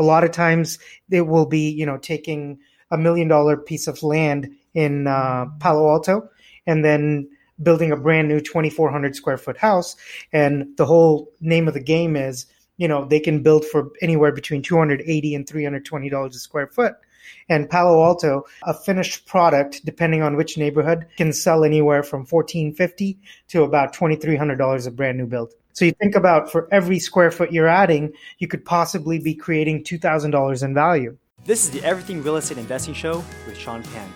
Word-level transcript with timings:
A 0.00 0.02
lot 0.02 0.24
of 0.24 0.32
times 0.32 0.78
it 1.10 1.26
will 1.26 1.44
be, 1.44 1.70
you 1.70 1.84
know, 1.84 1.98
taking 1.98 2.58
a 2.90 2.96
million 2.96 3.28
dollar 3.28 3.56
piece 3.56 3.86
of 3.86 4.02
land 4.02 4.50
in 4.72 5.06
uh, 5.06 5.44
Palo 5.60 5.90
Alto 5.90 6.28
and 6.66 6.82
then 6.82 7.28
building 7.62 7.92
a 7.92 7.96
brand 7.96 8.26
new 8.26 8.40
2400 8.40 9.14
square 9.14 9.36
foot 9.36 9.58
house 9.58 9.94
and 10.32 10.74
the 10.78 10.86
whole 10.86 11.30
name 11.42 11.68
of 11.68 11.74
the 11.74 11.80
game 11.80 12.16
is 12.16 12.46
you 12.78 12.88
know 12.88 13.04
they 13.04 13.20
can 13.20 13.42
build 13.42 13.66
for 13.66 13.90
anywhere 14.00 14.32
between 14.32 14.62
280 14.62 15.34
and 15.34 15.46
320 15.46 16.08
dollars 16.08 16.34
a 16.34 16.38
square 16.38 16.68
foot 16.68 16.94
and 17.48 17.68
Palo 17.68 18.02
Alto, 18.02 18.44
a 18.62 18.72
finished 18.72 19.26
product, 19.26 19.84
depending 19.84 20.22
on 20.22 20.36
which 20.36 20.56
neighborhood, 20.56 21.06
can 21.16 21.32
sell 21.32 21.64
anywhere 21.64 22.02
from 22.02 22.24
fourteen 22.24 22.72
fifty 22.72 23.18
to 23.48 23.62
about 23.62 23.92
twenty 23.92 24.16
three 24.16 24.36
hundred 24.36 24.56
dollars 24.56 24.86
a 24.86 24.90
brand 24.90 25.18
new 25.18 25.26
build. 25.26 25.52
So 25.80 25.86
you 25.86 25.92
think 25.92 26.14
about 26.14 26.52
for 26.52 26.68
every 26.70 26.98
square 26.98 27.30
foot 27.30 27.54
you're 27.54 27.66
adding, 27.66 28.12
you 28.38 28.46
could 28.46 28.66
possibly 28.66 29.18
be 29.18 29.34
creating 29.34 29.82
two 29.82 29.96
thousand 29.96 30.30
dollars 30.30 30.62
in 30.62 30.74
value. 30.74 31.16
This 31.46 31.64
is 31.64 31.70
the 31.70 31.82
Everything 31.82 32.22
Real 32.22 32.36
Estate 32.36 32.58
Investing 32.58 32.92
Show 32.92 33.24
with 33.46 33.56
Sean 33.56 33.82
Pan, 33.84 34.10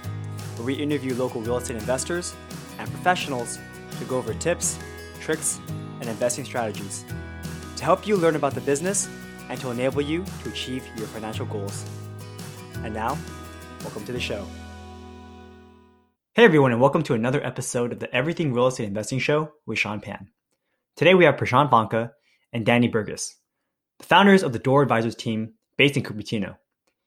where 0.56 0.66
we 0.66 0.74
interview 0.74 1.14
local 1.14 1.40
real 1.40 1.56
estate 1.56 1.78
investors 1.78 2.34
and 2.78 2.86
professionals 2.90 3.58
to 3.98 4.04
go 4.04 4.18
over 4.18 4.34
tips, 4.34 4.78
tricks, 5.22 5.58
and 6.00 6.10
investing 6.10 6.44
strategies 6.44 7.02
to 7.76 7.84
help 7.84 8.06
you 8.06 8.18
learn 8.18 8.36
about 8.36 8.54
the 8.54 8.60
business 8.60 9.08
and 9.48 9.58
to 9.62 9.70
enable 9.70 10.02
you 10.02 10.22
to 10.42 10.50
achieve 10.50 10.86
your 10.98 11.06
financial 11.06 11.46
goals. 11.46 11.82
And 12.82 12.92
now, 12.92 13.16
welcome 13.80 14.04
to 14.04 14.12
the 14.12 14.20
show. 14.20 14.46
Hey 16.34 16.44
everyone, 16.44 16.72
and 16.72 16.80
welcome 16.82 17.04
to 17.04 17.14
another 17.14 17.42
episode 17.42 17.90
of 17.90 18.00
the 18.00 18.14
Everything 18.14 18.52
Real 18.52 18.66
Estate 18.66 18.86
Investing 18.86 19.18
Show 19.18 19.52
with 19.64 19.78
Sean 19.78 20.02
Pan. 20.02 20.28
Today 20.96 21.14
we 21.14 21.24
have 21.24 21.34
Prashant 21.34 21.70
Vanka 21.70 22.12
and 22.52 22.64
Danny 22.64 22.86
Burgess, 22.86 23.36
the 23.98 24.06
founders 24.06 24.44
of 24.44 24.52
the 24.52 24.60
Door 24.60 24.82
Advisors 24.82 25.16
team 25.16 25.54
based 25.76 25.96
in 25.96 26.04
Cupertino. 26.04 26.54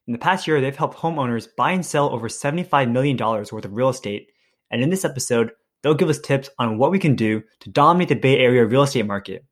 In 0.07 0.11
the 0.11 0.19
past 0.19 0.45
year, 0.45 0.59
they've 0.59 0.75
helped 0.75 0.97
homeowners 0.97 1.47
buy 1.55 1.71
and 1.71 1.85
sell 1.85 2.09
over 2.09 2.27
$75 2.27 2.91
million 2.91 3.15
worth 3.17 3.53
of 3.53 3.71
real 3.71 3.87
estate. 3.87 4.27
And 4.71 4.83
in 4.83 4.89
this 4.89 5.05
episode, 5.05 5.51
they'll 5.81 5.93
give 5.93 6.09
us 6.09 6.19
tips 6.19 6.49
on 6.59 6.77
what 6.77 6.91
we 6.91 6.99
can 6.99 7.15
do 7.15 7.41
to 7.61 7.69
dominate 7.69 8.09
the 8.09 8.15
Bay 8.15 8.37
Area 8.39 8.65
real 8.65 8.83
estate 8.83 9.05
market. 9.05 9.45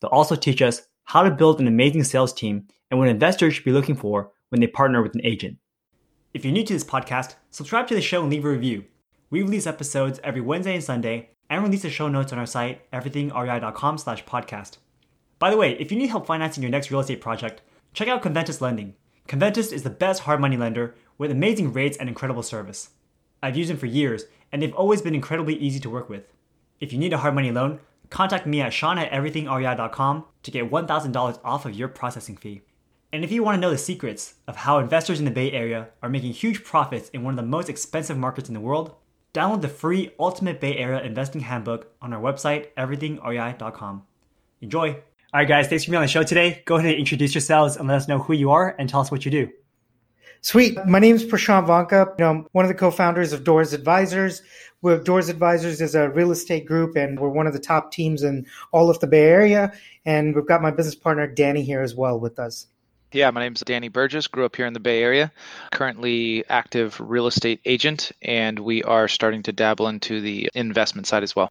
They'll 0.00 0.10
also 0.10 0.36
teach 0.36 0.62
us 0.62 0.82
how 1.06 1.24
to 1.24 1.30
build 1.32 1.60
an 1.60 1.66
amazing 1.66 2.04
sales 2.04 2.32
team 2.32 2.68
and 2.92 3.00
what 3.00 3.08
investors 3.08 3.54
should 3.54 3.64
be 3.64 3.72
looking 3.72 3.96
for 3.96 4.30
when 4.50 4.60
they 4.60 4.68
partner 4.68 5.02
with 5.02 5.16
an 5.16 5.26
agent. 5.26 5.58
If 6.32 6.44
you're 6.44 6.54
new 6.54 6.62
to 6.62 6.74
this 6.74 6.84
podcast, 6.84 7.34
subscribe 7.50 7.88
to 7.88 7.96
the 7.96 8.00
show 8.00 8.22
and 8.22 8.30
leave 8.30 8.44
a 8.44 8.50
review. 8.50 8.84
We 9.30 9.42
release 9.42 9.66
episodes 9.66 10.20
every 10.22 10.42
Wednesday 10.42 10.74
and 10.74 10.84
Sunday 10.84 11.30
and 11.50 11.62
release 11.62 11.82
the 11.82 11.90
show 11.90 12.08
notes 12.08 12.32
on 12.32 12.38
our 12.38 12.46
site, 12.46 12.90
everythingrei.com 12.92 13.98
slash 13.98 14.24
podcast. 14.24 14.78
By 15.40 15.50
the 15.50 15.56
way, 15.56 15.72
if 15.80 15.90
you 15.90 15.98
need 15.98 16.10
help 16.10 16.26
financing 16.26 16.62
your 16.62 16.70
next 16.70 16.90
real 16.90 17.00
estate 17.00 17.20
project, 17.20 17.60
check 17.92 18.08
out 18.08 18.22
Conventus 18.22 18.60
Lending. 18.60 18.94
Conventus 19.26 19.72
is 19.72 19.82
the 19.82 19.90
best 19.90 20.22
hard 20.22 20.40
money 20.40 20.56
lender 20.56 20.94
with 21.18 21.30
amazing 21.30 21.72
rates 21.72 21.96
and 21.96 22.08
incredible 22.08 22.42
service. 22.42 22.90
I've 23.42 23.56
used 23.56 23.70
them 23.70 23.76
for 23.76 23.86
years, 23.86 24.24
and 24.52 24.62
they've 24.62 24.74
always 24.74 25.02
been 25.02 25.14
incredibly 25.14 25.56
easy 25.56 25.80
to 25.80 25.90
work 25.90 26.08
with. 26.08 26.24
If 26.78 26.92
you 26.92 26.98
need 26.98 27.12
a 27.12 27.18
hard 27.18 27.34
money 27.34 27.50
loan, 27.50 27.80
contact 28.10 28.46
me 28.46 28.60
at 28.60 28.72
sean 28.72 28.98
at 28.98 29.10
everythingrei.com 29.10 30.24
to 30.42 30.50
get 30.50 30.70
$1,000 30.70 31.40
off 31.44 31.66
of 31.66 31.74
your 31.74 31.88
processing 31.88 32.36
fee. 32.36 32.62
And 33.12 33.24
if 33.24 33.32
you 33.32 33.42
want 33.42 33.56
to 33.56 33.60
know 33.60 33.70
the 33.70 33.78
secrets 33.78 34.34
of 34.46 34.56
how 34.56 34.78
investors 34.78 35.18
in 35.18 35.24
the 35.24 35.30
Bay 35.32 35.50
Area 35.50 35.88
are 36.02 36.08
making 36.08 36.32
huge 36.32 36.62
profits 36.62 37.08
in 37.08 37.24
one 37.24 37.32
of 37.32 37.36
the 37.36 37.50
most 37.50 37.68
expensive 37.68 38.16
markets 38.16 38.48
in 38.48 38.54
the 38.54 38.60
world, 38.60 38.94
download 39.32 39.62
the 39.62 39.68
free 39.68 40.10
Ultimate 40.18 40.60
Bay 40.60 40.76
Area 40.76 41.00
Investing 41.02 41.40
Handbook 41.40 41.92
on 42.02 42.12
our 42.12 42.20
website, 42.20 42.68
everythingrei.com. 42.76 44.02
Enjoy! 44.60 44.90
All 45.32 45.38
right, 45.40 45.48
guys, 45.48 45.68
thanks 45.68 45.84
for 45.84 45.92
being 45.92 45.98
on 45.98 46.02
the 46.02 46.08
show 46.08 46.24
today. 46.24 46.62
Go 46.66 46.76
ahead 46.76 46.90
and 46.90 46.98
introduce 46.98 47.34
yourselves 47.34 47.76
and 47.76 47.86
let 47.86 47.98
us 47.98 48.08
know 48.08 48.18
who 48.18 48.32
you 48.32 48.50
are 48.50 48.74
and 48.78 48.88
tell 48.88 49.00
us 49.00 49.12
what 49.12 49.24
you 49.24 49.30
do. 49.30 49.48
Sweet. 50.42 50.76
My 50.86 50.98
name 50.98 51.14
is 51.14 51.24
Prashant 51.24 51.66
Vanka. 51.66 52.14
You 52.18 52.24
know, 52.24 52.30
I'm 52.30 52.46
one 52.52 52.64
of 52.64 52.68
the 52.70 52.74
co-founders 52.74 53.32
of 53.32 53.44
Doors 53.44 53.72
Advisors. 53.72 54.42
We're, 54.82 54.98
Doors 54.98 55.28
Advisors 55.28 55.82
is 55.82 55.94
a 55.94 56.08
real 56.08 56.32
estate 56.32 56.64
group, 56.64 56.96
and 56.96 57.20
we're 57.20 57.28
one 57.28 57.46
of 57.46 57.52
the 57.52 57.58
top 57.58 57.92
teams 57.92 58.22
in 58.22 58.46
all 58.72 58.88
of 58.88 58.98
the 59.00 59.06
Bay 59.06 59.28
Area. 59.28 59.72
And 60.06 60.34
we've 60.34 60.46
got 60.46 60.62
my 60.62 60.70
business 60.70 60.94
partner 60.94 61.26
Danny 61.26 61.62
here 61.62 61.82
as 61.82 61.94
well 61.94 62.18
with 62.18 62.38
us. 62.38 62.66
Yeah, 63.12 63.30
my 63.32 63.40
name's 63.40 63.60
Danny 63.62 63.88
Burgess. 63.88 64.28
Grew 64.28 64.44
up 64.44 64.54
here 64.54 64.66
in 64.66 64.72
the 64.72 64.80
Bay 64.80 65.02
Area. 65.02 65.32
Currently 65.72 66.44
active 66.48 67.00
real 67.00 67.26
estate 67.26 67.60
agent, 67.64 68.12
and 68.22 68.58
we 68.58 68.84
are 68.84 69.08
starting 69.08 69.42
to 69.44 69.52
dabble 69.52 69.88
into 69.88 70.20
the 70.20 70.48
investment 70.54 71.08
side 71.08 71.24
as 71.24 71.34
well. 71.34 71.50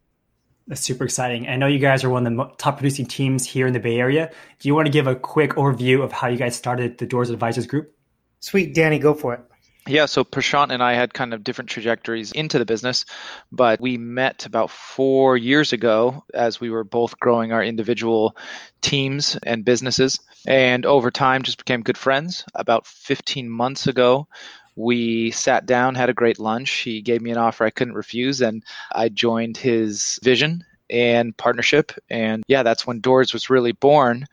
That's 0.66 0.80
super 0.80 1.04
exciting. 1.04 1.48
I 1.48 1.56
know 1.56 1.66
you 1.66 1.78
guys 1.78 2.02
are 2.02 2.08
one 2.08 2.26
of 2.26 2.34
the 2.34 2.54
top 2.56 2.78
producing 2.78 3.04
teams 3.04 3.44
here 3.44 3.66
in 3.66 3.74
the 3.74 3.80
Bay 3.80 3.98
Area. 3.98 4.30
Do 4.58 4.68
you 4.68 4.74
want 4.74 4.86
to 4.86 4.92
give 4.92 5.06
a 5.06 5.16
quick 5.16 5.50
overview 5.52 6.02
of 6.02 6.12
how 6.12 6.28
you 6.28 6.38
guys 6.38 6.56
started 6.56 6.96
the 6.96 7.06
Doors 7.06 7.28
Advisors 7.28 7.66
Group? 7.66 7.94
Sweet, 8.38 8.74
Danny, 8.74 8.98
go 8.98 9.12
for 9.12 9.34
it. 9.34 9.40
Yeah, 9.86 10.06
so 10.06 10.24
Prashant 10.24 10.72
and 10.72 10.82
I 10.82 10.92
had 10.92 11.14
kind 11.14 11.32
of 11.32 11.42
different 11.42 11.70
trajectories 11.70 12.32
into 12.32 12.58
the 12.58 12.66
business, 12.66 13.06
but 13.50 13.80
we 13.80 13.96
met 13.96 14.44
about 14.44 14.70
four 14.70 15.36
years 15.36 15.72
ago 15.72 16.22
as 16.34 16.60
we 16.60 16.70
were 16.70 16.84
both 16.84 17.18
growing 17.18 17.52
our 17.52 17.64
individual 17.64 18.36
teams 18.82 19.36
and 19.42 19.64
businesses. 19.64 20.20
And 20.46 20.84
over 20.84 21.10
time, 21.10 21.42
just 21.42 21.58
became 21.58 21.82
good 21.82 21.96
friends. 21.98 22.44
About 22.54 22.86
15 22.86 23.48
months 23.48 23.86
ago, 23.86 24.28
we 24.76 25.30
sat 25.30 25.66
down, 25.66 25.94
had 25.94 26.10
a 26.10 26.14
great 26.14 26.38
lunch. 26.38 26.70
He 26.70 27.00
gave 27.00 27.22
me 27.22 27.30
an 27.30 27.38
offer 27.38 27.64
I 27.64 27.70
couldn't 27.70 27.94
refuse, 27.94 28.42
and 28.42 28.62
I 28.92 29.08
joined 29.08 29.56
his 29.56 30.18
vision 30.22 30.64
and 30.90 31.36
partnership. 31.36 31.92
And 32.10 32.44
yeah, 32.48 32.62
that's 32.62 32.86
when 32.86 33.00
Doors 33.00 33.32
was 33.32 33.50
really 33.50 33.72
born. 33.72 34.26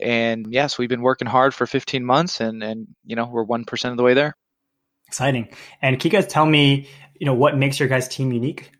And 0.00 0.52
yes, 0.52 0.78
we've 0.78 0.88
been 0.88 1.02
working 1.02 1.28
hard 1.28 1.54
for 1.54 1.66
15 1.66 2.04
months, 2.04 2.40
and 2.40 2.62
and 2.62 2.88
you 3.04 3.16
know 3.16 3.26
we're 3.26 3.44
one 3.44 3.64
percent 3.64 3.92
of 3.92 3.96
the 3.96 4.04
way 4.04 4.14
there. 4.14 4.36
Exciting. 5.12 5.46
And 5.82 6.00
can 6.00 6.10
you 6.10 6.18
guys 6.18 6.26
tell 6.26 6.46
me, 6.46 6.88
you 7.20 7.26
know, 7.26 7.34
what 7.34 7.54
makes 7.54 7.78
your 7.78 7.86
guys' 7.86 8.08
team 8.08 8.32
unique? 8.32 8.70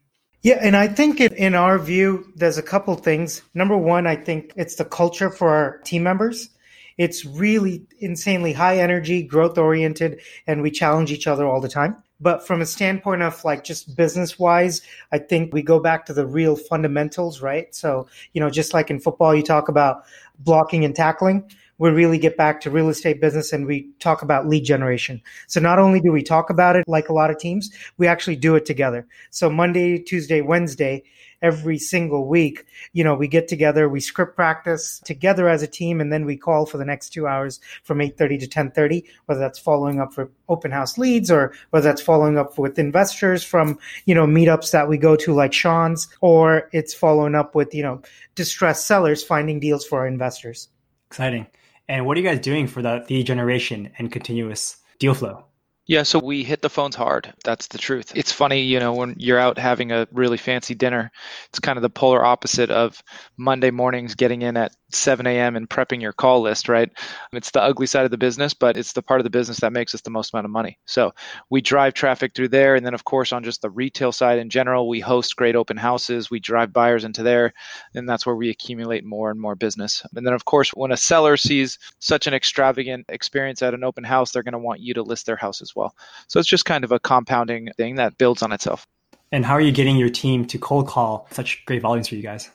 Yeah, 0.41 0.59
and 0.63 0.75
I 0.75 0.89
think 0.89 1.21
in 1.21 1.55
our 1.55 1.79
view, 1.79 2.25
there's 2.37 2.57
a 2.57 2.63
couple 2.63 2.95
things. 2.95 3.43
Number 3.53 3.77
one, 3.77 4.07
I 4.07 4.17
think 4.17 4.51
it's 4.57 4.77
the 4.77 4.87
culture 4.87 5.29
for 5.29 5.51
our 5.51 5.79
team 5.81 6.05
members. 6.05 6.49
It's 6.97 7.27
really 7.27 7.85
insanely 7.99 8.55
high 8.55 8.79
energy, 8.79 9.23
growth 9.23 9.59
oriented, 9.59 10.23
and 10.47 10.63
we 10.63 10.71
challenge 10.71 11.13
each 11.13 11.27
other 11.27 11.47
all 11.47 11.61
the 11.61 11.69
time. 11.69 12.03
But 12.19 12.47
from 12.47 12.63
a 12.63 12.67
standpoint 12.67 13.21
of 13.21 13.45
like 13.45 13.63
just 13.63 13.95
business 13.95 14.39
wise, 14.39 14.81
I 15.13 15.19
think 15.19 15.53
we 15.53 15.63
go 15.63 15.81
back 15.81 16.07
to 16.07 16.15
the 16.15 16.27
real 16.27 16.57
fundamentals, 16.57 17.43
right? 17.43 17.75
So, 17.75 18.09
you 18.33 18.41
know, 18.41 18.49
just 18.49 18.73
like 18.73 18.91
in 18.91 19.01
football, 19.01 19.35
you 19.35 19.43
talk 19.43 19.69
about 19.69 20.05
blocking 20.39 20.83
and 20.87 20.97
tackling 20.97 21.51
we 21.83 21.91
really 21.91 22.19
get 22.19 22.37
back 22.37 22.61
to 22.61 22.71
real 22.71 22.89
estate 22.89 23.21
business 23.21 23.53
and 23.53 23.67
we 23.67 23.91
talk 23.99 24.23
about 24.23 24.47
lead 24.47 24.63
generation. 24.63 25.21
So 25.49 25.59
not 25.59 25.81
only 25.81 26.01
do 26.01 26.13
we 26.13 26.23
talk 26.23 26.49
about 26.49 26.77
it 26.77 26.85
like 26.87 27.09
a 27.09 27.13
lot 27.13 27.31
of 27.31 27.39
teams, 27.39 27.73
we 27.99 28.07
actually 28.07 28.37
do 28.37 28.55
it 28.55 28.65
together. 28.65 29.05
So 29.31 29.51
Monday, 29.51 29.99
Tuesday, 29.99 30.43
Wednesday, 30.43 31.03
every 31.43 31.79
single 31.79 32.29
week, 32.29 32.67
you 32.93 33.03
know, 33.03 33.17
we 33.17 33.27
get 33.27 33.49
together, 33.49 33.89
we 33.89 33.99
script 33.99 34.37
practice 34.37 35.01
together 35.05 35.49
as 35.49 35.61
a 35.61 35.67
team, 35.67 36.01
and 36.01 36.13
then 36.13 36.25
we 36.25 36.37
call 36.37 36.67
for 36.67 36.79
the 36.79 36.85
next 36.85 37.09
two 37.09 37.27
hours 37.27 37.59
from 37.83 37.99
8.30 37.99 38.39
to 38.39 38.47
10.30, 38.47 39.03
whether 39.27 39.41
that's 39.41 39.59
following 39.59 39.99
up 39.99 40.15
for 40.15 40.31
open 40.49 40.71
house 40.71 40.97
leads 40.97 41.33
or 41.33 41.53
whether 41.71 41.89
that's 41.89 42.01
following 42.01 42.39
up 42.39 42.57
with 42.59 42.79
investors 42.79 43.43
from, 43.43 43.77
you 44.05 44.15
know, 44.15 44.25
meetups 44.25 44.71
that 44.71 44.89
we 44.89 44.99
go 44.99 45.17
to 45.17 45.35
like 45.35 45.53
Sean's, 45.53 46.07
or 46.21 46.69
it's 46.73 46.95
following 46.95 47.35
up 47.35 47.57
with, 47.57 47.75
you 47.75 47.83
know, 47.83 48.03
distressed 48.37 48.87
sellers 48.87 49.25
finding 49.25 49.59
deals 49.59 49.85
for 49.85 49.99
our 49.99 50.07
investors. 50.07 50.69
Exciting. 51.11 51.49
And 51.89 52.07
what 52.07 52.17
are 52.17 52.21
you 52.21 52.27
guys 52.27 52.41
doing 52.41 52.67
for 52.67 52.83
the 52.83 53.05
lead 53.09 53.27
generation 53.27 53.91
and 53.99 54.11
continuous 54.11 54.77
deal 54.99 55.15
flow? 55.15 55.45
Yeah, 55.89 56.05
so 56.05 56.21
we 56.21 56.45
hit 56.45 56.63
the 56.63 56.71
phones 56.71 56.95
hard. 56.95 57.35
That's 57.45 57.67
the 57.67 57.77
truth. 57.77 58.13
It's 58.15 58.31
funny, 58.31 58.63
you 58.63 58.79
know, 58.79 58.93
when 58.95 59.17
you're 59.19 59.41
out 59.41 59.59
having 59.59 59.91
a 59.91 60.07
really 60.13 60.37
fancy 60.37 60.77
dinner, 60.77 61.11
it's 61.49 61.59
kind 61.59 61.77
of 61.77 61.83
the 61.83 61.91
polar 61.91 62.25
opposite 62.25 62.71
of 62.71 63.03
Monday 63.37 63.73
mornings 63.73 64.15
getting 64.15 64.43
in 64.43 64.57
at 64.57 64.77
7 64.93 65.27
a.m. 65.27 65.57
and 65.57 65.69
prepping 65.69 66.01
your 66.01 66.13
call 66.13 66.41
list, 66.41 66.69
right? 66.69 66.89
It's 67.33 67.51
the 67.51 67.63
ugly 67.63 67.87
side 67.87 68.05
of 68.05 68.13
the 68.13 68.19
business, 68.19 68.55
but 68.55 68.77
it's 68.77 68.93
the 68.93 69.03
part 69.03 69.19
of 69.19 69.25
the 69.25 69.31
business 69.31 69.59
that 69.61 69.73
makes 69.73 69.93
us 69.93 70.03
the 70.03 70.11
most 70.11 70.33
amount 70.33 70.45
of 70.45 70.53
money. 70.53 70.79
So 70.87 71.13
we 71.51 71.61
drive 71.61 71.95
traffic 71.95 72.33
through 72.35 72.49
there. 72.49 72.77
And 72.77 72.87
then, 72.87 72.95
of 72.95 73.05
course, 73.05 73.33
on 73.33 73.43
just 73.43 73.61
the 73.61 73.71
retail 73.71 74.13
side 74.13 74.39
in 74.39 74.51
general, 74.51 74.89
we 74.89 75.01
host 75.01 75.35
great 75.35 75.57
open 75.57 75.77
houses. 75.77 76.31
We 76.31 76.39
drive 76.39 76.73
buyers 76.73 77.05
into 77.05 77.25
there, 77.25 77.55
and 77.95 78.09
that's 78.09 78.25
where 78.25 78.37
we 78.37 78.51
accumulate 78.51 79.05
more 79.05 79.33
and 79.33 79.41
more 79.41 79.57
business. 79.57 80.05
And 80.15 80.25
then, 80.25 80.35
of 80.35 80.45
course, 80.45 80.71
when 80.71 80.93
a 80.93 80.97
seller 80.97 81.37
sees 81.37 81.79
such 81.99 82.29
an 82.29 82.35
extravagant 82.35 83.07
experience 83.09 83.63
at 83.63 83.75
an 83.75 83.83
open 83.83 84.05
house, 84.05 84.31
they're 84.31 84.45
going 84.45 84.53
to 84.53 84.59
want 84.59 84.81
you 84.81 84.95
to 84.95 85.03
list 85.03 85.27
their 85.27 85.37
house 85.37 85.61
as 85.61 85.72
well. 85.75 85.95
So 86.29 86.41
it's 86.41 86.49
just 86.49 86.65
kind 86.65 86.85
of 86.85 86.93
a 86.93 87.01
compounding 87.01 87.71
thing 87.77 87.97
that 87.97 88.19
builds 88.19 88.43
on 88.43 88.53
itself. 88.53 88.87
And 89.31 89.45
how 89.45 89.55
are 89.55 89.61
you 89.61 89.73
getting 89.73 89.97
your 89.97 90.11
team 90.11 90.47
to 90.47 90.59
cold 90.59 90.87
call 90.87 91.27
such 91.31 91.65
great 91.65 91.83
volumes 91.83 92.09
for 92.09 92.17
you 92.17 92.23
guys? 92.23 92.51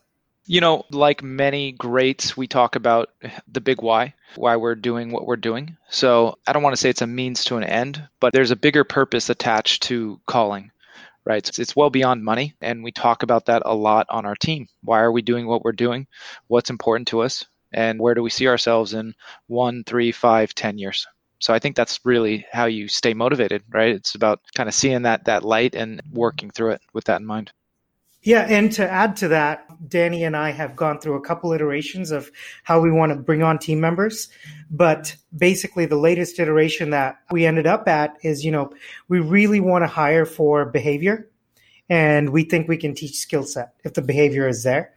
You 0.46 0.62
know, 0.62 0.86
like 0.92 1.22
many 1.22 1.74
greats, 1.74 2.38
we 2.38 2.48
talk 2.48 2.76
about 2.76 3.10
the 3.52 3.60
big 3.60 3.82
why, 3.82 4.14
why 4.36 4.56
we're 4.56 4.76
doing 4.76 5.12
what 5.12 5.26
we're 5.26 5.36
doing. 5.36 5.76
So 5.90 6.38
I 6.48 6.54
don't 6.54 6.64
want 6.64 6.74
to 6.74 6.80
say 6.80 6.90
it's 6.90 7.02
a 7.02 7.08
means 7.08 7.44
to 7.46 7.58
an 7.58 7.64
end, 7.64 8.08
but 8.22 8.32
there's 8.32 8.52
a 8.52 8.56
bigger 8.56 8.86
purpose 8.86 9.30
attached 9.30 9.84
to 9.84 10.22
calling, 10.26 10.72
right? 11.26 11.46
It's, 11.46 11.60
it's 11.60 11.76
well 11.76 11.90
beyond 11.90 12.24
money. 12.24 12.54
And 12.62 12.84
we 12.84 12.92
talk 12.94 13.24
about 13.24 13.48
that 13.48 13.64
a 13.66 13.76
lot 13.76 14.08
on 14.10 14.26
our 14.26 14.36
team. 14.36 14.68
Why 14.84 15.02
are 15.02 15.12
we 15.12 15.22
doing 15.22 15.48
what 15.48 15.66
we're 15.66 15.74
doing? 15.74 16.08
What's 16.48 16.70
important 16.70 17.10
to 17.10 17.24
us? 17.24 17.46
and 17.72 18.00
where 18.00 18.14
do 18.14 18.24
we 18.24 18.30
see 18.30 18.48
ourselves 18.48 18.94
in 18.94 19.14
one, 19.48 19.84
three, 19.84 20.12
five, 20.12 20.54
ten 20.56 20.78
years. 20.78 21.08
So 21.40 21.54
I 21.54 21.60
think 21.60 21.76
that's 21.76 22.00
really 22.04 22.46
how 22.52 22.66
you 22.66 22.88
stay 22.88 23.14
motivated, 23.14 23.64
right? 23.70 23.94
It's 23.94 24.16
about 24.16 24.42
kind 24.56 24.68
of 24.68 24.76
seeing 24.76 25.04
that 25.04 25.26
that 25.26 25.44
light 25.44 25.76
and 25.76 26.02
working 26.12 26.50
through 26.50 26.72
it 26.72 26.82
with 26.94 27.06
that 27.06 27.22
in 27.22 27.26
mind. 27.26 27.52
Yeah, 28.24 28.46
and 28.50 28.72
to 28.74 28.90
add 28.90 29.16
to 29.18 29.30
that, 29.30 29.90
Danny 29.90 30.24
and 30.24 30.36
I 30.36 30.50
have 30.50 30.76
gone 30.76 31.00
through 31.00 31.16
a 31.16 31.22
couple 31.22 31.54
iterations 31.54 32.12
of 32.12 32.30
how 32.64 32.82
we 32.82 32.92
want 32.92 33.12
to 33.12 33.16
bring 33.16 33.44
on 33.44 33.58
team 33.58 33.80
members. 33.80 34.28
But 34.70 35.16
basically, 35.38 35.86
the 35.86 35.96
latest 35.96 36.40
iteration 36.40 36.90
that 36.90 37.20
we 37.32 37.46
ended 37.46 37.68
up 37.68 37.88
at 37.88 38.18
is, 38.24 38.44
you 38.44 38.52
know, 38.52 38.74
we 39.08 39.20
really 39.20 39.60
want 39.60 39.84
to 39.84 39.88
hire 39.88 40.26
for 40.26 40.66
behavior 40.66 41.30
and 41.90 42.32
we 42.32 42.44
think 42.44 42.68
we 42.68 42.78
can 42.78 42.94
teach 42.94 43.16
skill 43.16 43.44
set 43.44 43.74
if 43.84 43.94
the 43.94 44.02
behavior 44.02 44.48
is 44.48 44.64
there. 44.64 44.94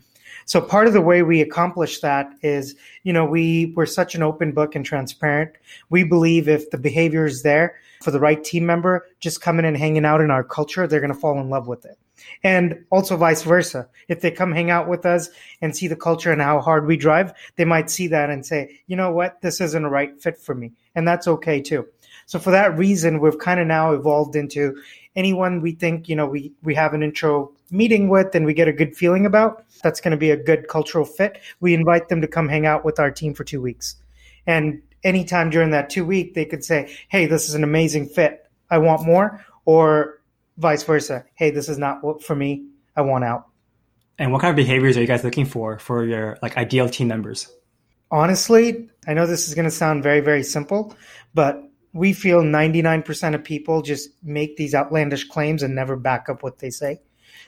So 0.50 0.60
part 0.60 0.88
of 0.88 0.92
the 0.92 1.00
way 1.00 1.22
we 1.22 1.40
accomplish 1.40 2.00
that 2.00 2.34
is, 2.42 2.74
you 3.04 3.12
know, 3.12 3.24
we 3.24 3.72
we're 3.76 3.86
such 3.86 4.16
an 4.16 4.22
open 4.24 4.50
book 4.50 4.74
and 4.74 4.84
transparent. 4.84 5.52
We 5.90 6.02
believe 6.02 6.48
if 6.48 6.70
the 6.70 6.76
behavior 6.76 7.24
is 7.24 7.44
there 7.44 7.76
for 8.02 8.10
the 8.10 8.18
right 8.18 8.42
team 8.42 8.66
member, 8.66 9.06
just 9.20 9.40
coming 9.40 9.64
and 9.64 9.76
hanging 9.76 10.04
out 10.04 10.20
in 10.20 10.28
our 10.28 10.42
culture, 10.42 10.88
they're 10.88 10.98
going 10.98 11.14
to 11.14 11.20
fall 11.20 11.38
in 11.38 11.50
love 11.50 11.68
with 11.68 11.84
it 11.84 11.96
and 12.42 12.84
also 12.90 13.16
vice 13.16 13.44
versa. 13.44 13.88
If 14.08 14.22
they 14.22 14.32
come 14.32 14.50
hang 14.50 14.72
out 14.72 14.88
with 14.88 15.06
us 15.06 15.30
and 15.62 15.76
see 15.76 15.86
the 15.86 15.94
culture 15.94 16.32
and 16.32 16.42
how 16.42 16.60
hard 16.60 16.84
we 16.84 16.96
drive, 16.96 17.32
they 17.54 17.64
might 17.64 17.88
see 17.88 18.08
that 18.08 18.28
and 18.28 18.44
say, 18.44 18.80
you 18.88 18.96
know 18.96 19.12
what, 19.12 19.40
this 19.42 19.60
isn't 19.60 19.84
a 19.84 19.88
right 19.88 20.20
fit 20.20 20.36
for 20.36 20.56
me. 20.56 20.72
And 20.96 21.06
that's 21.06 21.28
okay 21.28 21.60
too. 21.60 21.86
So 22.26 22.38
for 22.38 22.50
that 22.50 22.76
reason, 22.76 23.20
we've 23.20 23.38
kind 23.38 23.60
of 23.60 23.66
now 23.66 23.92
evolved 23.92 24.36
into 24.36 24.80
anyone 25.16 25.60
we 25.60 25.72
think, 25.72 26.08
you 26.08 26.16
know, 26.16 26.26
we, 26.26 26.52
we 26.62 26.74
have 26.74 26.94
an 26.94 27.02
intro 27.02 27.52
meeting 27.70 28.08
with 28.08 28.34
and 28.34 28.46
we 28.46 28.54
get 28.54 28.68
a 28.68 28.72
good 28.72 28.96
feeling 28.96 29.26
about, 29.26 29.64
that's 29.82 30.00
going 30.00 30.12
to 30.12 30.16
be 30.16 30.30
a 30.30 30.36
good 30.36 30.68
cultural 30.68 31.04
fit. 31.04 31.40
We 31.60 31.74
invite 31.74 32.08
them 32.08 32.20
to 32.20 32.28
come 32.28 32.48
hang 32.48 32.66
out 32.66 32.84
with 32.84 32.98
our 32.98 33.10
team 33.10 33.34
for 33.34 33.44
two 33.44 33.60
weeks. 33.60 33.96
And 34.46 34.82
anytime 35.04 35.50
during 35.50 35.70
that 35.70 35.90
two 35.90 36.04
week, 36.04 36.34
they 36.34 36.44
could 36.44 36.64
say, 36.64 36.94
Hey, 37.08 37.26
this 37.26 37.48
is 37.48 37.54
an 37.54 37.64
amazing 37.64 38.06
fit. 38.06 38.46
I 38.70 38.78
want 38.78 39.04
more. 39.04 39.44
Or 39.64 40.20
vice 40.58 40.82
versa. 40.82 41.24
Hey, 41.34 41.50
this 41.50 41.68
is 41.68 41.78
not 41.78 42.02
what 42.02 42.22
for 42.22 42.34
me. 42.34 42.66
I 42.96 43.02
want 43.02 43.24
out. 43.24 43.46
And 44.18 44.32
what 44.32 44.42
kind 44.42 44.50
of 44.50 44.56
behaviors 44.56 44.96
are 44.96 45.00
you 45.00 45.06
guys 45.06 45.24
looking 45.24 45.46
for 45.46 45.78
for 45.78 46.04
your 46.04 46.38
like 46.42 46.56
ideal 46.56 46.88
team 46.88 47.08
members? 47.08 47.50
Honestly, 48.10 48.88
I 49.06 49.14
know 49.14 49.26
this 49.26 49.48
is 49.48 49.54
going 49.54 49.64
to 49.64 49.70
sound 49.70 50.02
very 50.02 50.20
very 50.20 50.42
simple, 50.42 50.94
but 51.32 51.69
we 51.92 52.12
feel 52.12 52.42
99% 52.42 53.34
of 53.34 53.44
people 53.44 53.82
just 53.82 54.10
make 54.22 54.56
these 54.56 54.74
outlandish 54.74 55.28
claims 55.28 55.62
and 55.62 55.74
never 55.74 55.96
back 55.96 56.28
up 56.28 56.42
what 56.42 56.58
they 56.58 56.70
say. 56.70 57.00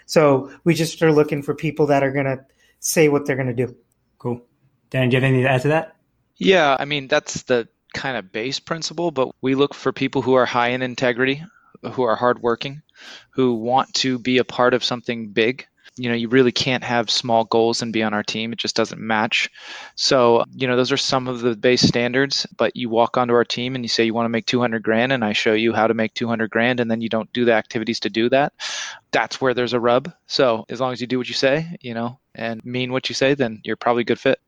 So 0.06 0.50
we 0.64 0.74
just 0.74 1.00
are 1.02 1.12
looking 1.12 1.42
for 1.42 1.54
people 1.54 1.86
that 1.86 2.02
are 2.02 2.12
going 2.12 2.26
to 2.26 2.44
say 2.80 3.08
what 3.08 3.26
they're 3.26 3.36
going 3.36 3.54
to 3.54 3.66
do. 3.66 3.76
Cool. 4.18 4.42
Dan, 4.90 5.08
do 5.08 5.16
you 5.16 5.20
have 5.20 5.28
anything 5.28 5.44
to 5.44 5.50
add 5.50 5.62
to 5.62 5.68
that? 5.68 5.96
Yeah, 6.36 6.76
I 6.78 6.84
mean, 6.84 7.08
that's 7.08 7.42
the 7.42 7.68
kind 7.94 8.16
of 8.16 8.32
base 8.32 8.58
principle, 8.58 9.10
but 9.10 9.30
we 9.40 9.54
look 9.54 9.74
for 9.74 9.92
people 9.92 10.22
who 10.22 10.34
are 10.34 10.46
high 10.46 10.68
in 10.68 10.82
integrity, 10.82 11.44
who 11.92 12.02
are 12.02 12.16
hardworking, 12.16 12.82
who 13.30 13.54
want 13.54 13.92
to 13.94 14.18
be 14.18 14.38
a 14.38 14.44
part 14.44 14.74
of 14.74 14.84
something 14.84 15.28
big. 15.28 15.66
You 15.96 16.08
know, 16.08 16.14
you 16.14 16.28
really 16.28 16.52
can't 16.52 16.82
have 16.84 17.10
small 17.10 17.44
goals 17.44 17.82
and 17.82 17.92
be 17.92 18.02
on 18.02 18.14
our 18.14 18.22
team. 18.22 18.52
It 18.52 18.58
just 18.58 18.76
doesn't 18.76 19.00
match. 19.00 19.50
So, 19.94 20.44
you 20.52 20.66
know, 20.66 20.76
those 20.76 20.92
are 20.92 20.96
some 20.96 21.28
of 21.28 21.40
the 21.40 21.54
base 21.54 21.82
standards, 21.82 22.46
but 22.56 22.74
you 22.76 22.88
walk 22.88 23.18
onto 23.18 23.34
our 23.34 23.44
team 23.44 23.74
and 23.74 23.84
you 23.84 23.88
say 23.88 24.04
you 24.04 24.14
want 24.14 24.24
to 24.24 24.30
make 24.30 24.46
200 24.46 24.82
grand 24.82 25.12
and 25.12 25.24
I 25.24 25.32
show 25.32 25.52
you 25.52 25.72
how 25.72 25.86
to 25.86 25.94
make 25.94 26.14
200 26.14 26.50
grand 26.50 26.80
and 26.80 26.90
then 26.90 27.00
you 27.00 27.08
don't 27.08 27.32
do 27.32 27.44
the 27.44 27.52
activities 27.52 28.00
to 28.00 28.10
do 28.10 28.28
that. 28.30 28.54
That's 29.10 29.40
where 29.40 29.54
there's 29.54 29.74
a 29.74 29.80
rub. 29.80 30.12
So, 30.26 30.64
as 30.70 30.80
long 30.80 30.92
as 30.92 31.00
you 31.00 31.06
do 31.06 31.18
what 31.18 31.28
you 31.28 31.34
say, 31.34 31.76
you 31.80 31.94
know, 31.94 32.18
and 32.34 32.64
mean 32.64 32.92
what 32.92 33.08
you 33.08 33.14
say, 33.14 33.34
then 33.34 33.60
you're 33.64 33.76
probably 33.76 34.02
a 34.02 34.06
good 34.06 34.20
fit. 34.20 34.40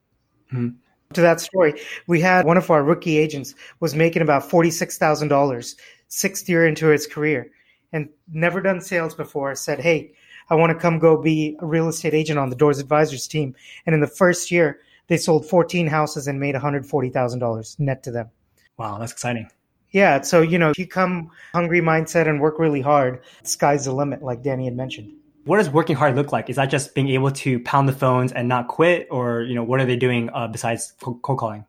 Mm-hmm 0.52 0.76
to 1.14 1.20
that 1.20 1.40
story, 1.40 1.80
we 2.06 2.20
had 2.20 2.44
one 2.44 2.56
of 2.56 2.70
our 2.70 2.82
rookie 2.82 3.16
agents 3.16 3.54
was 3.80 3.94
making 3.94 4.22
about 4.22 4.48
forty 4.48 4.70
six 4.70 4.98
thousand 4.98 5.28
dollars 5.28 5.76
sixth 6.08 6.48
year 6.48 6.66
into 6.66 6.88
his 6.88 7.06
career, 7.06 7.50
and 7.92 8.08
never 8.28 8.60
done 8.60 8.80
sales 8.80 9.14
before 9.14 9.54
said, 9.54 9.80
Hey, 9.80 10.12
I 10.50 10.54
want 10.54 10.72
to 10.72 10.78
come 10.78 10.98
go 10.98 11.20
be 11.20 11.56
a 11.60 11.66
real 11.66 11.88
estate 11.88 12.14
agent 12.14 12.38
on 12.38 12.50
the 12.50 12.56
Doors 12.56 12.78
Advisors 12.78 13.26
team. 13.26 13.54
And 13.86 13.94
in 13.94 14.00
the 14.00 14.06
first 14.06 14.50
year, 14.50 14.80
they 15.06 15.16
sold 15.16 15.46
14 15.46 15.86
houses 15.86 16.26
and 16.26 16.40
made 16.40 16.54
$140,000 16.54 17.80
net 17.80 18.02
to 18.04 18.10
them. 18.10 18.30
Wow, 18.76 18.98
that's 18.98 19.12
exciting. 19.12 19.48
Yeah. 19.90 20.22
So, 20.22 20.42
you 20.42 20.58
know, 20.58 20.70
if 20.70 20.78
you 20.78 20.88
come 20.88 21.30
hungry 21.52 21.80
mindset 21.80 22.28
and 22.28 22.40
work 22.40 22.58
really 22.58 22.80
hard, 22.80 23.22
sky's 23.44 23.84
the 23.84 23.92
limit, 23.92 24.22
like 24.22 24.42
Danny 24.42 24.64
had 24.64 24.76
mentioned. 24.76 25.12
What 25.44 25.58
does 25.58 25.70
working 25.70 25.94
hard 25.94 26.16
look 26.16 26.32
like? 26.32 26.50
Is 26.50 26.56
that 26.56 26.66
just 26.66 26.94
being 26.94 27.08
able 27.10 27.30
to 27.30 27.60
pound 27.60 27.88
the 27.88 27.92
phones 27.92 28.32
and 28.32 28.48
not 28.48 28.66
quit? 28.66 29.06
Or, 29.10 29.42
you 29.42 29.54
know, 29.54 29.62
what 29.62 29.80
are 29.80 29.84
they 29.84 29.96
doing 29.96 30.30
uh, 30.30 30.48
besides 30.48 30.94
cold 31.00 31.22
calling? 31.22 31.64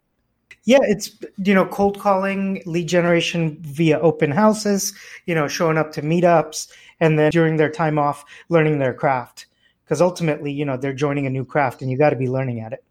Yeah, 0.66 0.80
it's 0.82 1.12
you 1.38 1.54
know 1.54 1.66
cold 1.68 2.00
calling, 2.00 2.62
lead 2.66 2.88
generation 2.88 3.58
via 3.62 4.00
open 4.00 4.32
houses, 4.32 4.94
you 5.26 5.36
know, 5.36 5.48
showing 5.48 5.78
up 5.78 5.92
to 5.94 6.02
meetups, 6.02 6.72
and 7.00 7.20
then 7.20 7.32
during 7.32 7.58
their 7.58 7.70
time 7.70 8.00
off, 8.00 8.26
learning 8.50 8.80
their 8.80 8.94
craft. 8.94 9.46
Because 9.84 10.02
ultimately, 10.02 10.52
you 10.52 10.66
know, 10.66 10.78
they're 10.78 10.94
joining 10.94 11.28
a 11.28 11.30
new 11.30 11.46
craft, 11.46 11.82
and 11.82 11.92
you 11.92 11.98
got 11.98 12.10
to 12.10 12.16
be 12.16 12.28
learning 12.28 12.62
at 12.62 12.74
it. 12.74 12.84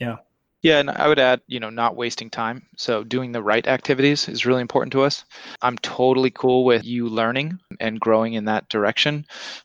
Yeah. 0.00 0.16
Yeah, 0.62 0.78
and 0.80 0.90
I 0.90 1.08
would 1.08 1.18
add, 1.18 1.40
you 1.46 1.58
know, 1.58 1.70
not 1.70 1.96
wasting 1.96 2.28
time. 2.28 2.66
So 2.76 3.02
doing 3.02 3.32
the 3.32 3.42
right 3.42 3.66
activities 3.66 4.28
is 4.28 4.44
really 4.44 4.60
important 4.60 4.92
to 4.92 5.02
us. 5.02 5.24
I'm 5.62 5.78
totally 5.78 6.30
cool 6.30 6.66
with 6.66 6.84
you 6.84 7.08
learning 7.08 7.58
and 7.78 7.98
growing 7.98 8.34
in 8.34 8.44
that 8.44 8.68
direction, 8.68 9.24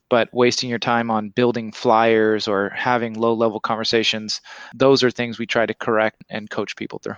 but 0.10 0.30
wasting 0.32 0.70
your 0.70 0.80
time 0.80 1.12
on 1.12 1.32
building 1.32 1.74
flyers 1.74 2.48
or 2.48 2.70
having 2.70 3.14
low 3.14 3.34
level 3.34 3.60
conversations, 3.60 4.40
those 4.74 5.04
are 5.04 5.12
things 5.12 5.38
we 5.38 5.46
try 5.46 5.66
to 5.66 5.74
correct 5.74 6.24
and 6.30 6.50
coach 6.50 6.78
people 6.78 7.00
through. 7.00 7.16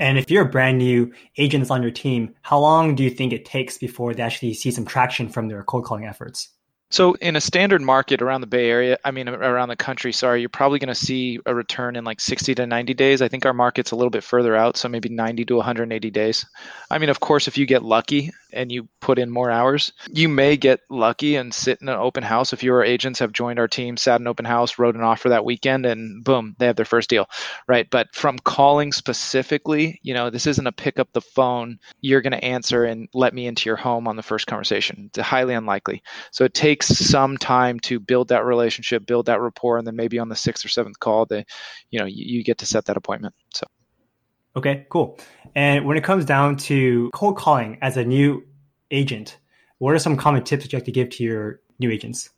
And 0.00 0.16
if 0.16 0.30
you're 0.30 0.46
a 0.46 0.50
brand 0.50 0.78
new 0.78 1.12
agent 1.36 1.70
on 1.70 1.82
your 1.82 1.92
team, 1.92 2.34
how 2.40 2.58
long 2.58 2.94
do 2.94 3.04
you 3.04 3.10
think 3.10 3.34
it 3.34 3.44
takes 3.44 3.76
before 3.76 4.14
they 4.14 4.22
actually 4.22 4.54
see 4.54 4.70
some 4.70 4.86
traction 4.86 5.28
from 5.28 5.48
their 5.48 5.62
cold 5.62 5.84
calling 5.84 6.06
efforts? 6.06 6.48
So 6.90 7.14
in 7.14 7.36
a 7.36 7.40
standard 7.40 7.82
market 7.82 8.20
around 8.20 8.40
the 8.40 8.48
Bay 8.48 8.68
Area, 8.68 8.98
I 9.04 9.12
mean 9.12 9.28
around 9.28 9.68
the 9.68 9.76
country, 9.76 10.12
sorry, 10.12 10.40
you're 10.40 10.48
probably 10.48 10.80
going 10.80 10.88
to 10.88 10.94
see 10.94 11.38
a 11.46 11.54
return 11.54 11.94
in 11.94 12.04
like 12.04 12.20
60 12.20 12.54
to 12.56 12.66
90 12.66 12.94
days. 12.94 13.22
I 13.22 13.28
think 13.28 13.46
our 13.46 13.54
market's 13.54 13.92
a 13.92 13.96
little 13.96 14.10
bit 14.10 14.24
further 14.24 14.56
out, 14.56 14.76
so 14.76 14.88
maybe 14.88 15.08
90 15.08 15.44
to 15.46 15.56
180 15.56 16.10
days. 16.10 16.44
I 16.90 16.98
mean, 16.98 17.08
of 17.08 17.20
course, 17.20 17.46
if 17.46 17.56
you 17.56 17.64
get 17.64 17.84
lucky 17.84 18.32
and 18.52 18.72
you 18.72 18.88
put 19.00 19.20
in 19.20 19.30
more 19.30 19.50
hours, 19.50 19.92
you 20.12 20.28
may 20.28 20.56
get 20.56 20.80
lucky 20.90 21.36
and 21.36 21.54
sit 21.54 21.80
in 21.80 21.88
an 21.88 21.94
open 21.94 22.24
house. 22.24 22.52
If 22.52 22.64
your 22.64 22.82
agents 22.82 23.20
have 23.20 23.32
joined 23.32 23.60
our 23.60 23.68
team, 23.68 23.96
sat 23.96 24.20
in 24.20 24.26
open 24.26 24.44
house, 24.44 24.78
wrote 24.78 24.96
an 24.96 25.02
offer 25.02 25.28
that 25.28 25.44
weekend, 25.44 25.86
and 25.86 26.24
boom, 26.24 26.56
they 26.58 26.66
have 26.66 26.74
their 26.74 26.84
first 26.84 27.08
deal, 27.08 27.28
right? 27.68 27.88
But 27.88 28.12
from 28.14 28.36
calling 28.40 28.90
specifically, 28.90 30.00
you 30.02 30.14
know, 30.14 30.30
this 30.30 30.48
isn't 30.48 30.66
a 30.66 30.72
pick 30.72 30.98
up 30.98 31.12
the 31.12 31.20
phone, 31.20 31.78
you're 32.00 32.20
going 32.20 32.32
to 32.32 32.44
answer 32.44 32.84
and 32.84 33.08
let 33.14 33.32
me 33.32 33.46
into 33.46 33.68
your 33.68 33.76
home 33.76 34.08
on 34.08 34.16
the 34.16 34.22
first 34.24 34.48
conversation. 34.48 35.10
It's 35.14 35.24
highly 35.24 35.54
unlikely. 35.54 36.02
So 36.32 36.44
it 36.44 36.54
takes 36.54 36.79
takes 36.80 36.98
some 36.98 37.36
time 37.36 37.78
to 37.80 38.00
build 38.00 38.28
that 38.28 38.44
relationship, 38.44 39.06
build 39.06 39.26
that 39.26 39.40
rapport, 39.40 39.78
and 39.78 39.86
then 39.86 39.96
maybe 39.96 40.18
on 40.18 40.28
the 40.28 40.36
sixth 40.36 40.64
or 40.64 40.68
seventh 40.68 40.98
call, 41.00 41.26
they, 41.26 41.44
you 41.90 41.98
know, 41.98 42.06
you, 42.06 42.38
you 42.38 42.44
get 42.44 42.58
to 42.58 42.66
set 42.66 42.84
that 42.86 42.96
appointment. 42.96 43.34
So. 43.54 43.66
Okay, 44.56 44.86
cool. 44.90 45.18
And 45.54 45.84
when 45.86 45.96
it 45.96 46.04
comes 46.04 46.24
down 46.24 46.56
to 46.56 47.10
cold 47.14 47.36
calling 47.36 47.78
as 47.82 47.96
a 47.96 48.04
new 48.04 48.44
agent, 48.90 49.38
what 49.78 49.94
are 49.94 49.98
some 49.98 50.16
common 50.16 50.42
tips 50.42 50.64
that 50.64 50.72
you 50.72 50.76
like 50.78 50.86
to 50.86 50.92
give 50.92 51.10
to 51.10 51.24
your 51.24 51.60
new 51.78 51.90
agents? 51.90 52.30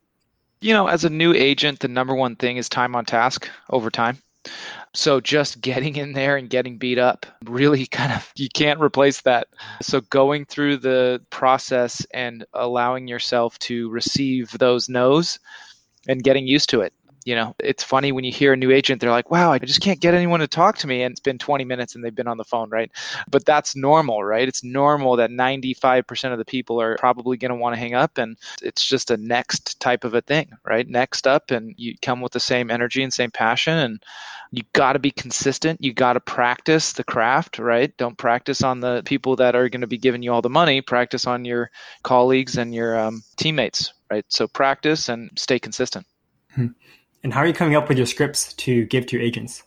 You 0.61 0.75
know, 0.75 0.87
as 0.87 1.05
a 1.05 1.11
new 1.11 1.33
agent, 1.33 1.81
the 1.81 1.89
number 1.89 2.15
one 2.15 2.37
thing 2.37 2.57
is 2.57 2.69
time 2.69 2.95
on 2.95 3.05
task 3.05 3.49
over 3.71 3.91
time. 3.91 4.19
So 4.95 5.21
just 5.21 5.61
getting 5.61 5.97
in 5.97 6.13
there 6.13 6.37
and 6.37 6.51
getting 6.51 6.77
beat 6.79 6.99
up 6.99 7.27
really 7.45 7.87
kind 7.91 8.13
of 8.13 8.31
you 8.37 8.49
can't 8.53 8.81
replace 8.81 9.21
that. 9.23 9.49
So 9.81 10.01
going 10.01 10.45
through 10.45 10.79
the 10.79 11.23
process 11.31 12.07
and 12.13 12.45
allowing 12.53 13.09
yourself 13.09 13.59
to 13.61 13.89
receive 13.91 14.51
those 14.59 14.89
no's 14.89 15.39
and 16.09 16.23
getting 16.23 16.47
used 16.47 16.71
to 16.71 16.81
it. 16.81 16.93
You 17.25 17.35
know, 17.35 17.55
it's 17.59 17.83
funny 17.83 18.13
when 18.13 18.25
you 18.25 18.33
hear 18.33 18.53
a 18.53 18.57
new 18.57 18.71
agent, 18.71 19.01
they're 19.01 19.11
like, 19.11 19.31
wow, 19.31 19.53
I 19.53 19.59
just 19.59 19.81
can't 19.81 20.01
get 20.01 20.15
anyone 20.15 20.41
to 20.41 20.49
talk 20.49 20.79
to 20.79 20.87
me. 20.87 21.03
And 21.03 21.13
it's 21.13 21.21
been 21.21 21.39
20 21.39 21.65
minutes 21.65 21.95
and 21.95 22.05
they've 22.05 22.15
been 22.15 22.29
on 22.29 22.37
the 22.37 22.45
phone, 22.45 22.71
right? 22.71 22.91
But 23.31 23.45
that's 23.45 23.77
normal, 23.77 24.25
right? 24.25 24.49
It's 24.49 24.65
normal 24.65 25.17
that 25.17 25.31
95% 25.31 26.33
of 26.33 26.39
the 26.39 26.45
people 26.45 26.81
are 26.81 26.97
probably 26.99 27.37
going 27.37 27.51
to 27.51 27.57
want 27.57 27.75
to 27.75 27.81
hang 27.81 27.95
up. 27.95 28.19
And 28.19 28.37
it's 28.63 28.85
just 28.85 29.11
a 29.11 29.17
next 29.17 29.81
type 29.81 30.05
of 30.05 30.15
a 30.15 30.21
thing, 30.21 30.51
right? 30.65 30.89
Next 30.89 31.27
up, 31.27 31.51
and 31.51 31.75
you 31.77 31.95
come 32.03 32.21
with 32.21 32.33
the 32.33 32.41
same 32.41 32.71
energy 32.71 33.03
and 33.03 33.13
same 33.13 33.31
passion. 33.31 33.79
And 33.79 34.03
you 34.53 34.63
got 34.75 34.93
to 34.93 34.99
be 34.99 35.11
consistent. 35.11 35.83
You 35.83 35.95
got 35.95 36.13
to 36.13 36.21
practice 36.21 36.93
the 36.93 37.05
craft, 37.05 37.59
right? 37.59 37.97
Don't 37.97 38.19
practice 38.19 38.63
on 38.63 38.81
the 38.81 39.03
people 39.05 39.37
that 39.37 39.57
are 39.57 39.71
going 39.71 39.81
to 39.81 39.87
be 39.87 39.97
giving 39.97 40.23
you 40.23 40.33
all 40.33 40.43
the 40.43 40.51
money. 40.51 40.83
Practice 40.83 41.27
on 41.27 41.47
your 41.47 41.71
colleagues 42.03 42.59
and 42.59 42.75
your 42.75 42.99
um, 42.99 43.25
teammates, 43.37 43.95
right? 44.11 44.27
So 44.29 44.47
practice 44.47 45.09
and 45.09 45.31
stay 45.37 45.59
consistent. 45.59 46.07
Hmm. 46.55 46.69
And 47.23 47.33
how 47.33 47.41
are 47.41 47.47
you 47.47 47.53
coming 47.53 47.77
up 47.77 47.89
with 47.89 47.99
your 47.99 48.07
scripts 48.07 48.53
to 48.55 48.85
give 48.87 49.07
to 49.07 49.17
your 49.17 49.25
agents? 49.25 49.63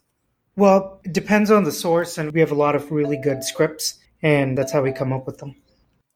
Well, 0.58 1.00
it 1.04 1.14
depends 1.14 1.52
on 1.52 1.64
the 1.64 1.72
source, 1.72 2.18
and 2.18 2.32
we 2.32 2.40
have 2.40 2.52
a 2.52 2.56
lot 2.56 2.76
of 2.76 2.92
really 2.92 3.18
good 3.18 3.44
scripts, 3.44 4.00
and 4.22 4.58
that's 4.58 4.72
how 4.72 4.82
we 4.82 4.92
come 4.92 5.14
up 5.14 5.26
with 5.26 5.38
them. 5.38 5.56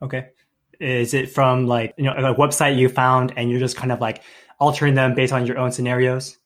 Okay. 0.02 0.30
Is 0.80 1.14
it 1.14 1.30
from 1.30 1.68
like 1.68 1.94
you 1.98 2.06
know 2.06 2.14
a 2.14 2.36
website 2.36 2.78
you 2.78 2.88
found, 2.88 3.34
and 3.36 3.50
you're 3.50 3.60
just 3.60 3.76
kind 3.76 3.92
of 3.92 4.00
like 4.00 4.24
altering 4.60 4.96
them 4.96 5.14
based 5.14 5.34
on 5.34 5.46
your 5.46 5.58
own 5.58 5.72
scenarios? 5.72 6.38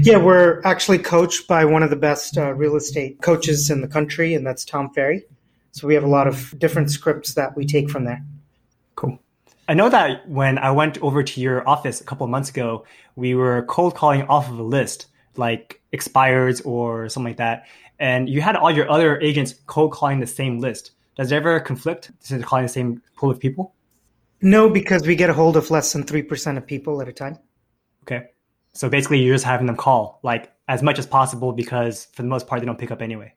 Yeah, 0.00 0.16
we're 0.16 0.62
actually 0.64 0.98
coached 0.98 1.46
by 1.46 1.64
one 1.64 1.82
of 1.82 1.90
the 1.90 1.96
best 1.96 2.38
uh, 2.38 2.52
real 2.54 2.74
estate 2.74 3.20
coaches 3.22 3.70
in 3.70 3.82
the 3.82 3.88
country, 3.88 4.34
and 4.34 4.46
that's 4.46 4.64
Tom 4.64 4.90
Ferry. 4.92 5.24
So 5.72 5.86
we 5.86 5.94
have 5.94 6.04
a 6.04 6.08
lot 6.08 6.26
of 6.26 6.58
different 6.58 6.90
scripts 6.90 7.34
that 7.34 7.56
we 7.56 7.66
take 7.66 7.88
from 7.88 8.04
there. 8.04 8.24
Cool. 8.94 9.18
I 9.72 9.74
know 9.74 9.88
that 9.88 10.28
when 10.28 10.58
I 10.58 10.70
went 10.70 10.98
over 10.98 11.22
to 11.22 11.40
your 11.40 11.66
office 11.66 12.02
a 12.02 12.04
couple 12.04 12.24
of 12.24 12.30
months 12.30 12.50
ago, 12.50 12.84
we 13.16 13.34
were 13.34 13.62
cold 13.62 13.94
calling 13.94 14.20
off 14.24 14.50
of 14.50 14.58
a 14.58 14.62
list 14.62 15.06
like 15.36 15.80
expires 15.92 16.60
or 16.60 17.08
something 17.08 17.30
like 17.30 17.38
that. 17.38 17.64
And 17.98 18.28
you 18.28 18.42
had 18.42 18.54
all 18.54 18.70
your 18.70 18.90
other 18.90 19.18
agents 19.20 19.54
cold 19.66 19.92
calling 19.92 20.20
the 20.20 20.26
same 20.26 20.58
list. 20.58 20.90
Does 21.16 21.32
it 21.32 21.36
ever 21.36 21.58
conflict 21.58 22.10
since 22.20 22.44
calling 22.44 22.66
the 22.66 22.68
same 22.68 23.00
pool 23.16 23.30
of 23.30 23.40
people? 23.40 23.74
No, 24.42 24.68
because 24.68 25.06
we 25.06 25.16
get 25.16 25.30
a 25.30 25.32
hold 25.32 25.56
of 25.56 25.70
less 25.70 25.90
than 25.90 26.04
3% 26.04 26.58
of 26.58 26.66
people 26.66 27.00
at 27.00 27.08
a 27.08 27.12
time. 27.14 27.38
Okay. 28.02 28.26
So 28.74 28.90
basically, 28.90 29.22
you're 29.22 29.36
just 29.36 29.46
having 29.46 29.68
them 29.68 29.76
call 29.76 30.20
like 30.22 30.52
as 30.68 30.82
much 30.82 30.98
as 30.98 31.06
possible 31.06 31.50
because 31.50 32.08
for 32.12 32.20
the 32.20 32.28
most 32.28 32.46
part, 32.46 32.60
they 32.60 32.66
don't 32.66 32.78
pick 32.78 32.90
up 32.90 33.00
anyway. 33.00 33.32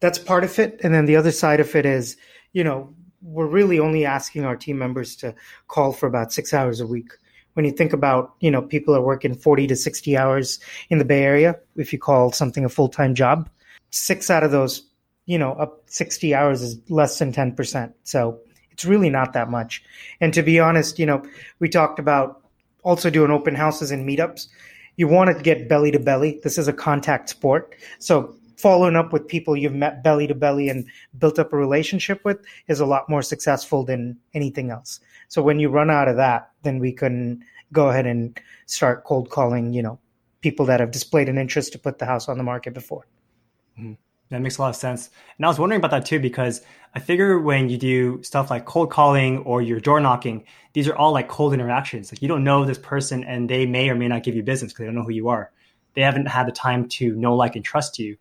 That's 0.00 0.18
part 0.18 0.44
of 0.44 0.58
it. 0.58 0.80
And 0.82 0.94
then 0.94 1.04
the 1.04 1.16
other 1.16 1.30
side 1.30 1.60
of 1.60 1.76
it 1.76 1.84
is, 1.84 2.16
you 2.54 2.64
know, 2.64 2.94
we're 3.24 3.46
really 3.46 3.78
only 3.78 4.04
asking 4.04 4.44
our 4.44 4.56
team 4.56 4.78
members 4.78 5.16
to 5.16 5.34
call 5.68 5.92
for 5.92 6.06
about 6.06 6.32
six 6.32 6.52
hours 6.52 6.80
a 6.80 6.86
week. 6.86 7.10
When 7.54 7.64
you 7.64 7.72
think 7.72 7.92
about, 7.92 8.34
you 8.40 8.50
know, 8.50 8.60
people 8.60 8.94
are 8.94 9.00
working 9.00 9.34
40 9.34 9.66
to 9.68 9.76
60 9.76 10.16
hours 10.16 10.58
in 10.90 10.98
the 10.98 11.04
Bay 11.04 11.22
Area, 11.22 11.58
if 11.76 11.92
you 11.92 11.98
call 11.98 12.32
something 12.32 12.64
a 12.64 12.68
full 12.68 12.88
time 12.88 13.14
job, 13.14 13.48
six 13.90 14.28
out 14.28 14.42
of 14.42 14.50
those, 14.50 14.86
you 15.26 15.38
know, 15.38 15.52
up 15.52 15.82
60 15.86 16.34
hours 16.34 16.62
is 16.62 16.78
less 16.90 17.18
than 17.18 17.32
10%. 17.32 17.92
So 18.02 18.40
it's 18.72 18.84
really 18.84 19.08
not 19.08 19.32
that 19.32 19.50
much. 19.50 19.82
And 20.20 20.34
to 20.34 20.42
be 20.42 20.58
honest, 20.58 20.98
you 20.98 21.06
know, 21.06 21.22
we 21.60 21.68
talked 21.68 21.98
about 21.98 22.42
also 22.82 23.08
doing 23.08 23.30
open 23.30 23.54
houses 23.54 23.90
and 23.90 24.06
meetups. 24.06 24.48
You 24.96 25.08
want 25.08 25.34
to 25.34 25.42
get 25.42 25.68
belly 25.68 25.92
to 25.92 25.98
belly. 25.98 26.40
This 26.42 26.58
is 26.58 26.68
a 26.68 26.72
contact 26.72 27.28
sport. 27.28 27.74
So 28.00 28.34
following 28.64 28.96
up 28.96 29.12
with 29.12 29.28
people 29.28 29.54
you've 29.54 29.74
met 29.74 30.02
belly 30.02 30.26
to 30.26 30.34
belly 30.34 30.70
and 30.70 30.86
built 31.18 31.38
up 31.38 31.52
a 31.52 31.56
relationship 31.56 32.24
with 32.24 32.38
is 32.66 32.80
a 32.80 32.86
lot 32.86 33.10
more 33.10 33.20
successful 33.20 33.84
than 33.84 34.18
anything 34.32 34.70
else. 34.70 35.00
So 35.28 35.42
when 35.42 35.60
you 35.60 35.68
run 35.68 35.90
out 35.90 36.08
of 36.08 36.16
that, 36.16 36.50
then 36.62 36.78
we 36.78 36.90
can 36.90 37.44
go 37.72 37.90
ahead 37.90 38.06
and 38.06 38.40
start 38.64 39.04
cold 39.04 39.28
calling, 39.28 39.74
you 39.74 39.82
know, 39.82 39.98
people 40.40 40.64
that 40.64 40.80
have 40.80 40.92
displayed 40.92 41.28
an 41.28 41.36
interest 41.36 41.72
to 41.72 41.78
put 41.78 41.98
the 41.98 42.06
house 42.06 42.26
on 42.26 42.38
the 42.38 42.42
market 42.42 42.72
before. 42.72 43.06
Mm-hmm. 43.78 43.92
That 44.30 44.40
makes 44.40 44.56
a 44.56 44.62
lot 44.62 44.70
of 44.70 44.76
sense. 44.76 45.10
And 45.36 45.44
I 45.44 45.48
was 45.50 45.58
wondering 45.58 45.82
about 45.82 45.90
that 45.90 46.06
too, 46.06 46.18
because 46.18 46.62
I 46.94 47.00
figure 47.00 47.38
when 47.38 47.68
you 47.68 47.76
do 47.76 48.22
stuff 48.22 48.48
like 48.48 48.64
cold 48.64 48.90
calling 48.90 49.40
or 49.40 49.60
your 49.60 49.78
door 49.78 50.00
knocking, 50.00 50.42
these 50.72 50.88
are 50.88 50.96
all 50.96 51.12
like 51.12 51.28
cold 51.28 51.52
interactions. 51.52 52.10
Like 52.10 52.22
you 52.22 52.28
don't 52.28 52.44
know 52.44 52.64
this 52.64 52.78
person 52.78 53.24
and 53.24 53.50
they 53.50 53.66
may 53.66 53.90
or 53.90 53.94
may 53.94 54.08
not 54.08 54.22
give 54.22 54.34
you 54.34 54.42
business 54.42 54.72
because 54.72 54.84
they 54.84 54.86
don't 54.86 54.94
know 54.94 55.04
who 55.04 55.12
you 55.12 55.28
are. 55.28 55.52
They 55.92 56.00
haven't 56.00 56.28
had 56.28 56.48
the 56.48 56.52
time 56.52 56.88
to 56.88 57.14
know, 57.14 57.36
like, 57.36 57.56
and 57.56 57.64
trust 57.64 57.98
you. 57.98 58.16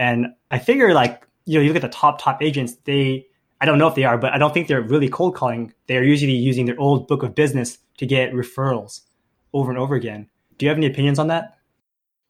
And 0.00 0.28
I 0.50 0.58
figure 0.58 0.94
like, 0.94 1.26
you 1.44 1.58
know, 1.58 1.60
you 1.60 1.68
look 1.68 1.76
at 1.76 1.82
the 1.82 1.94
top, 1.94 2.22
top 2.22 2.42
agents, 2.42 2.74
they, 2.84 3.26
I 3.60 3.66
don't 3.66 3.78
know 3.78 3.86
if 3.86 3.94
they 3.94 4.04
are, 4.04 4.16
but 4.16 4.32
I 4.32 4.38
don't 4.38 4.54
think 4.54 4.66
they're 4.66 4.80
really 4.80 5.10
cold 5.10 5.34
calling. 5.34 5.74
They're 5.88 6.02
usually 6.02 6.32
using 6.32 6.64
their 6.64 6.80
old 6.80 7.06
book 7.06 7.22
of 7.22 7.34
business 7.34 7.76
to 7.98 8.06
get 8.06 8.32
referrals 8.32 9.02
over 9.52 9.70
and 9.70 9.78
over 9.78 9.94
again. 9.94 10.26
Do 10.56 10.64
you 10.64 10.70
have 10.70 10.78
any 10.78 10.86
opinions 10.86 11.18
on 11.18 11.26
that? 11.26 11.58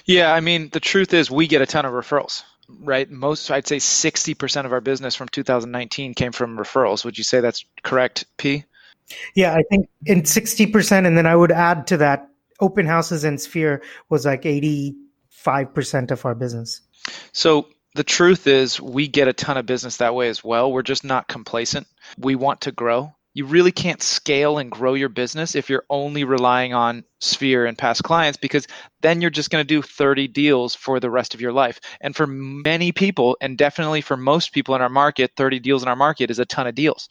Yeah, 0.05 0.35
I 0.35 0.41
mean, 0.41 0.71
the 0.73 0.81
truth 0.81 1.15
is 1.15 1.31
we 1.31 1.47
get 1.47 1.63
a 1.63 1.67
ton 1.67 1.87
of 1.87 1.93
referrals, 1.93 2.43
right? 2.81 3.09
Most, 3.09 3.53
I'd 3.53 3.69
say 3.69 3.77
60% 3.77 4.65
of 4.65 4.73
our 4.73 4.81
business 4.81 5.15
from 5.15 5.29
2019 5.29 6.15
came 6.15 6.33
from 6.33 6.59
referrals. 6.59 7.05
Would 7.05 7.19
you 7.19 7.25
say 7.25 7.39
that's 7.39 7.65
correct, 7.85 8.25
P? 8.37 8.65
Yeah, 9.37 9.55
I 9.55 9.63
think 9.71 9.89
in 10.07 10.23
60%. 10.23 11.07
And 11.07 11.17
then 11.17 11.27
I 11.27 11.37
would 11.37 11.53
add 11.53 11.87
to 11.89 11.97
that 11.99 12.31
open 12.59 12.87
houses 12.87 13.23
and 13.23 13.41
Sphere 13.41 13.81
was 14.09 14.27
like 14.27 14.43
85% 14.43 16.11
of 16.11 16.25
our 16.27 16.35
business. 16.35 16.81
So 17.33 17.69
the 17.95 18.05
truth 18.05 18.47
is, 18.47 18.81
we 18.81 19.09
get 19.09 19.29
a 19.29 19.33
ton 19.33 19.57
of 19.57 19.67
business 19.67 19.99
that 19.99 20.15
way 20.15 20.29
as 20.29 20.45
well. 20.45 20.73
We're 20.73 20.83
just 20.83 21.05
not 21.05 21.29
complacent. 21.29 21.87
We 22.19 22.35
want 22.37 22.63
to 22.63 22.73
grow. 22.73 23.15
You 23.33 23.47
really 23.47 23.73
can't 23.73 24.03
scale 24.03 24.59
and 24.59 24.71
grow 24.71 24.95
your 24.95 25.09
business 25.09 25.55
if 25.55 25.71
you're 25.71 25.85
only 25.89 26.25
relying 26.25 26.75
on 26.75 27.05
Sphere 27.21 27.67
and 27.67 27.79
past 27.79 28.03
clients 28.03 28.39
because 28.39 28.67
then 29.01 29.21
you're 29.21 29.31
just 29.31 29.51
going 29.51 29.63
to 29.63 29.67
do 29.67 29.83
30 29.83 30.29
deals 30.29 30.75
for 30.75 31.01
the 31.01 31.11
rest 31.11 31.35
of 31.35 31.41
your 31.41 31.53
life. 31.53 31.81
And 32.01 32.15
for 32.15 32.27
many 32.27 32.93
people, 32.93 33.37
and 33.41 33.57
definitely 33.57 34.01
for 34.01 34.17
most 34.17 34.53
people 34.53 34.75
in 34.75 34.83
our 34.83 34.89
market, 34.89 35.33
30 35.37 35.61
deals 35.61 35.83
in 35.83 35.89
our 35.89 35.97
market 35.97 36.31
is 36.31 36.39
a 36.39 36.45
ton 36.45 36.67
of 36.67 36.75
deals, 36.75 37.09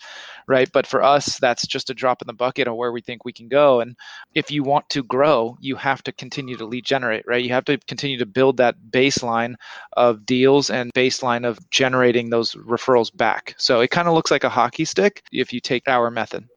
right? 0.48 0.70
But 0.72 0.88
for 0.88 1.04
us, 1.04 1.38
that's 1.40 1.66
just 1.66 1.90
a 1.90 1.94
drop 1.94 2.22
in 2.22 2.28
the 2.28 2.34
bucket 2.34 2.68
of 2.68 2.76
where 2.76 2.92
we 2.92 3.02
think 3.02 3.26
we 3.26 3.34
can 3.34 3.48
go. 3.48 3.82
And 3.82 3.96
if 4.34 4.52
you 4.52 4.64
want 4.64 4.90
to 4.90 5.04
grow, 5.04 5.58
you 5.60 5.76
have 5.76 6.04
to 6.04 6.12
continue 6.12 6.58
to 6.58 6.66
lead 6.66 6.86
generate, 6.86 7.26
right? 7.28 7.44
You 7.44 7.54
have 7.54 7.66
to 7.66 7.78
continue 7.78 8.18
to 8.20 8.26
build 8.26 8.58
that 8.58 8.76
baseline 8.92 9.56
of 9.94 10.26
deals 10.26 10.70
and 10.70 10.94
baseline 10.94 11.46
of 11.46 11.60
generating 11.70 12.30
those 12.30 12.56
referrals 12.56 13.16
back. 13.16 13.56
So 13.58 13.82
it 13.82 13.92
kind 13.92 14.08
of 14.08 14.14
looks 14.14 14.32
like 14.32 14.44
a 14.44 14.50
hockey 14.50 14.86
stick 14.86 15.24
if 15.32 15.54
you 15.54 15.60
take 15.60 15.88
our 15.88 16.12
method. 16.12 16.48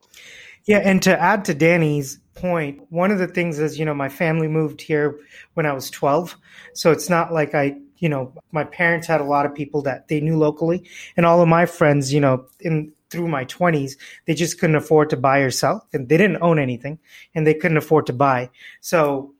Yeah, 0.64 0.78
and 0.78 1.02
to 1.02 1.20
add 1.20 1.44
to 1.46 1.54
Danny's 1.54 2.18
point, 2.34 2.80
one 2.90 3.10
of 3.10 3.18
the 3.18 3.26
things 3.26 3.58
is, 3.58 3.78
you 3.78 3.84
know, 3.84 3.94
my 3.94 4.08
family 4.08 4.48
moved 4.48 4.80
here 4.80 5.18
when 5.54 5.66
I 5.66 5.72
was 5.72 5.90
12. 5.90 6.36
So 6.74 6.92
it's 6.92 7.10
not 7.10 7.32
like 7.32 7.54
I, 7.54 7.76
you 7.98 8.08
know, 8.08 8.32
my 8.52 8.64
parents 8.64 9.06
had 9.06 9.20
a 9.20 9.24
lot 9.24 9.46
of 9.46 9.54
people 9.54 9.82
that 9.82 10.08
they 10.08 10.20
knew 10.20 10.38
locally. 10.38 10.88
And 11.16 11.26
all 11.26 11.42
of 11.42 11.48
my 11.48 11.66
friends, 11.66 12.12
you 12.12 12.20
know, 12.20 12.46
in 12.60 12.92
through 13.10 13.28
my 13.28 13.44
20s, 13.44 13.92
they 14.24 14.34
just 14.34 14.58
couldn't 14.58 14.76
afford 14.76 15.10
to 15.10 15.16
buy 15.18 15.40
or 15.40 15.50
sell. 15.50 15.86
And 15.92 16.08
they 16.08 16.16
didn't 16.16 16.42
own 16.42 16.58
anything 16.58 16.98
and 17.34 17.46
they 17.46 17.54
couldn't 17.54 17.76
afford 17.76 18.06
to 18.06 18.12
buy. 18.14 18.48
So, 18.80 19.34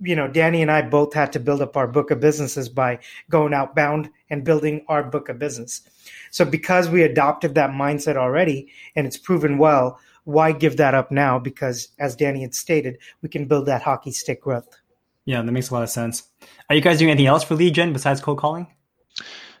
you 0.00 0.14
know, 0.14 0.28
Danny 0.28 0.62
and 0.62 0.70
I 0.70 0.82
both 0.82 1.12
had 1.12 1.32
to 1.32 1.40
build 1.40 1.60
up 1.60 1.76
our 1.76 1.88
book 1.88 2.12
of 2.12 2.20
businesses 2.20 2.68
by 2.68 3.00
going 3.28 3.52
outbound 3.52 4.10
and 4.30 4.44
building 4.44 4.84
our 4.88 5.02
book 5.02 5.28
of 5.28 5.40
business. 5.40 5.82
So 6.30 6.44
because 6.44 6.88
we 6.88 7.02
adopted 7.02 7.54
that 7.54 7.70
mindset 7.70 8.16
already 8.16 8.68
and 8.94 9.06
it's 9.06 9.18
proven 9.18 9.58
well, 9.58 9.98
why 10.26 10.50
give 10.50 10.76
that 10.76 10.92
up 10.92 11.12
now? 11.12 11.38
Because 11.38 11.88
as 12.00 12.16
Danny 12.16 12.42
had 12.42 12.52
stated, 12.52 12.98
we 13.22 13.28
can 13.28 13.46
build 13.46 13.66
that 13.66 13.82
hockey 13.82 14.10
stick 14.10 14.42
growth. 14.42 14.68
Yeah, 15.24 15.40
that 15.40 15.52
makes 15.52 15.70
a 15.70 15.74
lot 15.74 15.84
of 15.84 15.88
sense. 15.88 16.24
Are 16.68 16.74
you 16.74 16.82
guys 16.82 16.98
doing 16.98 17.12
anything 17.12 17.28
else 17.28 17.44
for 17.44 17.54
lead 17.54 17.74
gen 17.74 17.92
besides 17.92 18.20
cold 18.20 18.38
calling? 18.38 18.66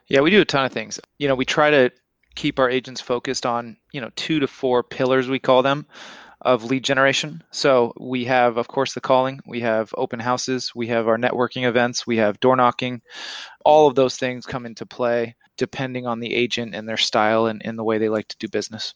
Yeah, 0.08 0.20
we 0.20 0.30
do 0.30 0.40
a 0.40 0.44
ton 0.44 0.64
of 0.64 0.72
things. 0.72 0.98
You 1.18 1.28
know, 1.28 1.36
we 1.36 1.44
try 1.44 1.70
to 1.70 1.92
keep 2.34 2.58
our 2.58 2.68
agents 2.68 3.00
focused 3.00 3.46
on, 3.46 3.76
you 3.92 4.00
know, 4.00 4.10
two 4.16 4.40
to 4.40 4.48
four 4.48 4.82
pillars, 4.82 5.28
we 5.28 5.38
call 5.38 5.62
them, 5.62 5.86
of 6.40 6.64
lead 6.64 6.82
generation. 6.82 7.44
So 7.52 7.92
we 8.00 8.24
have, 8.24 8.56
of 8.56 8.66
course, 8.66 8.92
the 8.92 9.00
calling, 9.00 9.38
we 9.46 9.60
have 9.60 9.94
open 9.96 10.18
houses, 10.18 10.72
we 10.74 10.88
have 10.88 11.06
our 11.06 11.16
networking 11.16 11.64
events, 11.64 12.08
we 12.08 12.16
have 12.16 12.40
door 12.40 12.56
knocking. 12.56 13.02
All 13.64 13.86
of 13.86 13.94
those 13.94 14.16
things 14.16 14.46
come 14.46 14.66
into 14.66 14.84
play 14.84 15.36
depending 15.56 16.08
on 16.08 16.18
the 16.18 16.34
agent 16.34 16.74
and 16.74 16.88
their 16.88 16.96
style 16.96 17.46
and, 17.46 17.62
and 17.64 17.78
the 17.78 17.84
way 17.84 17.98
they 17.98 18.08
like 18.08 18.26
to 18.28 18.36
do 18.38 18.48
business 18.48 18.92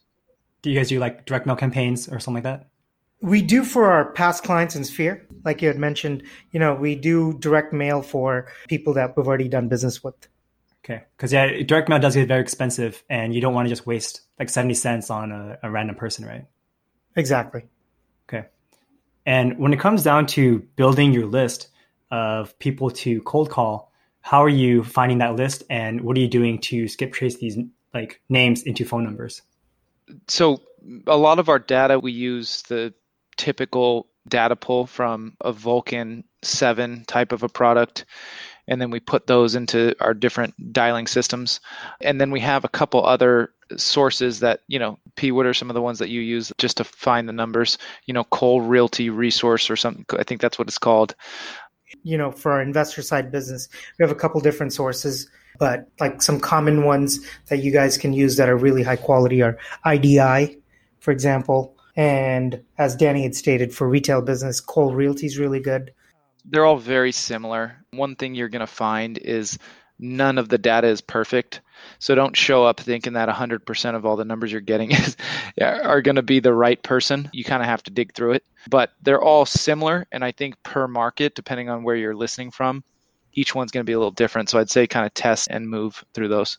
do 0.63 0.71
you 0.71 0.77
guys 0.77 0.89
do 0.89 0.99
like 0.99 1.27
direct 1.27 1.47
mail 1.47 1.57
campaigns 1.57 2.09
or 2.09 2.21
something 2.21 2.43
like 2.43 2.45
that? 2.45 2.69
We 3.23 3.43
do 3.43 3.65
for 3.65 3.91
our 3.91 4.13
past 4.13 4.45
clients 4.45 4.77
in 4.77 4.85
Sphere. 4.85 5.27
Like 5.45 5.61
you 5.61 5.69
had 5.69 5.79
mentioned, 5.79 6.23
you 6.53 6.61
know, 6.61 6.75
we 6.75 6.95
do 6.95 7.35
direct 7.39 7.73
mail 7.73 8.03
for 8.03 8.49
people 8.69 8.95
that 8.95 9.17
we've 9.17 9.27
already 9.27 9.49
done 9.49 9.69
business 9.69 10.03
with. 10.03 10.15
Okay. 10.85 11.05
Because, 11.17 11.33
yeah, 11.33 11.63
direct 11.63 11.89
mail 11.89 11.99
does 11.99 12.15
get 12.15 12.29
very 12.29 12.41
expensive 12.41 13.03
and 13.11 13.35
you 13.35 13.41
don't 13.41 13.53
want 13.53 13.67
to 13.67 13.71
just 13.71 13.87
waste 13.87 14.23
like 14.39 14.49
70 14.49 14.75
cents 14.75 15.11
on 15.11 15.33
a, 15.33 15.59
a 15.63 15.71
random 15.71 15.97
person, 15.97 16.25
right? 16.25 16.47
Exactly. 17.17 17.65
Okay. 18.29 18.49
And 19.27 19.59
when 19.59 19.75
it 19.75 19.81
comes 19.81 20.03
down 20.03 20.27
to 20.29 20.61
building 20.77 21.13
your 21.13 21.27
list 21.27 21.69
of 22.11 22.59
people 22.59 22.91
to 22.91 23.21
cold 23.23 23.51
call, 23.51 23.93
how 24.23 24.43
are 24.43 24.49
you 24.49 24.83
finding 24.83 25.19
that 25.19 25.37
list 25.37 25.63
and 25.69 26.01
what 26.01 26.17
are 26.17 26.21
you 26.21 26.29
doing 26.29 26.59
to 26.59 26.89
skip 26.89 27.13
trace 27.13 27.37
these 27.37 27.59
like 27.93 28.23
names 28.29 28.63
into 28.63 28.85
phone 28.85 29.05
numbers? 29.05 29.43
So 30.29 30.61
a 31.07 31.17
lot 31.17 31.39
of 31.39 31.49
our 31.49 31.59
data 31.59 31.99
we 31.99 32.13
use 32.13 32.63
the 32.63 32.95
typical 33.37 34.07
data 34.29 34.57
pull 34.57 34.87
from 34.87 35.37
a 35.41 35.53
Vulcan 35.53 36.25
7 36.43 37.05
type 37.07 37.33
of 37.33 37.43
a 37.43 37.49
product 37.49 38.05
and 38.71 38.81
then 38.81 38.91
we 38.91 39.01
put 39.01 39.27
those 39.27 39.57
into 39.57 39.95
our 40.01 40.15
different 40.15 40.73
dialing 40.73 41.09
systems. 41.09 41.61
And 42.01 42.21
then 42.21 42.31
we 42.31 42.41
have 42.41 42.65
a 42.65 42.69
couple 42.69 43.05
other 43.05 43.53
sources 43.77 44.41
that 44.41 44.61
you 44.67 44.79
know 44.79 44.99
p 45.15 45.31
what 45.31 45.47
are 45.47 45.55
some 45.55 45.71
of 45.71 45.75
the 45.75 45.83
ones 45.83 46.01
that 46.01 46.09
you 46.09 46.21
use 46.21 46.53
just 46.59 46.77
to 46.79 46.85
find 46.85 47.29
the 47.29 47.33
numbers? 47.33 47.79
You 48.07 48.15
know 48.15 48.25
cole 48.25 48.61
realty 48.61 49.11
resource 49.11 49.71
or 49.71 49.77
something 49.77 50.05
i 50.19 50.25
think 50.25 50.41
that's 50.41 50.59
what 50.59 50.69
it's 50.69 50.79
called. 50.79 51.15
You 52.03 52.17
know 52.17 52.33
for 52.33 52.53
our 52.53 52.63
investor 52.63 53.03
side 53.03 53.31
business 53.31 53.69
we 53.99 54.03
have 54.03 54.11
a 54.11 54.19
couple 54.19 54.41
different 54.41 54.73
sources 54.73 55.29
but 55.61 55.87
like 56.01 56.23
some 56.23 56.41
common 56.41 56.85
ones 56.85 57.21
that 57.49 57.59
you 57.59 57.71
guys 57.71 57.99
can 57.99 58.15
use 58.15 58.37
that 58.37 58.49
are 58.49 58.57
really 58.57 58.83
high 58.83 58.97
quality 58.97 59.43
are 59.43 59.59
IDI, 59.87 60.59
for 61.01 61.13
example. 61.13 61.77
And 61.97 62.65
as 62.79 62.97
Danny 62.97 63.23
had 63.23 63.37
stated, 63.37 63.73
for 63.73 63.87
retail 63.87 64.23
business, 64.23 64.59
Cole 64.59 64.95
Realty 64.95 65.27
is 65.27 65.39
really 65.39 65.61
good. 65.61 65.93
They're 66.47 66.65
all 66.65 66.79
very 66.79 67.13
similar. 67.13 67.77
One 67.91 68.17
thing 68.17 68.35
you're 68.35 68.49
going 68.49 68.61
to 68.61 68.67
find 68.67 69.19
is 69.19 69.59
none 69.99 70.39
of 70.39 70.49
the 70.49 70.57
data 70.57 70.89
is 70.89 71.03
perfect. 71.03 71.61
So 71.99 72.15
don't 72.15 72.35
show 72.35 72.65
up 72.65 72.81
thinking 72.81 73.13
that 73.13 73.29
100% 73.29 73.95
of 73.95 74.07
all 74.07 74.17
the 74.17 74.25
numbers 74.25 74.51
you're 74.51 74.63
getting 74.63 74.91
is, 74.93 75.15
are 75.61 76.01
going 76.01 76.17
to 76.17 76.23
be 76.23 76.41
the 76.41 76.55
right 76.55 76.83
person. 76.83 77.29
You 77.35 77.45
kind 77.45 77.63
of 77.63 77.69
have 77.69 77.83
to 77.83 77.91
dig 77.91 78.15
through 78.15 78.33
it. 78.33 78.45
But 78.71 78.93
they're 79.03 79.23
all 79.23 79.45
similar. 79.45 80.07
And 80.11 80.25
I 80.25 80.33
think 80.33 80.55
per 80.63 80.89
market, 80.89 81.35
depending 81.35 81.69
on 81.69 81.83
where 81.83 81.97
you're 81.97 82.17
listening 82.17 82.51
from, 82.51 82.83
each 83.33 83.55
one's 83.55 83.71
going 83.71 83.85
to 83.85 83.89
be 83.89 83.93
a 83.93 83.99
little 83.99 84.11
different. 84.11 84.49
So 84.49 84.59
I'd 84.59 84.71
say 84.71 84.87
kind 84.87 85.07
of 85.07 85.15
test 85.15 85.49
and 85.51 85.69
move 85.69 86.05
through 86.15 86.29
those. 86.29 86.59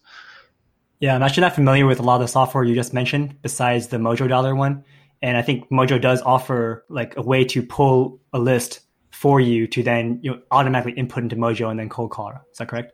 Yeah, 0.99 1.15
I'm 1.15 1.23
actually 1.23 1.41
not 1.41 1.55
familiar 1.55 1.85
with 1.87 1.99
a 1.99 2.03
lot 2.03 2.15
of 2.15 2.21
the 2.21 2.27
software 2.27 2.63
you 2.63 2.75
just 2.75 2.93
mentioned 2.93 3.41
besides 3.41 3.87
the 3.87 3.97
Mojo 3.97 4.29
Dialer 4.29 4.55
one. 4.55 4.83
And 5.21 5.37
I 5.37 5.41
think 5.41 5.69
Mojo 5.69 5.99
does 5.99 6.21
offer 6.21 6.85
like 6.89 7.15
a 7.17 7.21
way 7.21 7.43
to 7.45 7.63
pull 7.63 8.19
a 8.33 8.39
list 8.39 8.81
for 9.11 9.39
you 9.39 9.67
to 9.67 9.83
then 9.83 10.19
you 10.21 10.31
know, 10.31 10.41
automatically 10.51 10.93
input 10.93 11.23
into 11.23 11.35
Mojo 11.35 11.69
and 11.69 11.79
then 11.79 11.89
cold 11.89 12.11
call. 12.11 12.31
Is 12.51 12.57
that 12.57 12.67
correct? 12.67 12.93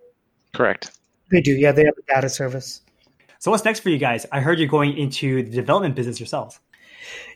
Correct. 0.53 0.91
They 1.31 1.41
do. 1.41 1.51
Yeah, 1.51 1.71
they 1.71 1.85
have 1.85 1.93
a 1.97 2.13
data 2.13 2.29
service. 2.29 2.81
So 3.39 3.51
what's 3.51 3.63
next 3.63 3.81
for 3.81 3.89
you 3.89 3.97
guys? 3.97 4.25
I 4.31 4.39
heard 4.39 4.59
you're 4.59 4.67
going 4.67 4.97
into 4.97 5.43
the 5.43 5.51
development 5.51 5.95
business 5.95 6.19
yourselves. 6.19 6.59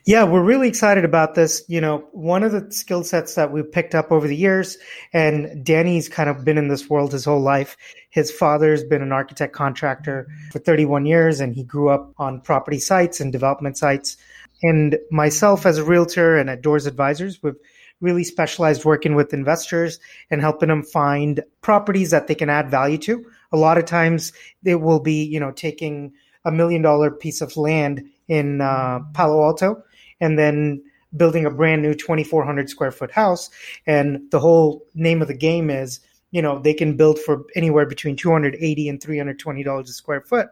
Yeah, 0.06 0.24
we're 0.24 0.44
really 0.44 0.68
excited 0.68 1.06
about 1.06 1.36
this. 1.36 1.64
You 1.68 1.80
know, 1.80 2.08
one 2.12 2.42
of 2.42 2.52
the 2.52 2.72
skill 2.72 3.04
sets 3.04 3.36
that 3.36 3.52
we've 3.52 3.72
picked 3.72 3.94
up 3.94 4.12
over 4.12 4.28
the 4.28 4.36
years, 4.36 4.78
and 5.14 5.64
Danny's 5.64 6.10
kind 6.10 6.28
of 6.30 6.44
been 6.44 6.58
in 6.58 6.70
this 6.70 6.90
world 6.90 7.12
his 7.12 7.26
whole 7.26 7.40
life. 7.40 7.78
His 8.10 8.32
father's 8.32 8.84
been 8.84 9.04
an 9.04 9.12
architect 9.12 9.54
contractor 9.54 10.28
for 10.52 10.60
31 10.60 11.06
years, 11.06 11.40
and 11.40 11.54
he 11.54 11.64
grew 11.64 11.90
up 11.90 12.14
on 12.18 12.42
property 12.42 12.80
sites 12.80 13.20
and 13.20 13.32
development 13.32 13.78
sites. 13.78 14.18
And 14.64 14.98
myself, 15.12 15.66
as 15.66 15.78
a 15.78 15.84
realtor 15.84 16.36
and 16.36 16.50
at 16.50 16.62
Doors 16.62 16.88
Advisors, 16.88 17.42
we've 17.44 17.56
really 18.00 18.24
specialized 18.24 18.84
working 18.84 19.14
with 19.14 19.34
investors 19.34 20.00
and 20.32 20.42
helping 20.42 20.70
them 20.70 20.82
find 20.82 21.44
properties 21.62 22.10
that 22.10 22.26
they 22.26 22.36
can 22.36 22.50
add 22.50 22.72
value 22.72 22.98
to. 22.98 23.24
A 23.52 23.58
lot 23.58 23.78
of 23.78 23.86
times, 23.86 24.34
they 24.64 24.74
will 24.74 25.00
be, 25.00 25.24
you 25.24 25.40
know, 25.40 25.52
taking 25.52 26.14
a 26.44 26.52
million 26.52 26.82
dollar 26.82 27.12
piece 27.12 27.42
of 27.42 27.56
land 27.56 28.04
in 28.32 28.62
uh, 28.62 29.00
Palo 29.14 29.44
Alto 29.44 29.84
and 30.22 30.40
then 30.40 30.82
building 31.18 31.46
a 31.46 31.52
brand 31.52 31.82
new 31.82 31.94
2400 31.94 32.70
square 32.70 32.92
foot 32.92 33.12
house 33.12 33.50
and 33.86 34.32
the 34.32 34.40
whole 34.40 34.88
name 34.96 35.22
of 35.22 35.28
the 35.28 35.34
game 35.34 35.70
is 35.70 36.00
you 36.32 36.42
know 36.42 36.58
they 36.58 36.74
can 36.74 36.96
build 36.96 37.20
for 37.20 37.44
anywhere 37.56 37.86
between 37.86 38.16
280 38.16 38.88
and 38.88 39.04
320 39.04 39.64
dollars 39.64 39.90
a 39.90 39.94
square 39.94 40.22
foot 40.22 40.48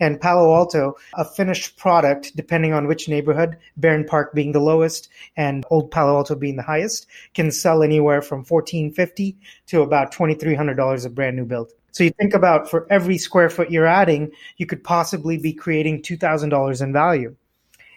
and 0.00 0.20
Palo 0.20 0.54
Alto, 0.56 0.94
a 1.14 1.24
finished 1.24 1.76
product, 1.76 2.34
depending 2.34 2.72
on 2.72 2.88
which 2.88 3.08
neighborhood, 3.08 3.56
Barron 3.76 4.04
Park 4.04 4.34
being 4.34 4.50
the 4.50 4.58
lowest 4.58 5.08
and 5.36 5.64
Old 5.70 5.92
Palo 5.92 6.16
Alto 6.16 6.34
being 6.34 6.56
the 6.56 6.64
highest, 6.64 7.06
can 7.34 7.52
sell 7.52 7.84
anywhere 7.84 8.20
from 8.20 8.42
fourteen 8.42 8.90
fifty 8.90 9.36
to 9.66 9.82
about 9.82 10.10
twenty 10.10 10.34
three 10.34 10.56
hundred 10.56 10.74
dollars 10.74 11.04
a 11.04 11.10
brand 11.10 11.36
new 11.36 11.44
build. 11.44 11.70
So 11.98 12.04
you 12.04 12.10
think 12.10 12.32
about 12.32 12.70
for 12.70 12.86
every 12.92 13.18
square 13.18 13.50
foot 13.50 13.72
you're 13.72 13.84
adding, 13.84 14.30
you 14.56 14.66
could 14.66 14.84
possibly 14.84 15.36
be 15.36 15.52
creating 15.52 16.00
two 16.00 16.16
thousand 16.16 16.50
dollars 16.50 16.80
in 16.80 16.92
value. 16.92 17.34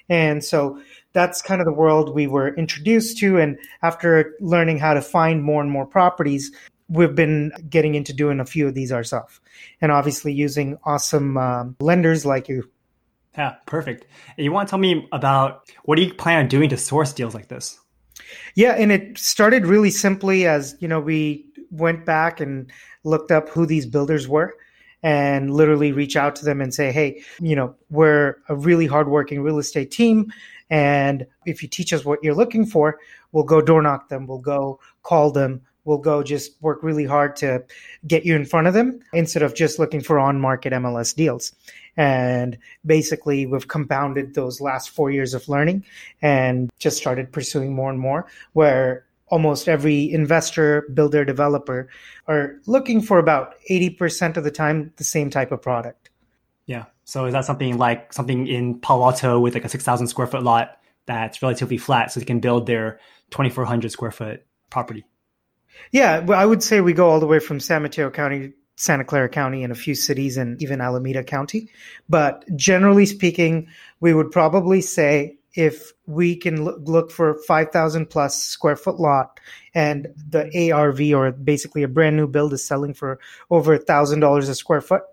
And 0.10 0.44
so 0.44 0.82
that's 1.14 1.44
kind 1.44 1.62
of 1.62 1.66
the 1.66 1.72
world 1.72 2.16
we 2.16 2.26
were 2.26 2.56
introduced 2.56 3.20
to. 3.20 3.38
And 3.38 3.60
after 3.84 4.34
learning 4.40 4.80
how 4.80 4.96
to 4.96 5.04
find 5.04 5.44
more 5.44 5.62
and 5.62 5.70
more 5.70 5.86
properties, 5.86 6.52
we've 6.90 7.14
been 7.14 7.52
getting 7.70 7.94
into 7.94 8.12
doing 8.12 8.40
a 8.40 8.46
few 8.46 8.68
of 8.68 8.74
these 8.74 8.92
ourselves 8.92 9.40
and 9.82 9.92
obviously 9.92 10.34
using 10.34 10.80
awesome 10.84 11.38
um, 11.38 11.76
lenders 11.80 12.26
like 12.26 12.50
you. 12.50 12.68
Yeah, 13.38 13.54
perfect. 13.68 14.08
And 14.36 14.44
you 14.44 14.52
want 14.52 14.68
to 14.68 14.72
tell 14.72 14.80
me 14.80 15.08
about 15.12 15.70
what 15.84 15.98
do 15.98 16.02
you 16.02 16.12
plan 16.12 16.40
on 16.40 16.48
doing 16.48 16.70
to 16.70 16.78
source 16.78 17.14
deals 17.14 17.36
like 17.36 17.50
this? 17.50 17.80
Yeah, 18.56 18.72
and 18.72 18.92
it 18.92 19.20
started 19.20 19.68
really 19.68 19.92
simply 19.92 20.48
as, 20.48 20.76
you 20.80 20.88
know, 20.88 21.00
we 21.00 21.46
went 21.70 22.04
back 22.04 22.40
and 22.40 22.72
looked 23.04 23.32
up 23.32 23.50
who 23.50 23.66
these 23.66 23.86
builders 23.86 24.28
were 24.28 24.56
and 25.04 25.54
literally 25.54 25.92
reach 25.92 26.16
out 26.16 26.36
to 26.36 26.46
them 26.46 26.62
and 26.62 26.74
say, 26.74 26.92
hey, 26.92 27.24
you 27.40 27.56
know, 27.56 27.76
we're 27.90 28.38
a 28.50 28.56
really 28.56 28.86
hardworking 28.86 29.42
real 29.42 29.58
estate 29.58 29.92
team. 29.92 30.32
And 30.70 31.26
if 31.46 31.64
you 31.64 31.70
teach 31.70 31.92
us 31.92 32.06
what 32.06 32.24
you're 32.24 32.36
looking 32.36 32.66
for, 32.66 33.00
we'll 33.32 33.44
go 33.44 33.62
door 33.62 33.82
knock 33.82 34.10
them, 34.10 34.28
we'll 34.28 34.40
go 34.40 34.80
call 35.04 35.32
them, 35.32 35.62
we'll 35.86 35.98
go 35.98 36.24
just 36.24 36.62
work 36.62 36.84
really 36.84 37.06
hard 37.06 37.36
to 37.38 37.64
get 38.06 38.26
you 38.26 38.36
in 38.36 38.46
front 38.46 38.68
of 38.68 38.74
them 38.74 39.00
instead 39.14 39.44
of 39.44 39.56
just 39.56 39.80
looking 39.80 40.02
for 40.02 40.20
on 40.20 40.40
market 40.40 40.72
MLS 40.74 41.16
deals. 41.16 41.54
And 41.98 42.58
basically, 42.86 43.46
we've 43.46 43.68
compounded 43.68 44.34
those 44.34 44.62
last 44.62 44.92
four 44.92 45.12
years 45.12 45.34
of 45.34 45.50
learning 45.50 45.84
and 46.22 46.70
just 46.80 46.98
started 46.98 47.32
pursuing 47.32 47.74
more 47.74 47.90
and 47.90 48.00
more 48.00 48.28
where 48.54 49.06
almost 49.32 49.68
every 49.68 50.12
investor, 50.12 50.88
builder, 50.94 51.26
developer 51.26 51.90
are 52.28 52.58
looking 52.68 53.02
for 53.02 53.18
about 53.18 53.56
80% 53.70 54.38
of 54.38 54.44
the 54.44 54.52
time 54.52 54.94
the 54.98 55.04
same 55.04 55.30
type 55.30 55.52
of 55.52 55.62
product. 55.62 56.10
Yeah. 56.68 56.86
So 57.06 57.26
is 57.26 57.34
that 57.34 57.46
something 57.46 57.78
like 57.78 58.14
something 58.14 58.46
in 58.46 58.80
Palo 58.80 59.06
Alto 59.06 59.40
with 59.40 59.56
like 59.56 59.66
a 59.66 59.70
6,000 59.70 60.08
square 60.08 60.28
foot 60.28 60.44
lot 60.44 60.78
that's 61.08 61.42
relatively 61.42 61.78
flat 61.78 62.12
so 62.12 62.20
they 62.20 62.26
can 62.26 62.40
build 62.40 62.68
their 62.68 63.00
2,400 63.32 63.92
square 63.92 64.12
foot 64.12 64.46
property? 64.70 65.06
Yeah, 65.92 66.20
well, 66.20 66.40
I 66.40 66.46
would 66.46 66.62
say 66.62 66.82
we 66.82 66.94
go 66.94 67.10
all 67.10 67.20
the 67.20 67.26
way 67.26 67.40
from 67.40 67.60
San 67.60 67.82
Mateo 67.82 68.10
County, 68.12 68.54
Santa 68.76 69.06
Clara 69.06 69.30
County, 69.30 69.64
and 69.64 69.72
a 69.72 69.76
few 69.76 69.96
cities, 69.96 70.38
and 70.38 70.62
even 70.62 70.82
Alameda 70.82 71.24
County. 71.24 71.70
But 72.10 72.46
generally 72.56 73.06
speaking, 73.06 73.68
we 74.00 74.14
would 74.14 74.32
probably 74.32 74.82
say 74.82 75.38
if 75.56 75.92
we 76.06 76.36
can 76.36 76.64
look, 76.64 77.12
for 77.12 77.36
5,000 77.48 78.06
plus 78.08 78.42
square 78.42 78.76
foot 78.76 79.00
lot 79.00 79.40
and 79.74 80.08
the 80.30 80.72
ARV 80.72 81.02
or 81.14 81.32
basically 81.32 81.84
a 81.84 81.88
brand 81.88 82.16
new 82.16 82.28
build 82.28 82.54
is 82.54 82.64
selling 82.64 82.94
for 82.94 83.20
over 83.50 83.78
$1,000 83.78 84.50
a 84.50 84.56
square 84.56 84.82
foot, 84.82 85.04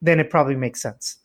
then 0.00 0.20
it 0.20 0.30
probably 0.30 0.56
makes 0.56 0.80
sense. 0.80 1.18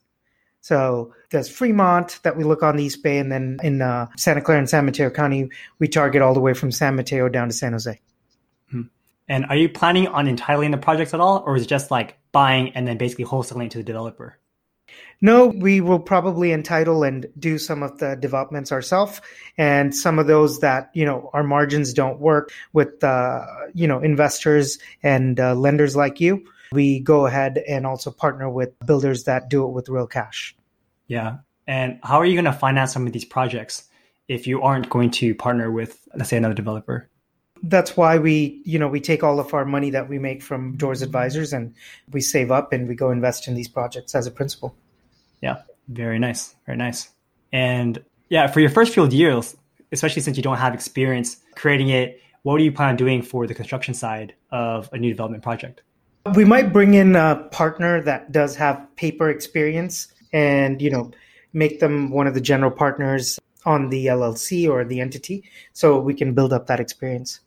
So 0.62 1.14
there's 1.32 1.50
Fremont 1.50 2.20
that 2.24 2.38
we 2.38 2.44
look 2.44 2.62
on 2.62 2.78
the 2.78 2.84
East 2.84 3.02
Bay, 3.02 3.18
and 3.18 3.32
then 3.32 3.58
in 3.64 3.82
uh, 3.82 4.08
Santa 4.16 4.42
Clara 4.42 4.60
and 4.60 4.70
San 4.70 4.86
Mateo 4.86 5.10
County, 5.10 5.50
we 5.80 5.88
target 5.88 6.22
all 6.22 6.36
the 6.36 6.40
way 6.40 6.54
from 6.54 6.72
San 6.72 6.96
Mateo 6.96 7.30
down 7.30 7.48
to 7.48 7.54
San 7.54 7.72
Jose. 7.72 8.00
And 9.32 9.46
are 9.46 9.56
you 9.56 9.70
planning 9.70 10.08
on 10.10 10.28
entitling 10.28 10.72
the 10.72 10.78
projects 10.78 11.14
at 11.14 11.22
all, 11.22 11.42
or 11.46 11.56
is 11.56 11.64
it 11.64 11.68
just 11.68 11.90
like 11.90 12.18
buying 12.34 12.76
and 12.76 12.86
then 12.86 12.98
basically 12.98 13.24
wholesaling 13.24 13.70
to 13.70 13.78
the 13.78 13.84
developer? 13.84 14.38
No, 15.22 15.48
we 15.48 15.82
will 15.82 16.00
probably 16.00 16.52
entitle 16.52 17.04
and 17.04 17.28
do 17.38 17.60
some 17.60 17.84
of 17.84 18.00
the 18.00 18.16
developments 18.16 18.72
ourselves, 18.72 19.22
and 19.56 19.96
some 19.96 20.18
of 20.18 20.26
those 20.26 20.60
that 20.60 20.90
you 20.94 21.06
know 21.06 21.30
our 21.34 21.44
margins 21.44 21.94
don't 21.94 22.20
work 22.20 22.52
with 22.74 23.04
uh, 23.04 23.46
you 23.74 23.88
know 23.88 24.00
investors 24.00 24.80
and 25.04 25.40
uh, 25.40 25.54
lenders 25.54 25.96
like 25.96 26.20
you. 26.20 26.44
We 26.72 27.00
go 27.00 27.28
ahead 27.28 27.62
and 27.68 27.86
also 27.86 28.10
partner 28.10 28.50
with 28.50 28.74
builders 28.86 29.26
that 29.26 29.50
do 29.50 29.64
it 29.66 29.72
with 29.72 29.90
real 29.90 30.08
cash. 30.08 30.56
Yeah, 31.06 31.38
and 31.68 32.00
how 32.02 32.18
are 32.18 32.26
you 32.26 32.34
going 32.34 32.46
to 32.46 32.54
finance 32.54 32.92
some 32.92 33.06
of 33.06 33.14
these 33.14 33.26
projects 33.26 33.84
if 34.28 34.48
you 34.48 34.64
aren't 34.64 34.90
going 34.90 35.12
to 35.12 35.36
partner 35.36 35.70
with, 35.72 36.08
let's 36.16 36.30
say, 36.30 36.38
another 36.38 36.56
developer? 36.56 37.08
that's 37.64 37.96
why 37.96 38.18
we 38.18 38.60
you 38.66 38.80
know 38.80 38.88
we 38.88 39.00
take 39.00 39.24
all 39.24 39.40
of 39.40 39.54
our 39.54 39.66
money 39.66 39.92
that 39.92 40.10
we 40.10 40.18
make 40.18 40.42
from 40.42 40.76
doors 40.78 41.04
advisors 41.04 41.54
and 41.54 41.76
we 42.12 42.20
save 42.20 42.50
up 42.50 42.74
and 42.74 42.88
we 42.88 42.96
go 42.96 43.12
invest 43.12 43.48
in 43.48 43.54
these 43.54 43.68
projects 43.68 44.16
as 44.16 44.26
a 44.26 44.32
principal 44.32 44.76
yeah 45.42 45.62
very 45.90 46.20
nice 46.20 46.56
very 46.66 46.78
nice 46.78 47.10
and 47.52 48.04
yeah 48.30 48.48
for 48.48 48.60
your 48.60 48.70
first 48.70 48.94
few 48.94 49.08
years 49.08 49.56
especially 49.92 50.22
since 50.22 50.38
you 50.38 50.44
don't 50.44 50.58
have 50.58 50.74
experience 50.74 51.38
creating 51.56 51.90
it 51.90 52.20
what 52.44 52.58
do 52.58 52.64
you 52.64 52.72
plan 52.72 52.90
on 52.90 52.96
doing 52.96 53.22
for 53.22 53.46
the 53.48 53.54
construction 53.54 53.94
side 53.94 54.34
of 54.52 54.90
a 54.94 54.98
new 54.98 55.10
development 55.10 55.44
project 55.44 55.82
we 56.36 56.46
might 56.46 56.72
bring 56.72 56.94
in 56.94 57.16
a 57.16 57.48
partner 57.52 58.02
that 58.02 58.32
does 58.32 58.56
have 58.56 58.88
paper 58.96 59.30
experience 59.30 60.08
and 60.34 60.82
you 60.82 60.90
know 60.90 61.12
make 61.54 61.80
them 61.80 62.12
one 62.12 62.28
of 62.28 62.34
the 62.34 62.42
general 62.42 62.72
partners 62.72 63.40
on 63.66 63.90
the 63.90 64.08
llc 64.08 64.70
or 64.70 64.86
the 64.86 65.00
entity 65.00 65.44
so 65.74 66.00
we 66.00 66.14
can 66.14 66.34
build 66.34 66.54
up 66.54 66.68
that 66.68 66.80
experience 66.80 67.42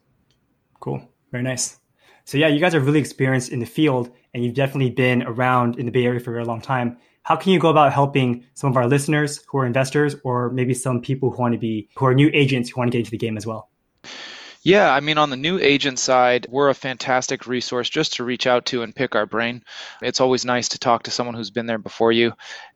Cool. 0.84 1.00
Very 1.32 1.42
nice. 1.42 1.78
So 2.26 2.36
yeah, 2.36 2.48
you 2.48 2.60
guys 2.60 2.74
are 2.74 2.80
really 2.80 2.98
experienced 2.98 3.50
in 3.50 3.58
the 3.58 3.64
field 3.64 4.10
and 4.34 4.44
you've 4.44 4.52
definitely 4.52 4.90
been 4.90 5.22
around 5.22 5.78
in 5.78 5.86
the 5.86 5.92
Bay 5.92 6.04
Area 6.04 6.20
for 6.20 6.30
a 6.30 6.34
very 6.34 6.44
long 6.44 6.60
time. 6.60 6.98
How 7.24 7.36
can 7.36 7.52
you 7.52 7.58
go 7.58 7.70
about 7.70 7.90
helping 7.90 8.44
some 8.52 8.70
of 8.70 8.76
our 8.76 8.86
listeners 8.86 9.42
who 9.48 9.56
are 9.56 9.64
investors 9.64 10.14
or 10.24 10.50
maybe 10.50 10.74
some 10.74 11.00
people 11.00 11.30
who 11.30 11.38
want 11.38 11.54
to 11.54 11.58
be 11.58 11.88
who 11.96 12.04
are 12.04 12.14
new 12.14 12.30
agents 12.34 12.68
who 12.68 12.78
want 12.78 12.92
to 12.92 12.92
get 12.92 12.98
into 12.98 13.10
the 13.10 13.16
game 13.16 13.38
as 13.38 13.46
well? 13.46 13.70
Yeah, 14.62 14.92
I 14.92 15.00
mean, 15.00 15.16
on 15.16 15.30
the 15.30 15.36
new 15.36 15.58
agent 15.58 15.98
side, 15.98 16.46
we're 16.50 16.68
a 16.68 16.74
fantastic 16.74 17.46
resource 17.46 17.88
just 17.88 18.14
to 18.14 18.24
reach 18.24 18.46
out 18.46 18.66
to 18.66 18.82
and 18.82 18.94
pick 18.94 19.14
our 19.14 19.24
brain. 19.24 19.62
It's 20.02 20.20
always 20.20 20.44
nice 20.44 20.70
to 20.70 20.78
talk 20.78 21.04
to 21.04 21.10
someone 21.10 21.34
who's 21.34 21.50
been 21.50 21.66
there 21.66 21.78
before 21.78 22.12
you 22.12 22.32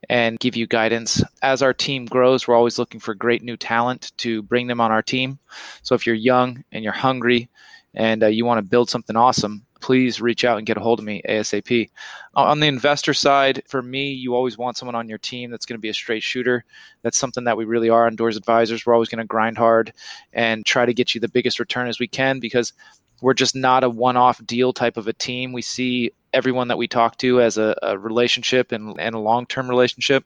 and 0.07 0.39
give 0.39 0.55
you 0.55 0.65
guidance. 0.65 1.23
As 1.43 1.61
our 1.61 1.73
team 1.73 2.05
grows, 2.05 2.47
we're 2.47 2.55
always 2.55 2.79
looking 2.79 2.99
for 2.99 3.13
great 3.13 3.43
new 3.43 3.57
talent 3.57 4.11
to 4.17 4.41
bring 4.41 4.65
them 4.65 4.81
on 4.81 4.91
our 4.91 5.03
team. 5.03 5.37
So 5.83 5.93
if 5.93 6.07
you're 6.07 6.15
young 6.15 6.63
and 6.71 6.83
you're 6.83 6.93
hungry, 6.93 7.49
and 7.93 8.23
uh, 8.23 8.27
you 8.27 8.45
want 8.45 8.59
to 8.59 8.69
build 8.69 8.89
something 8.89 9.15
awesome, 9.15 9.65
please 9.79 10.21
reach 10.21 10.45
out 10.45 10.57
and 10.57 10.67
get 10.67 10.77
a 10.77 10.81
hold 10.81 10.99
of 10.99 11.05
me 11.05 11.21
ASAP. 11.27 11.89
On 12.35 12.59
the 12.59 12.67
investor 12.67 13.13
side, 13.13 13.63
for 13.67 13.81
me, 13.81 14.11
you 14.11 14.35
always 14.35 14.57
want 14.57 14.77
someone 14.77 14.95
on 14.95 15.09
your 15.09 15.17
team 15.17 15.51
that's 15.51 15.65
going 15.65 15.77
to 15.77 15.81
be 15.81 15.89
a 15.89 15.93
straight 15.93 16.23
shooter. 16.23 16.63
That's 17.01 17.17
something 17.17 17.43
that 17.45 17.57
we 17.57 17.65
really 17.65 17.89
are 17.89 18.05
on 18.05 18.15
Doors 18.15 18.37
Advisors. 18.37 18.85
We're 18.85 18.93
always 18.93 19.09
going 19.09 19.19
to 19.19 19.25
grind 19.25 19.57
hard 19.57 19.93
and 20.33 20.65
try 20.65 20.85
to 20.85 20.93
get 20.93 21.15
you 21.15 21.21
the 21.21 21.27
biggest 21.27 21.59
return 21.59 21.87
as 21.87 21.99
we 21.99 22.07
can 22.07 22.39
because 22.39 22.73
we're 23.21 23.33
just 23.33 23.55
not 23.55 23.83
a 23.83 23.89
one 23.89 24.17
off 24.17 24.45
deal 24.45 24.73
type 24.73 24.97
of 24.97 25.07
a 25.07 25.13
team. 25.13 25.51
We 25.51 25.61
see 25.61 26.11
everyone 26.33 26.67
that 26.67 26.77
we 26.77 26.87
talk 26.87 27.17
to 27.17 27.41
as 27.41 27.57
a, 27.57 27.75
a 27.81 27.97
relationship 27.97 28.71
and, 28.71 28.99
and 28.99 29.15
a 29.15 29.19
long 29.19 29.45
term 29.45 29.69
relationship. 29.69 30.25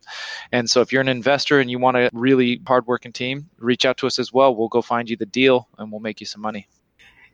And 0.52 0.70
so 0.70 0.82
if 0.82 0.92
you're 0.92 1.02
an 1.02 1.08
investor 1.08 1.60
and 1.60 1.72
you 1.72 1.80
want 1.80 1.98
a 1.98 2.10
really 2.14 2.62
hardworking 2.68 3.14
team, 3.14 3.50
reach 3.58 3.86
out 3.86 3.98
to 3.98 4.08
us 4.08 4.20
as 4.20 4.34
well. 4.34 4.56
We'll 4.56 4.68
go 4.68 4.82
find 4.82 5.10
you 5.10 5.18
the 5.18 5.26
deal 5.26 5.68
and 5.78 5.92
we'll 5.92 6.02
make 6.02 6.20
you 6.20 6.26
some 6.26 6.42
money. 6.42 6.68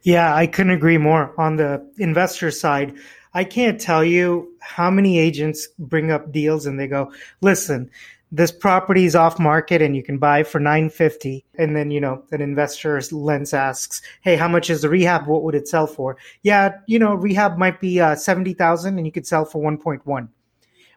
Yeah, 0.03 0.33
I 0.33 0.47
couldn't 0.47 0.71
agree 0.71 0.97
more. 0.97 1.33
On 1.39 1.57
the 1.57 1.85
investor 1.97 2.51
side, 2.51 2.95
I 3.33 3.43
can't 3.43 3.79
tell 3.79 4.03
you 4.03 4.53
how 4.59 4.89
many 4.89 5.19
agents 5.19 5.67
bring 5.77 6.11
up 6.11 6.31
deals 6.31 6.65
and 6.65 6.79
they 6.79 6.87
go, 6.87 7.11
listen, 7.41 7.89
this 8.31 8.51
property 8.51 9.05
is 9.05 9.15
off 9.15 9.39
market 9.39 9.81
and 9.81 9.95
you 9.95 10.03
can 10.03 10.17
buy 10.17 10.43
for 10.43 10.59
950 10.59 11.43
and 11.57 11.75
then 11.75 11.89
you 11.89 11.99
know 11.99 12.23
an 12.31 12.41
investor's 12.41 13.11
lens 13.11 13.53
asks 13.53 14.01
hey 14.21 14.35
how 14.35 14.47
much 14.47 14.69
is 14.69 14.83
the 14.83 14.89
rehab? 14.89 15.25
What 15.25 15.43
would 15.43 15.55
it 15.55 15.67
sell 15.67 15.87
for? 15.87 16.15
Yeah 16.43 16.77
you 16.85 16.99
know 16.99 17.15
rehab 17.15 17.57
might 17.57 17.81
be 17.81 17.99
uh, 17.99 18.15
70000 18.15 18.97
and 18.97 19.05
you 19.05 19.11
could 19.11 19.25
sell 19.25 19.45
for 19.45 19.61
1.1 19.61 20.27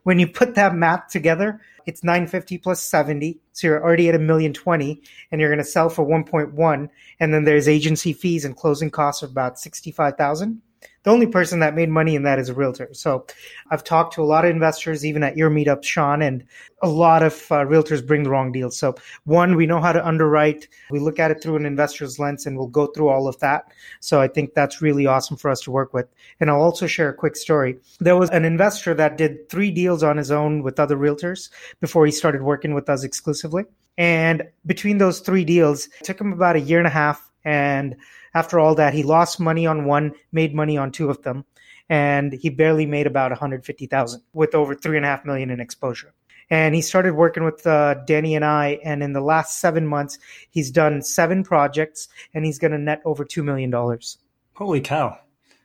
when 0.05 0.19
you 0.19 0.27
put 0.27 0.55
that 0.55 0.75
math 0.75 1.09
together 1.09 1.61
it's 1.87 2.05
950 2.05 2.59
plus 2.59 2.83
70 2.83 3.41
so 3.53 3.67
you're 3.67 3.83
already 3.83 4.09
at 4.09 4.15
a 4.15 4.19
million 4.19 4.53
20 4.53 5.03
and 5.31 5.41
you're 5.41 5.51
going 5.51 5.59
to 5.59 5.65
sell 5.65 5.88
for 5.88 6.07
1.1 6.07 6.88
and 7.21 7.35
then 7.35 7.45
there's 7.45 7.69
agency 7.69 8.12
fees 8.12 8.45
and 8.45 8.57
closing 8.57 8.91
costs 8.91 9.23
of 9.23 9.31
about 9.31 9.59
65000 9.59 10.61
the 11.05 11.11
only 11.11 11.27
person 11.27 11.61
that 11.61 11.75
made 11.75 11.88
money 11.88 12.15
in 12.15 12.23
that 12.23 12.38
is 12.38 12.49
a 12.49 12.55
realtor. 12.55 12.88
So 12.93 13.27
I've 13.71 13.85
talked 13.85 14.15
to 14.15 14.23
a 14.23 14.25
lot 14.25 14.45
of 14.45 14.51
investors, 14.51 15.05
even 15.05 15.23
at 15.23 15.37
your 15.37 15.51
meetup, 15.51 15.83
Sean, 15.83 16.23
and 16.23 16.45
a 16.83 16.88
lot 16.88 17.23
of 17.23 17.33
uh, 17.51 17.65
realtors 17.65 18.07
bring 18.07 18.23
the 18.23 18.31
wrong 18.31 18.53
deals. 18.53 18.77
So 18.77 18.95
one, 19.25 19.57
we 19.57 19.67
know 19.67 19.81
how 19.81 19.93
to 19.93 20.07
underwrite. 20.07 20.69
We 20.91 20.99
look 20.99 21.19
at 21.19 21.31
it 21.31 21.43
through 21.43 21.57
an 21.57 21.67
investor's 21.67 22.19
lens 22.19 22.47
and 22.47 22.57
we'll 22.57 22.69
go 22.69 22.87
through 22.87 23.09
all 23.09 23.29
of 23.29 23.38
that. 23.41 23.73
So 24.01 24.21
I 24.21 24.29
think 24.29 24.55
that's 24.55 24.83
really 24.83 25.07
awesome 25.07 25.37
for 25.37 25.51
us 25.51 25.61
to 25.62 25.71
work 25.71 25.93
with. 25.93 26.07
And 26.41 26.51
I'll 26.51 26.61
also 26.61 26.87
share 26.87 27.09
a 27.09 27.15
quick 27.15 27.37
story. 27.37 27.79
There 28.01 28.17
was 28.17 28.31
an 28.31 28.45
investor 28.45 28.95
that 28.95 29.17
did 29.17 29.49
three 29.49 29.71
deals 29.71 30.03
on 30.03 30.17
his 30.17 30.31
own 30.31 30.62
with 30.62 30.81
other 30.81 30.97
realtors 30.97 31.51
before 31.81 32.07
he 32.07 32.12
started 32.12 32.43
working 32.43 32.75
with 32.75 32.88
us 32.88 33.05
exclusively. 33.05 33.65
And 33.99 34.45
between 34.67 34.99
those 34.99 35.21
three 35.21 35.45
deals, 35.45 35.87
it 36.01 36.05
took 36.05 36.21
him 36.21 36.33
about 36.33 36.57
a 36.57 36.61
year 36.61 36.79
and 36.79 36.87
a 36.87 36.91
half 36.91 37.31
and 37.45 37.97
after 38.35 38.59
all 38.59 38.75
that, 38.77 38.95
he 38.95 39.03
lost 39.03 39.40
money 39.40 39.66
on 39.66 39.85
one, 39.85 40.12
made 40.33 40.55
money 40.55 40.77
on 40.77 40.92
two 40.92 41.11
of 41.11 41.23
them, 41.23 41.45
and 41.88 42.33
he 42.33 42.49
barely 42.49 42.87
made 42.87 43.07
about 43.07 43.31
150,000 43.31 44.23
with 44.33 44.55
over 44.55 44.75
three 44.75 44.97
and 44.97 45.07
a 45.07 45.09
half 45.09 45.25
million 45.25 45.51
in 45.51 45.61
exposure. 45.61 46.14
And 46.51 46.75
he 46.75 46.83
started 46.83 47.14
working 47.14 47.45
with 47.45 47.66
uh, 47.66 47.95
Danny 48.07 48.35
and 48.35 48.45
I, 48.45 48.79
and 48.85 49.03
in 49.03 49.12
the 49.12 49.21
last 49.21 49.61
seven 49.61 49.87
months, 49.87 50.18
he's 50.51 50.71
done 50.71 51.03
seven 51.03 51.45
projects, 51.45 52.09
and 52.35 52.45
he's 52.45 52.59
going 52.59 52.73
to 52.73 52.79
net 52.79 53.01
over 53.05 53.25
two 53.25 53.42
million 53.42 53.71
dollars. 53.71 54.18
Holy 54.55 54.81
cow! 54.81 55.18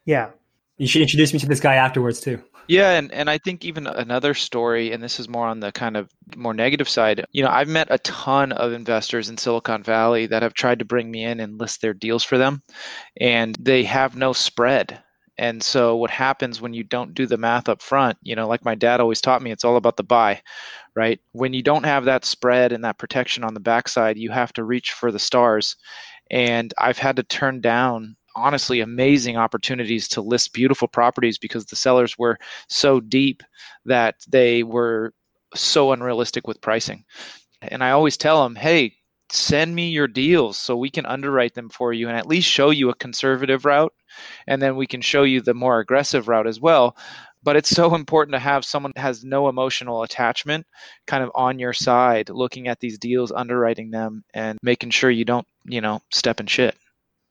Yeah, 0.06 0.30
you 0.78 0.88
should 0.88 1.02
introduce 1.02 1.34
me 1.34 1.40
to 1.40 1.48
this 1.48 1.60
guy 1.60 1.76
afterwards 1.76 2.22
too. 2.22 2.42
Yeah, 2.68 2.92
and, 2.92 3.14
and 3.14 3.30
I 3.30 3.38
think 3.38 3.64
even 3.64 3.88
another 3.88 4.34
story, 4.34 4.92
and 4.92 5.02
this 5.02 5.20
is 5.22 5.30
more 5.30 5.48
on 5.48 5.62
the 5.62 5.72
kind 5.72 5.96
of 5.96 6.10
more 6.36 6.54
negative 6.54 6.90
side. 6.90 7.26
You 7.32 7.44
know, 7.44 7.50
I've 7.50 7.70
met 7.70 7.88
a 7.90 7.98
ton 8.00 8.52
of 8.52 8.74
investors 8.74 9.30
in 9.30 9.38
Silicon 9.38 9.84
Valley 9.84 10.26
that 10.28 10.44
have 10.44 10.54
tried 10.54 10.80
to 10.80 10.86
bring 10.86 11.10
me 11.10 11.24
in 11.24 11.40
and 11.40 11.60
list 11.60 11.82
their 11.82 11.94
deals 11.94 12.24
for 12.26 12.38
them, 12.38 12.62
and 13.22 13.56
they 13.60 13.84
have 13.84 14.18
no 14.18 14.34
spread. 14.34 15.02
And 15.38 15.62
so 15.64 15.96
what 15.96 16.10
happens 16.10 16.60
when 16.60 16.74
you 16.74 16.84
don't 16.84 17.14
do 17.14 17.26
the 17.26 17.38
math 17.38 17.70
up 17.70 17.82
front, 17.82 18.18
you 18.22 18.36
know, 18.36 18.48
like 18.48 18.66
my 18.66 18.76
dad 18.76 19.00
always 19.00 19.22
taught 19.22 19.42
me, 19.42 19.52
it's 19.52 19.64
all 19.64 19.78
about 19.78 19.96
the 19.96 20.04
buy, 20.04 20.42
right? 20.96 21.20
When 21.32 21.54
you 21.54 21.62
don't 21.62 21.86
have 21.86 22.06
that 22.06 22.26
spread 22.26 22.72
and 22.72 22.84
that 22.84 22.98
protection 22.98 23.44
on 23.44 23.54
the 23.54 23.60
backside, 23.60 24.18
you 24.18 24.32
have 24.32 24.52
to 24.54 24.64
reach 24.64 24.92
for 24.92 25.12
the 25.12 25.20
stars. 25.20 25.76
And 26.32 26.74
I've 26.78 26.98
had 26.98 27.16
to 27.18 27.24
turn 27.24 27.62
down 27.62 28.18
honestly 28.38 28.80
amazing 28.80 29.36
opportunities 29.36 30.08
to 30.10 30.22
list 30.22 30.54
beautiful 30.54 30.88
properties 30.88 31.38
because 31.38 31.66
the 31.66 31.76
sellers 31.76 32.18
were 32.18 32.38
so 32.70 33.00
deep 33.00 33.44
that 33.86 34.16
they 34.30 34.64
were 34.64 35.14
so 35.56 35.92
unrealistic 35.92 36.48
with 36.48 36.62
pricing. 36.62 37.04
And 37.62 37.84
I 37.84 37.92
always 37.92 38.18
tell 38.18 38.44
them, 38.44 38.56
hey, 38.56 38.94
send 39.30 39.76
me 39.76 39.90
your 39.90 40.08
deals 40.08 40.58
so 40.58 40.78
we 40.78 40.90
can 40.90 41.06
underwrite 41.06 41.54
them 41.54 41.70
for 41.70 41.92
you 41.92 42.08
and 42.08 42.18
at 42.18 42.28
least 42.28 42.48
show 42.48 42.70
you 42.70 42.90
a 42.90 42.96
conservative 42.96 43.66
route. 43.66 43.94
And 44.48 44.62
then 44.62 44.76
we 44.76 44.88
can 44.88 45.02
show 45.02 45.24
you 45.24 45.42
the 45.42 45.54
more 45.54 45.80
aggressive 45.80 46.28
route 46.28 46.48
as 46.48 46.60
well. 46.60 46.96
But 47.44 47.56
it's 47.56 47.70
so 47.70 47.96
important 47.96 48.34
to 48.34 48.40
have 48.40 48.66
someone 48.66 48.92
that 48.96 49.02
has 49.02 49.24
no 49.24 49.48
emotional 49.48 50.04
attachment 50.04 50.66
kind 51.06 51.24
of 51.24 51.32
on 51.36 51.60
your 51.60 51.74
side, 51.74 52.30
looking 52.30 52.68
at 52.68 52.80
these 52.80 52.98
deals, 52.98 53.32
underwriting 53.32 53.92
them, 53.92 54.24
and 54.34 54.58
making 54.62 54.90
sure 54.90 55.10
you 55.10 55.26
don't, 55.26 55.48
you 55.66 55.82
know, 55.82 56.02
step 56.12 56.40
in 56.40 56.48
shit. 56.48 56.76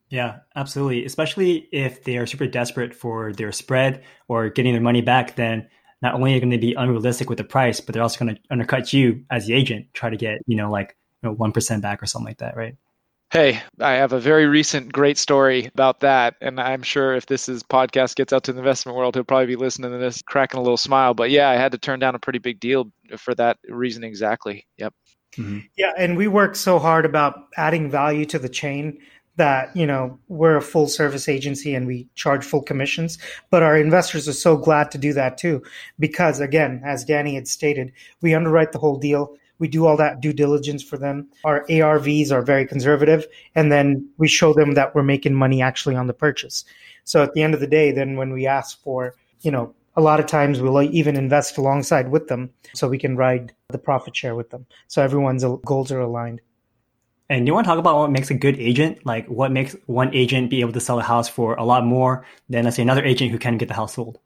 Yeah, 0.09 0.39
absolutely. 0.55 1.05
Especially 1.05 1.67
if 1.71 2.03
they 2.03 2.17
are 2.17 2.25
super 2.25 2.47
desperate 2.47 2.95
for 2.95 3.33
their 3.33 3.51
spread 3.51 4.03
or 4.27 4.49
getting 4.49 4.73
their 4.73 4.81
money 4.81 5.01
back, 5.01 5.35
then 5.35 5.67
not 6.01 6.13
only 6.13 6.31
are 6.31 6.35
they 6.35 6.39
going 6.39 6.51
to 6.51 6.57
be 6.57 6.73
unrealistic 6.73 7.29
with 7.29 7.37
the 7.37 7.43
price, 7.43 7.81
but 7.81 7.93
they're 7.93 8.03
also 8.03 8.23
going 8.23 8.35
to 8.35 8.41
undercut 8.49 8.93
you 8.93 9.25
as 9.29 9.47
the 9.47 9.53
agent, 9.53 9.87
try 9.93 10.09
to 10.09 10.17
get, 10.17 10.39
you 10.45 10.55
know, 10.55 10.71
like 10.71 10.95
you 11.21 11.29
know, 11.29 11.35
1% 11.35 11.81
back 11.81 12.01
or 12.01 12.05
something 12.05 12.27
like 12.27 12.37
that, 12.37 12.55
right? 12.55 12.75
Hey, 13.29 13.61
I 13.81 13.93
have 13.93 14.13
a 14.13 14.19
very 14.19 14.45
recent 14.45 14.93
great 14.93 15.17
story 15.17 15.65
about 15.65 15.99
that. 15.99 16.35
And 16.39 16.61
I'm 16.61 16.81
sure 16.81 17.13
if 17.13 17.25
this 17.25 17.49
is 17.49 17.61
podcast 17.61 18.15
gets 18.15 18.31
out 18.31 18.45
to 18.45 18.53
the 18.53 18.59
investment 18.59 18.97
world, 18.97 19.15
he'll 19.15 19.25
probably 19.25 19.47
be 19.47 19.57
listening 19.57 19.91
to 19.91 19.97
this, 19.97 20.21
cracking 20.21 20.59
a 20.59 20.63
little 20.63 20.77
smile. 20.77 21.13
But 21.13 21.29
yeah, 21.29 21.49
I 21.49 21.55
had 21.55 21.73
to 21.73 21.77
turn 21.77 21.99
down 21.99 22.15
a 22.15 22.19
pretty 22.19 22.39
big 22.39 22.61
deal 22.61 22.89
for 23.17 23.35
that 23.35 23.57
reason 23.67 24.05
exactly. 24.05 24.65
Yep. 24.77 24.93
Mm-hmm. 25.35 25.59
Yeah, 25.77 25.91
and 25.97 26.15
we 26.15 26.29
work 26.29 26.55
so 26.55 26.79
hard 26.79 27.05
about 27.05 27.47
adding 27.57 27.91
value 27.91 28.25
to 28.27 28.39
the 28.39 28.47
chain 28.47 28.99
that 29.37 29.73
you 29.75 29.85
know 29.85 30.19
we're 30.27 30.57
a 30.57 30.61
full 30.61 30.87
service 30.87 31.29
agency 31.29 31.73
and 31.73 31.87
we 31.87 32.07
charge 32.15 32.43
full 32.43 32.61
commissions 32.61 33.17
but 33.49 33.63
our 33.63 33.77
investors 33.77 34.27
are 34.27 34.33
so 34.33 34.57
glad 34.57 34.91
to 34.91 34.97
do 34.97 35.13
that 35.13 35.37
too. 35.37 35.63
Because 35.99 36.39
again 36.39 36.81
as 36.83 37.05
danny 37.05 37.35
had 37.35 37.47
stated 37.47 37.91
we 38.21 38.35
underwrite 38.35 38.73
the 38.73 38.79
whole 38.79 38.97
deal. 38.97 39.35
We 39.59 39.67
do 39.67 39.87
all 39.87 39.97
that 39.97 40.21
due 40.21 40.33
diligence 40.33 40.83
for 40.83 40.97
them. 40.97 41.27
Our 41.43 41.65
arvs 41.65 42.31
are 42.31 42.43
very 42.43 42.67
conservative 42.67 43.25
and 43.55 43.71
then 43.71 44.07
we 44.17 44.27
show 44.27 44.53
them 44.53 44.73
that 44.73 44.93
we're 44.93 45.03
making 45.03 45.33
money 45.33 45.61
actually 45.61 45.95
on 45.95 46.07
the 46.07 46.13
purchase. 46.13 46.65
So 47.05 47.23
at 47.23 47.33
the 47.33 47.41
end 47.41 47.53
of 47.53 47.59
the 47.59 47.67
day 47.67 47.91
then 47.91 48.17
when 48.17 48.33
we 48.33 48.45
ask 48.45 48.81
for 48.83 49.15
you 49.41 49.51
know 49.51 49.73
a 49.95 50.01
lot 50.01 50.19
of 50.19 50.27
times 50.27 50.61
we'll 50.61 50.81
even 50.83 51.15
invest 51.15 51.57
alongside 51.57 52.09
with 52.09 52.27
them 52.27 52.51
so 52.75 52.87
we 52.87 52.99
can 52.99 53.17
ride 53.17 53.51
the 53.69 53.79
profit 53.79 54.15
share 54.15 54.35
with 54.35 54.51
them. 54.51 54.65
So 54.87 55.01
everyone's 55.01 55.43
goals 55.65 55.91
are 55.91 55.99
aligned 55.99 56.41
and 57.29 57.47
you 57.47 57.53
want 57.53 57.65
to 57.65 57.69
talk 57.69 57.79
about 57.79 57.97
what 57.97 58.11
makes 58.11 58.29
a 58.29 58.33
good 58.33 58.57
agent? 58.59 59.05
Like 59.05 59.27
what 59.27 59.51
makes 59.51 59.75
one 59.85 60.13
agent 60.13 60.49
be 60.49 60.61
able 60.61 60.73
to 60.73 60.79
sell 60.79 60.99
a 60.99 61.03
house 61.03 61.27
for 61.27 61.55
a 61.55 61.65
lot 61.65 61.85
more 61.85 62.25
than 62.49 62.63
let's 62.63 62.77
say 62.77 62.83
another 62.83 63.03
agent 63.03 63.31
who 63.31 63.37
can 63.37 63.57
get 63.57 63.67
the 63.67 63.73
house 63.73 63.95
sold? 63.95 64.19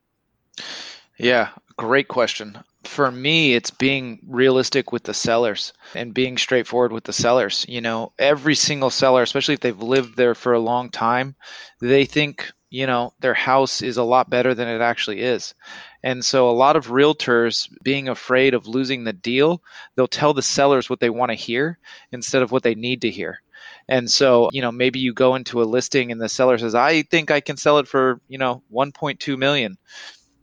Yeah, 1.18 1.50
great 1.78 2.08
question. 2.08 2.58
For 2.84 3.12
me, 3.12 3.54
it's 3.54 3.70
being 3.70 4.20
realistic 4.28 4.92
with 4.92 5.04
the 5.04 5.14
sellers 5.14 5.74
and 5.94 6.14
being 6.14 6.38
straightforward 6.38 6.92
with 6.92 7.04
the 7.04 7.14
sellers. 7.14 7.66
You 7.70 7.82
know, 7.82 8.12
every 8.18 8.56
single 8.56 8.90
seller, 8.90 9.22
especially 9.22 9.54
if 9.54 9.60
they've 9.60 9.82
lived 9.82 10.18
there 10.18 10.34
for 10.34 10.54
a 10.54 10.60
long 10.60 10.90
time, 10.90 11.36
they 11.80 12.06
think, 12.06 12.52
you 12.72 12.88
know, 12.88 13.14
their 13.20 13.34
house 13.34 13.82
is 13.82 13.98
a 13.98 14.04
lot 14.04 14.30
better 14.30 14.56
than 14.56 14.70
it 14.70 14.80
actually 14.80 15.20
is. 15.22 15.54
And 16.04 16.24
so 16.24 16.50
a 16.50 16.52
lot 16.52 16.78
of 16.78 16.88
realtors 16.88 17.70
being 17.84 18.08
afraid 18.08 18.54
of 18.54 18.66
losing 18.66 19.04
the 19.04 19.14
deal, 19.14 19.62
they'll 19.96 20.08
tell 20.08 20.34
the 20.34 20.42
sellers 20.42 20.90
what 20.90 21.02
they 21.02 21.10
want 21.10 21.30
to 21.30 21.36
hear 21.36 21.78
instead 22.14 22.42
of 22.42 22.52
what 22.52 22.64
they 22.64 22.74
need 22.74 23.02
to 23.02 23.12
hear. 23.12 23.42
And 23.90 24.10
so, 24.10 24.50
you 24.54 24.62
know, 24.62 24.72
maybe 24.72 25.00
you 25.00 25.14
go 25.14 25.36
into 25.36 25.62
a 25.62 25.66
listing 25.66 26.12
and 26.12 26.22
the 26.22 26.30
seller 26.30 26.58
says, 26.58 26.74
"I 26.74 27.04
think 27.04 27.30
I 27.30 27.42
can 27.42 27.58
sell 27.58 27.78
it 27.78 27.90
for, 27.90 28.22
you 28.30 28.38
know, 28.38 28.64
1.2 28.70 29.38
million." 29.38 29.78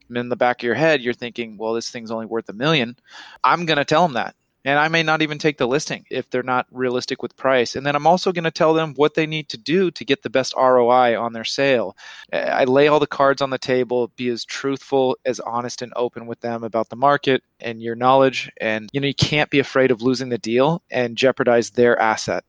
And 0.09 0.19
in 0.19 0.29
the 0.29 0.37
back 0.37 0.61
of 0.61 0.67
your 0.67 0.75
head, 0.75 1.01
you're 1.01 1.15
thinking, 1.15 1.57
"Well, 1.57 1.73
this 1.73 1.91
thing's 1.91 2.11
only 2.11 2.27
worth 2.27 2.49
a 2.51 2.53
million. 2.53 2.97
I'm 3.43 3.65
going 3.65 3.79
to 3.79 3.85
tell 3.87 4.03
them 4.03 4.15
that 4.15 4.37
and 4.65 4.79
I 4.79 4.89
may 4.89 5.03
not 5.03 5.23
even 5.23 5.39
take 5.39 5.57
the 5.57 5.69
listing 5.69 6.05
if 6.11 6.29
they're 6.29 6.43
not 6.43 6.67
realistic 6.71 7.23
with 7.23 7.37
price. 7.37 7.77
And 7.77 7.87
then 7.87 7.95
I'm 7.95 8.07
also 8.07 8.33
going 8.33 8.45
to 8.45 8.51
tell 8.51 8.75
them 8.75 8.95
what 8.95 9.15
they 9.15 9.27
need 9.27 9.49
to 9.51 9.59
do 9.59 9.91
to 9.93 10.05
get 10.05 10.23
the 10.23 10.31
best 10.31 10.55
ROI 10.57 11.21
on 11.21 11.33
their 11.33 11.45
sale. 11.45 11.97
I 12.33 12.65
lay 12.65 12.89
all 12.89 13.01
the 13.01 13.07
cards 13.07 13.41
on 13.41 13.51
the 13.51 13.59
table, 13.59 14.11
be 14.17 14.29
as 14.29 14.45
truthful, 14.45 15.17
as 15.25 15.41
honest 15.41 15.83
and 15.83 15.93
open 15.95 16.27
with 16.27 16.41
them 16.41 16.65
about 16.65 16.89
the 16.89 16.97
market 16.97 17.43
and 17.61 17.83
your 17.83 17.95
knowledge. 17.95 18.51
And 18.61 18.91
you 18.93 19.01
know, 19.01 19.07
you 19.07 19.15
can't 19.15 19.51
be 19.51 19.61
afraid 19.61 19.91
of 19.91 20.03
losing 20.03 20.29
the 20.29 20.39
deal 20.39 20.83
and 20.91 21.17
jeopardize 21.17 21.71
their 21.71 21.99
asset. 21.99 22.45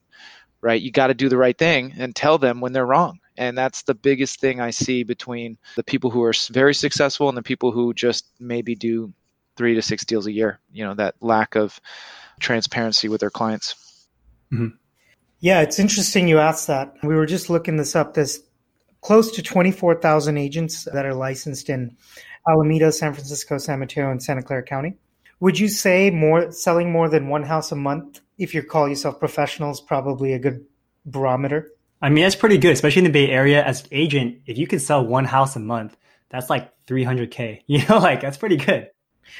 Right? 0.61 0.81
You 0.81 0.91
got 0.91 1.07
to 1.07 1.13
do 1.13 1.29
the 1.29 1.37
right 1.37 1.57
thing 1.57 1.93
and 1.97 2.13
tell 2.13 2.37
them 2.37 2.59
when 2.59 2.73
they're 2.73 2.85
wrong. 2.85 3.19
And 3.37 3.57
that's 3.57 3.83
the 3.83 3.95
biggest 3.95 4.41
thing 4.41 4.59
I 4.59 4.71
see 4.71 5.03
between 5.03 5.57
the 5.77 5.83
people 5.83 6.09
who 6.09 6.21
are 6.23 6.33
very 6.51 6.73
successful 6.73 7.29
and 7.29 7.37
the 7.37 7.41
people 7.41 7.71
who 7.71 7.93
just 7.93 8.25
maybe 8.41 8.75
do 8.75 9.13
three 9.59 9.75
to 9.75 9.81
six 9.81 10.05
deals 10.05 10.25
a 10.25 10.31
year. 10.31 10.57
You 10.71 10.85
know, 10.85 10.93
that 10.95 11.15
lack 11.19 11.55
of 11.55 11.81
transparency 12.39 13.09
with 13.09 13.19
their 13.19 13.29
clients. 13.29 13.75
Mm-hmm. 14.53 14.77
Yeah, 15.41 15.59
it's 15.61 15.79
interesting 15.79 16.29
you 16.29 16.39
asked 16.39 16.67
that. 16.67 16.95
We 17.03 17.13
were 17.13 17.25
just 17.25 17.49
looking 17.49 17.75
this 17.75 17.93
up. 17.93 18.13
There's 18.13 18.39
close 19.01 19.31
to 19.31 19.43
24,000 19.43 20.37
agents 20.37 20.85
that 20.85 21.05
are 21.05 21.13
licensed 21.13 21.69
in 21.69 21.97
Alameda, 22.47 22.91
San 22.93 23.13
Francisco, 23.13 23.57
San 23.57 23.79
Mateo, 23.79 24.09
and 24.09 24.23
Santa 24.23 24.41
Clara 24.41 24.63
County. 24.63 24.95
Would 25.41 25.59
you 25.59 25.67
say 25.67 26.09
more 26.09 26.51
selling 26.53 26.91
more 26.91 27.09
than 27.09 27.27
one 27.27 27.43
house 27.43 27.71
a 27.73 27.75
month, 27.75 28.21
if 28.37 28.53
you 28.53 28.63
call 28.63 28.87
yourself 28.87 29.19
professional, 29.19 29.71
is 29.71 29.81
probably 29.81 30.33
a 30.33 30.39
good 30.39 30.65
barometer? 31.05 31.69
I 32.01 32.09
mean, 32.09 32.23
that's 32.23 32.35
pretty 32.35 32.57
good, 32.57 32.71
especially 32.71 33.01
in 33.01 33.11
the 33.11 33.11
Bay 33.11 33.29
Area. 33.29 33.61
As 33.63 33.81
an 33.81 33.89
agent, 33.91 34.39
if 34.45 34.57
you 34.57 34.67
can 34.67 34.79
sell 34.79 35.05
one 35.05 35.25
house 35.25 35.57
a 35.57 35.59
month, 35.59 35.97
that's 36.29 36.49
like 36.49 36.71
300k. 36.87 37.63
You 37.67 37.85
know, 37.87 37.99
like 37.99 38.21
that's 38.21 38.37
pretty 38.37 38.55
good. 38.55 38.89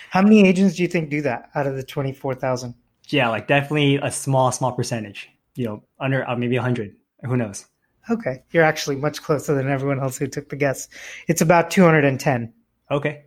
How 0.10 0.22
many 0.22 0.48
agents 0.48 0.76
do 0.76 0.82
you 0.82 0.88
think 0.88 1.10
do 1.10 1.22
that 1.22 1.50
out 1.56 1.68
of 1.68 1.76
the 1.76 1.84
24,000? 1.84 2.74
Yeah, 3.08 3.30
like 3.30 3.48
definitely 3.48 3.96
a 3.98 4.12
small, 4.12 4.52
small 4.52 4.72
percentage. 4.72 5.30
You 5.56 5.66
know, 5.66 5.84
under 6.00 6.28
uh, 6.30 6.36
maybe 6.36 6.56
100. 6.56 6.96
Who 7.26 7.36
knows? 7.36 7.66
Okay, 8.10 8.44
you're 8.52 8.64
actually 8.64 8.96
much 8.96 9.22
closer 9.22 9.54
than 9.54 9.70
everyone 9.70 10.00
else 10.00 10.18
who 10.18 10.28
took 10.28 10.50
the 10.50 10.56
guess. 10.56 10.88
It's 11.28 11.42
about 11.42 11.70
210. 11.70 12.54
Okay. 12.92 13.24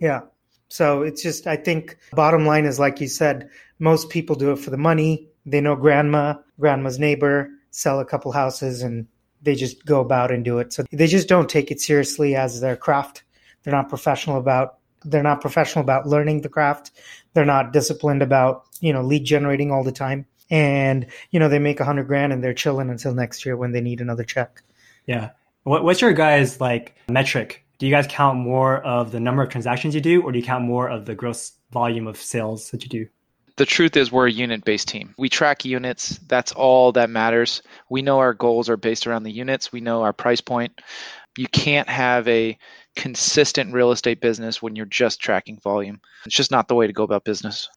Yeah. 0.00 0.20
So 0.68 1.02
it's 1.02 1.22
just, 1.22 1.46
I 1.46 1.56
think, 1.56 1.96
bottom 2.12 2.46
line 2.46 2.64
is 2.64 2.78
like 2.78 3.00
you 3.00 3.08
said, 3.08 3.48
most 3.78 4.10
people 4.10 4.36
do 4.36 4.52
it 4.52 4.58
for 4.58 4.70
the 4.70 4.76
money. 4.76 5.28
They 5.46 5.60
know 5.60 5.76
grandma, 5.76 6.34
grandma's 6.58 6.98
neighbor, 6.98 7.50
sell 7.70 8.00
a 8.00 8.04
couple 8.04 8.32
houses, 8.32 8.82
and 8.82 9.06
they 9.42 9.54
just 9.54 9.84
go 9.84 10.00
about 10.00 10.30
and 10.30 10.44
do 10.44 10.58
it. 10.58 10.72
So 10.72 10.84
they 10.90 11.06
just 11.06 11.28
don't 11.28 11.48
take 11.48 11.70
it 11.70 11.80
seriously 11.80 12.34
as 12.34 12.60
their 12.60 12.76
craft. 12.76 13.24
They're 13.62 13.74
not 13.74 13.88
professional 13.88 14.38
about 14.38 14.78
they're 15.04 15.22
not 15.22 15.40
professional 15.40 15.82
about 15.82 16.06
learning 16.06 16.40
the 16.40 16.48
craft. 16.48 16.90
They're 17.34 17.44
not 17.44 17.72
disciplined 17.72 18.22
about, 18.22 18.64
you 18.80 18.92
know, 18.92 19.02
lead 19.02 19.24
generating 19.24 19.70
all 19.70 19.84
the 19.84 19.92
time. 19.92 20.26
And, 20.50 21.06
you 21.30 21.40
know, 21.40 21.48
they 21.48 21.58
make 21.58 21.80
a 21.80 21.84
hundred 21.84 22.06
grand 22.06 22.32
and 22.32 22.42
they're 22.42 22.54
chilling 22.54 22.90
until 22.90 23.14
next 23.14 23.44
year 23.44 23.56
when 23.56 23.72
they 23.72 23.80
need 23.80 24.00
another 24.00 24.24
check. 24.24 24.62
Yeah. 25.06 25.30
What, 25.64 25.84
what's 25.84 26.00
your 26.00 26.12
guys 26.12 26.60
like 26.60 26.94
metric? 27.08 27.64
Do 27.78 27.86
you 27.86 27.92
guys 27.92 28.06
count 28.08 28.38
more 28.38 28.82
of 28.82 29.10
the 29.10 29.20
number 29.20 29.42
of 29.42 29.48
transactions 29.48 29.94
you 29.94 30.00
do 30.00 30.22
or 30.22 30.32
do 30.32 30.38
you 30.38 30.44
count 30.44 30.64
more 30.64 30.88
of 30.88 31.06
the 31.06 31.14
gross 31.14 31.52
volume 31.72 32.06
of 32.06 32.16
sales 32.16 32.70
that 32.70 32.82
you 32.84 32.88
do? 32.88 33.08
the 33.56 33.66
truth 33.66 33.96
is 33.96 34.10
we're 34.10 34.26
a 34.26 34.32
unit 34.32 34.64
based 34.64 34.88
team. 34.88 35.14
We 35.16 35.28
track 35.28 35.64
units. 35.64 36.18
That's 36.26 36.52
all 36.52 36.92
that 36.92 37.10
matters. 37.10 37.62
We 37.88 38.02
know 38.02 38.18
our 38.18 38.34
goals 38.34 38.68
are 38.68 38.76
based 38.76 39.06
around 39.06 39.22
the 39.22 39.32
units. 39.32 39.72
We 39.72 39.80
know 39.80 40.02
our 40.02 40.12
price 40.12 40.40
point. 40.40 40.80
You 41.36 41.48
can't 41.48 41.88
have 41.88 42.26
a 42.28 42.56
consistent 42.96 43.72
real 43.72 43.90
estate 43.90 44.20
business 44.20 44.62
when 44.62 44.76
you're 44.76 44.86
just 44.86 45.20
tracking 45.20 45.58
volume. 45.58 46.00
It's 46.26 46.34
just 46.34 46.50
not 46.50 46.68
the 46.68 46.74
way 46.74 46.86
to 46.86 46.92
go 46.92 47.02
about 47.02 47.24
business. 47.24 47.68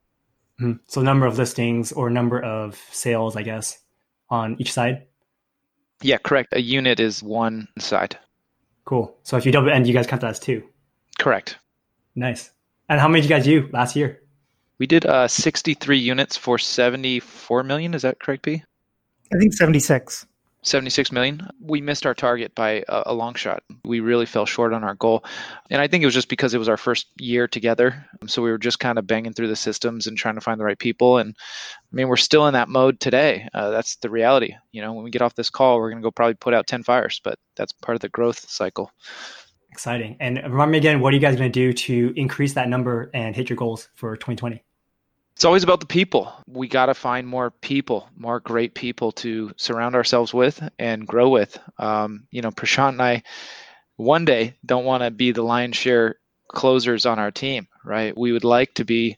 Mm-hmm. 0.62 0.80
So 0.88 1.02
number 1.02 1.26
of 1.26 1.38
listings 1.38 1.92
or 1.92 2.10
number 2.10 2.42
of 2.42 2.76
sales, 2.92 3.36
I 3.36 3.44
guess, 3.44 3.80
on 4.30 4.56
each 4.60 4.74
side. 4.74 5.04
Yeah, 6.02 6.18
correct. 6.18 6.54
A 6.54 6.62
unit 6.62 7.00
is 7.00 7.24
one 7.24 7.68
side. 7.80 8.18
Cool. 8.86 9.16
So 9.24 9.38
if 9.38 9.46
you 9.46 9.52
double 9.52 9.70
end, 9.70 9.88
you 9.88 9.94
guys 9.94 10.08
count 10.08 10.22
that 10.22 10.32
as 10.32 10.40
two. 10.40 10.64
Correct. 11.20 11.58
Nice. 12.16 12.52
And 12.90 13.00
how 13.00 13.08
many 13.08 13.22
did 13.22 13.30
you 13.30 13.36
guys 13.36 13.46
do 13.46 13.70
last 13.74 13.96
year? 13.96 14.22
We 14.80 14.86
did 14.86 15.06
uh, 15.06 15.28
63 15.28 15.98
units 15.98 16.38
for 16.38 16.58
74 16.58 17.64
million. 17.64 17.94
Is 17.94 18.04
that 18.04 18.20
correct, 18.20 18.44
P? 18.44 18.64
I 19.34 19.38
think 19.38 19.54
76. 19.54 20.26
76 20.68 21.12
million. 21.12 21.48
We 21.60 21.82
missed 21.82 22.06
our 22.06 22.14
target 22.14 22.54
by 22.56 22.84
a, 22.88 23.04
a, 23.08 23.14
long 23.14 23.34
shot. 23.36 23.64
We 23.86 24.00
really 24.00 24.26
fell 24.26 24.46
short 24.46 24.74
on 24.74 24.84
our 24.84 24.96
goal. 24.96 25.24
And 25.70 25.82
I 25.82 25.88
think 25.88 26.04
it 26.04 26.08
was 26.08 26.14
just 26.14 26.30
because 26.30 26.54
it 26.54 26.58
was 26.58 26.70
our 26.70 26.78
first 26.78 27.08
year 27.20 27.48
together. 27.48 28.06
So 28.28 28.42
we 28.42 28.52
were 28.52 28.58
just 28.58 28.80
kind 28.80 29.00
of 29.00 29.08
banging 29.08 29.34
through 29.34 29.48
the 29.48 29.56
systems 29.56 30.08
and 30.08 30.18
trying 30.18 30.36
to 30.36 30.42
find 30.42 30.60
the 30.60 30.66
right 30.66 30.78
people. 30.78 31.18
And 31.18 31.36
I 31.40 31.96
mean, 31.96 32.08
we're 32.08 32.18
still 32.18 32.48
in 32.48 32.54
that 32.54 32.70
mode 32.70 33.00
today. 33.00 33.48
Uh, 33.54 33.70
that's 33.72 33.96
the 33.98 34.10
reality. 34.10 34.54
You 34.72 34.82
know, 34.82 34.94
when 34.94 35.04
we 35.04 35.12
get 35.12 35.22
off 35.22 35.36
this 35.36 35.50
call, 35.50 35.78
we're 35.78 35.90
going 35.90 36.02
to 36.02 36.06
go 36.06 36.12
probably 36.12 36.36
put 36.36 36.54
out 36.54 36.68
10 36.68 36.84
fires, 36.84 37.22
but 37.24 37.40
that's 37.56 37.74
part 37.74 37.96
of 37.96 38.02
the 38.02 38.10
growth 38.10 38.40
cycle. 38.50 38.92
Exciting. 39.72 40.18
And 40.20 40.38
remind 40.44 40.72
me 40.72 40.78
again, 40.78 41.00
what 41.02 41.14
are 41.14 41.16
you 41.16 41.22
guys 41.22 41.36
going 41.36 41.52
to 41.52 41.60
do 41.60 41.74
to 41.74 42.14
increase 42.16 42.54
that 42.54 42.70
number 42.70 43.12
and 43.14 43.36
hit 43.36 43.50
your 43.50 43.58
goals 43.58 43.90
for 43.96 44.16
2020? 44.16 44.64
It's 45.38 45.46
always 45.46 45.62
about 45.62 45.82
the 45.82 45.86
people. 45.86 46.34
We 46.48 46.68
got 46.68 46.88
to 46.88 46.96
find 46.96 47.28
more 47.28 47.52
people, 47.52 48.10
more 48.18 48.40
great 48.40 48.74
people 48.74 49.12
to 49.12 49.52
surround 49.56 49.94
ourselves 49.94 50.34
with 50.34 50.68
and 50.80 51.06
grow 51.06 51.30
with. 51.30 51.60
Um, 51.78 52.26
you 52.32 52.42
know, 52.42 52.50
Prashant 52.50 52.94
and 52.94 53.02
I 53.04 53.22
one 53.98 54.26
day 54.26 54.56
don't 54.66 54.84
want 54.84 55.04
to 55.04 55.12
be 55.12 55.32
the 55.32 55.44
lion's 55.44 55.76
share 55.76 56.16
closers 56.48 57.06
on 57.06 57.20
our 57.20 57.30
team, 57.30 57.68
right? 57.86 58.18
We 58.18 58.32
would 58.32 58.44
like 58.44 58.74
to 58.74 58.84
be 58.84 59.16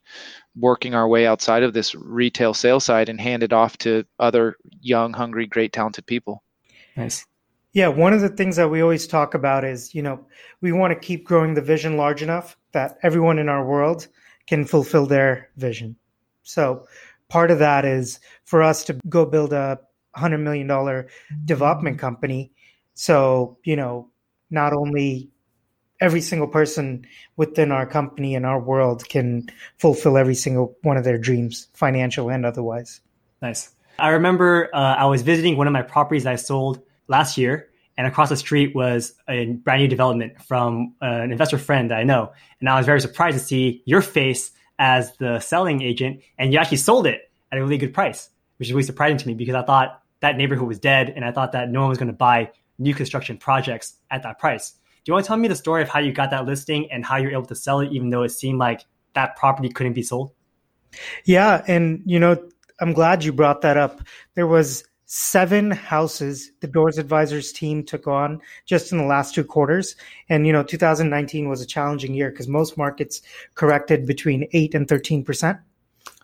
working 0.58 0.94
our 0.94 1.08
way 1.08 1.26
outside 1.26 1.64
of 1.64 1.72
this 1.72 1.96
retail 1.96 2.54
sales 2.54 2.84
side 2.84 3.08
and 3.08 3.22
hand 3.22 3.42
it 3.42 3.54
off 3.54 3.78
to 3.78 4.04
other 4.20 4.58
young, 4.82 5.14
hungry, 5.14 5.48
great, 5.48 5.72
talented 5.72 6.06
people. 6.06 6.44
Nice. 6.98 7.26
Yeah, 7.72 7.88
one 7.88 8.12
of 8.12 8.20
the 8.20 8.28
things 8.28 8.58
that 8.58 8.70
we 8.70 8.82
always 8.82 9.08
talk 9.08 9.36
about 9.36 9.64
is, 9.64 9.96
you 9.96 10.02
know, 10.02 10.26
we 10.60 10.74
want 10.74 10.92
to 10.92 11.00
keep 11.00 11.24
growing 11.24 11.54
the 11.54 11.62
vision 11.62 11.96
large 11.96 12.22
enough 12.22 12.58
that 12.74 12.98
everyone 13.04 13.40
in 13.40 13.48
our 13.48 13.66
world 13.66 14.10
can 14.48 14.66
fulfill 14.66 15.06
their 15.06 15.48
vision. 15.56 15.96
So 16.50 16.88
part 17.30 17.52
of 17.52 17.60
that 17.60 17.86
is 17.86 18.20
for 18.46 18.64
us 18.64 18.84
to 18.86 19.00
go 19.08 19.26
build 19.26 19.54
a 19.54 19.80
hundred 20.16 20.40
million 20.40 20.68
dollar 20.68 21.08
development 21.46 22.00
company. 22.00 22.52
So, 22.96 23.58
you 23.64 23.76
know, 23.76 24.10
not 24.50 24.74
only 24.74 25.30
every 26.02 26.22
single 26.22 26.48
person 26.48 27.06
within 27.36 27.72
our 27.72 27.86
company 27.86 28.36
and 28.36 28.46
our 28.46 28.60
world 28.60 29.08
can 29.08 29.50
fulfill 29.78 30.18
every 30.18 30.36
single 30.36 30.76
one 30.82 30.98
of 30.98 31.04
their 31.04 31.18
dreams, 31.18 31.68
financial 31.74 32.30
and 32.30 32.46
otherwise. 32.46 33.02
Nice. 33.42 33.70
I 34.00 34.10
remember 34.10 34.70
uh, 34.74 34.96
I 34.98 35.06
was 35.06 35.22
visiting 35.22 35.58
one 35.58 35.68
of 35.68 35.74
my 35.74 35.82
properties 35.82 36.26
I 36.26 36.36
sold 36.36 36.82
last 37.08 37.38
year, 37.38 37.70
and 37.98 38.08
across 38.08 38.30
the 38.30 38.38
street 38.38 38.74
was 38.74 39.14
a 39.28 39.48
brand 39.48 39.82
new 39.82 39.88
development 39.90 40.42
from 40.42 40.96
uh, 41.02 41.06
an 41.06 41.32
investor 41.32 41.58
friend 41.58 41.92
that 41.92 41.98
I 42.00 42.04
know. 42.04 42.32
And 42.60 42.70
I 42.70 42.78
was 42.78 42.86
very 42.86 43.02
surprised 43.02 43.38
to 43.38 43.44
see 43.44 43.84
your 43.86 44.02
face 44.02 44.52
as 44.80 45.16
the 45.18 45.40
selling 45.40 45.82
agent 45.82 46.22
and 46.38 46.52
you 46.52 46.58
actually 46.58 46.78
sold 46.78 47.06
it 47.06 47.30
at 47.52 47.60
a 47.60 47.62
really 47.62 47.78
good 47.78 47.94
price, 47.94 48.30
which 48.58 48.70
is 48.70 48.74
really 48.74 48.84
surprising 48.84 49.18
to 49.18 49.28
me 49.28 49.36
because 49.36 49.56
I 49.56 49.62
thought 49.62 50.02
that 50.22 50.38
neighborhood 50.38 50.68
was 50.68 50.80
dead 50.80 51.14
and 51.16 51.24
I 51.24 51.32
thought 51.32 51.52
that 51.52 51.70
no 51.70 51.82
one 51.82 51.90
was 51.90 51.98
going 51.98 52.08
to 52.08 52.14
buy 52.14 52.52
new 52.78 52.96
construction 52.96 53.38
projects 53.38 53.96
at 54.10 54.24
that 54.24 54.40
price. 54.40 54.72
Do 54.72 55.12
you 55.12 55.14
want 55.14 55.26
to 55.26 55.28
tell 55.28 55.38
me 55.38 55.48
the 55.48 55.56
story 55.56 55.82
of 55.82 55.90
how 55.90 56.00
you 56.00 56.12
got 56.12 56.32
that 56.32 56.46
listing 56.46 56.92
and 56.92 57.06
how 57.06 57.18
you're 57.18 57.32
able 57.32 57.46
to 57.46 57.56
sell 57.56 57.82
it, 57.82 57.92
even 57.92 58.10
though 58.10 58.24
it 58.24 58.30
seemed 58.30 58.58
like 58.58 58.86
that 59.14 59.36
property 59.36 59.70
couldn't 59.70 59.94
be 59.94 60.04
sold? 60.04 60.32
Yeah. 61.26 61.64
And, 61.68 62.02
you 62.06 62.20
know, 62.20 62.50
I'm 62.80 62.94
glad 62.94 63.24
you 63.24 63.34
brought 63.34 63.62
that 63.62 63.78
up. 63.78 64.02
There 64.36 64.48
was 64.48 64.84
seven 65.12 65.72
houses 65.72 66.52
the 66.60 66.68
doors 66.68 67.00
advisors 67.00 67.52
team 67.52 67.84
took 67.84 68.06
on 68.06 68.40
just 68.68 68.92
in 68.92 69.00
the 69.00 69.04
last 69.04 69.34
two 69.34 69.44
quarters. 69.44 69.96
And 70.30 70.46
you 70.46 70.54
know 70.54 70.62
2019 70.62 71.50
was 71.50 71.62
a 71.62 71.66
challenging 71.66 72.14
year 72.14 72.30
because 72.30 72.48
most 72.48 72.78
markets 72.78 73.24
corrected 73.56 74.06
between 74.06 74.48
8 74.54 74.76
and 74.76 74.88
13 74.88 75.24
percent. 75.24 75.58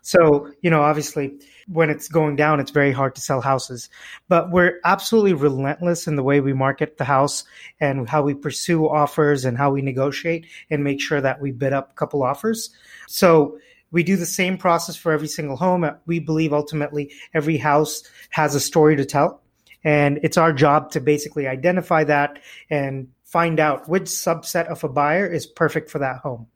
So 0.03 0.51
you 0.61 0.69
know 0.69 0.83
obviously 0.83 1.33
when 1.67 1.89
it's 1.89 2.07
going 2.07 2.35
down 2.35 2.59
it's 2.59 2.69
very 2.69 2.91
hard 2.91 3.15
to 3.15 3.21
sell 3.21 3.41
houses. 3.41 3.89
But 4.27 4.51
we're 4.51 4.79
absolutely 4.85 5.33
relentless 5.33 6.05
in 6.05 6.15
the 6.15 6.23
way 6.23 6.39
we 6.39 6.53
market 6.53 6.97
the 6.97 7.05
house 7.05 7.43
and 7.79 8.07
how 8.07 8.21
we 8.21 8.35
pursue 8.35 8.87
offers 8.87 9.45
and 9.45 9.57
how 9.57 9.71
we 9.71 9.81
negotiate 9.81 10.45
and 10.69 10.83
make 10.83 11.01
sure 11.01 11.21
that 11.21 11.41
we 11.41 11.51
bid 11.51 11.73
up 11.73 11.89
a 11.89 11.95
couple 11.95 12.21
offers. 12.21 12.69
So 13.07 13.57
we 13.95 14.03
do 14.03 14.17
the 14.17 14.25
same 14.25 14.57
process 14.57 14.97
for 14.97 15.13
every 15.13 15.29
single 15.29 15.55
home. 15.55 15.89
We 16.05 16.19
believe 16.19 16.51
ultimately 16.51 17.13
every 17.33 17.55
house 17.55 18.03
has 18.29 18.53
a 18.53 18.59
story 18.59 18.97
to 18.97 19.05
tell. 19.05 19.41
And 19.85 20.19
it's 20.21 20.37
our 20.37 20.51
job 20.51 20.91
to 20.91 20.99
basically 20.99 21.47
identify 21.47 22.03
that 22.03 22.39
and 22.69 23.07
find 23.23 23.57
out 23.57 23.87
which 23.87 24.03
subset 24.03 24.67
of 24.67 24.83
a 24.83 24.89
buyer 24.89 25.25
is 25.25 25.47
perfect 25.47 25.89
for 25.89 25.99
that 25.99 26.17
home. 26.17 26.47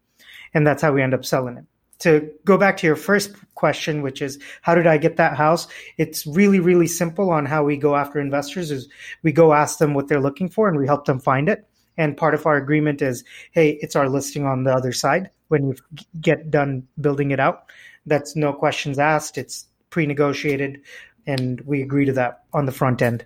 And 0.53 0.67
that's 0.67 0.81
how 0.81 0.91
we 0.91 1.01
end 1.01 1.13
up 1.13 1.23
selling 1.23 1.55
it. 1.55 1.63
To 1.99 2.29
go 2.43 2.57
back 2.57 2.75
to 2.77 2.87
your 2.87 2.97
first 2.97 3.33
question, 3.55 4.01
which 4.01 4.21
is 4.21 4.37
how 4.61 4.75
did 4.75 4.85
I 4.85 4.97
get 4.97 5.15
that 5.15 5.37
house? 5.37 5.69
It's 5.97 6.27
really, 6.27 6.59
really 6.59 6.87
simple 6.87 7.29
on 7.29 7.45
how 7.45 7.63
we 7.63 7.77
go 7.77 7.95
after 7.95 8.19
investors 8.19 8.69
is 8.69 8.89
we 9.23 9.31
go 9.31 9.53
ask 9.53 9.77
them 9.77 9.93
what 9.93 10.09
they're 10.09 10.19
looking 10.19 10.49
for 10.49 10.67
and 10.67 10.77
we 10.77 10.87
help 10.87 11.05
them 11.05 11.21
find 11.21 11.47
it. 11.47 11.65
And 11.95 12.17
part 12.17 12.33
of 12.33 12.45
our 12.45 12.57
agreement 12.57 13.01
is, 13.01 13.23
hey, 13.51 13.79
it's 13.81 13.95
our 13.95 14.09
listing 14.09 14.45
on 14.45 14.65
the 14.65 14.73
other 14.73 14.91
side 14.91 15.29
when 15.49 15.67
you 15.67 15.75
get 16.19 16.49
done 16.49 16.87
building 16.99 17.31
it 17.31 17.39
out. 17.39 17.65
That's 18.05 18.35
no 18.35 18.53
questions 18.53 18.97
asked. 18.97 19.37
It's 19.37 19.67
pre-negotiated, 19.89 20.81
and 21.27 21.61
we 21.61 21.81
agree 21.81 22.05
to 22.05 22.13
that 22.13 22.43
on 22.53 22.65
the 22.65 22.71
front 22.71 23.01
end. 23.01 23.25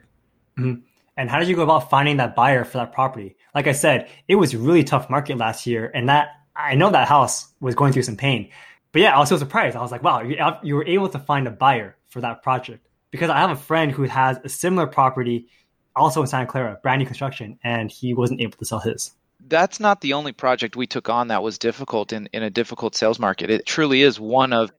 Mm-hmm. 0.57 0.81
And 1.15 1.29
how 1.29 1.37
did 1.37 1.47
you 1.47 1.55
go 1.55 1.61
about 1.61 1.91
finding 1.91 2.17
that 2.17 2.35
buyer 2.35 2.63
for 2.63 2.79
that 2.79 2.91
property? 2.91 3.35
Like 3.53 3.67
I 3.67 3.73
said, 3.73 4.09
it 4.27 4.35
was 4.35 4.53
a 4.53 4.57
really 4.57 4.83
tough 4.83 5.09
market 5.09 5.37
last 5.37 5.67
year, 5.67 5.91
and 5.93 6.09
that 6.09 6.29
I 6.55 6.75
know 6.75 6.89
that 6.89 7.07
house 7.07 7.47
was 7.59 7.75
going 7.75 7.93
through 7.93 8.03
some 8.03 8.17
pain. 8.17 8.49
But 8.91 9.03
yeah, 9.03 9.15
I 9.15 9.19
was 9.19 9.29
so 9.29 9.37
surprised. 9.37 9.75
I 9.75 9.81
was 9.81 9.91
like, 9.91 10.03
wow, 10.03 10.21
you 10.63 10.75
were 10.75 10.85
able 10.85 11.09
to 11.09 11.19
find 11.19 11.47
a 11.47 11.51
buyer 11.51 11.97
for 12.09 12.21
that 12.21 12.43
project 12.43 12.87
because 13.11 13.29
I 13.29 13.39
have 13.39 13.51
a 13.51 13.55
friend 13.55 13.91
who 13.91 14.03
has 14.03 14.39
a 14.43 14.49
similar 14.49 14.87
property 14.87 15.47
also 15.95 16.21
in 16.21 16.27
Santa 16.27 16.45
Clara, 16.45 16.79
brand 16.81 16.99
new 16.99 17.05
construction, 17.05 17.59
and 17.63 17.91
he 17.91 18.13
wasn't 18.13 18.41
able 18.41 18.57
to 18.57 18.65
sell 18.65 18.79
his 18.79 19.11
that's 19.47 19.79
not 19.79 20.01
the 20.01 20.13
only 20.13 20.31
project 20.31 20.75
we 20.75 20.87
took 20.87 21.09
on 21.09 21.27
that 21.29 21.43
was 21.43 21.57
difficult 21.57 22.13
in, 22.13 22.27
in 22.33 22.43
a 22.43 22.49
difficult 22.49 22.95
sales 22.95 23.19
market. 23.19 23.49
It 23.49 23.65
truly 23.65 24.01
is 24.01 24.19
one 24.19 24.53
of. 24.53 24.71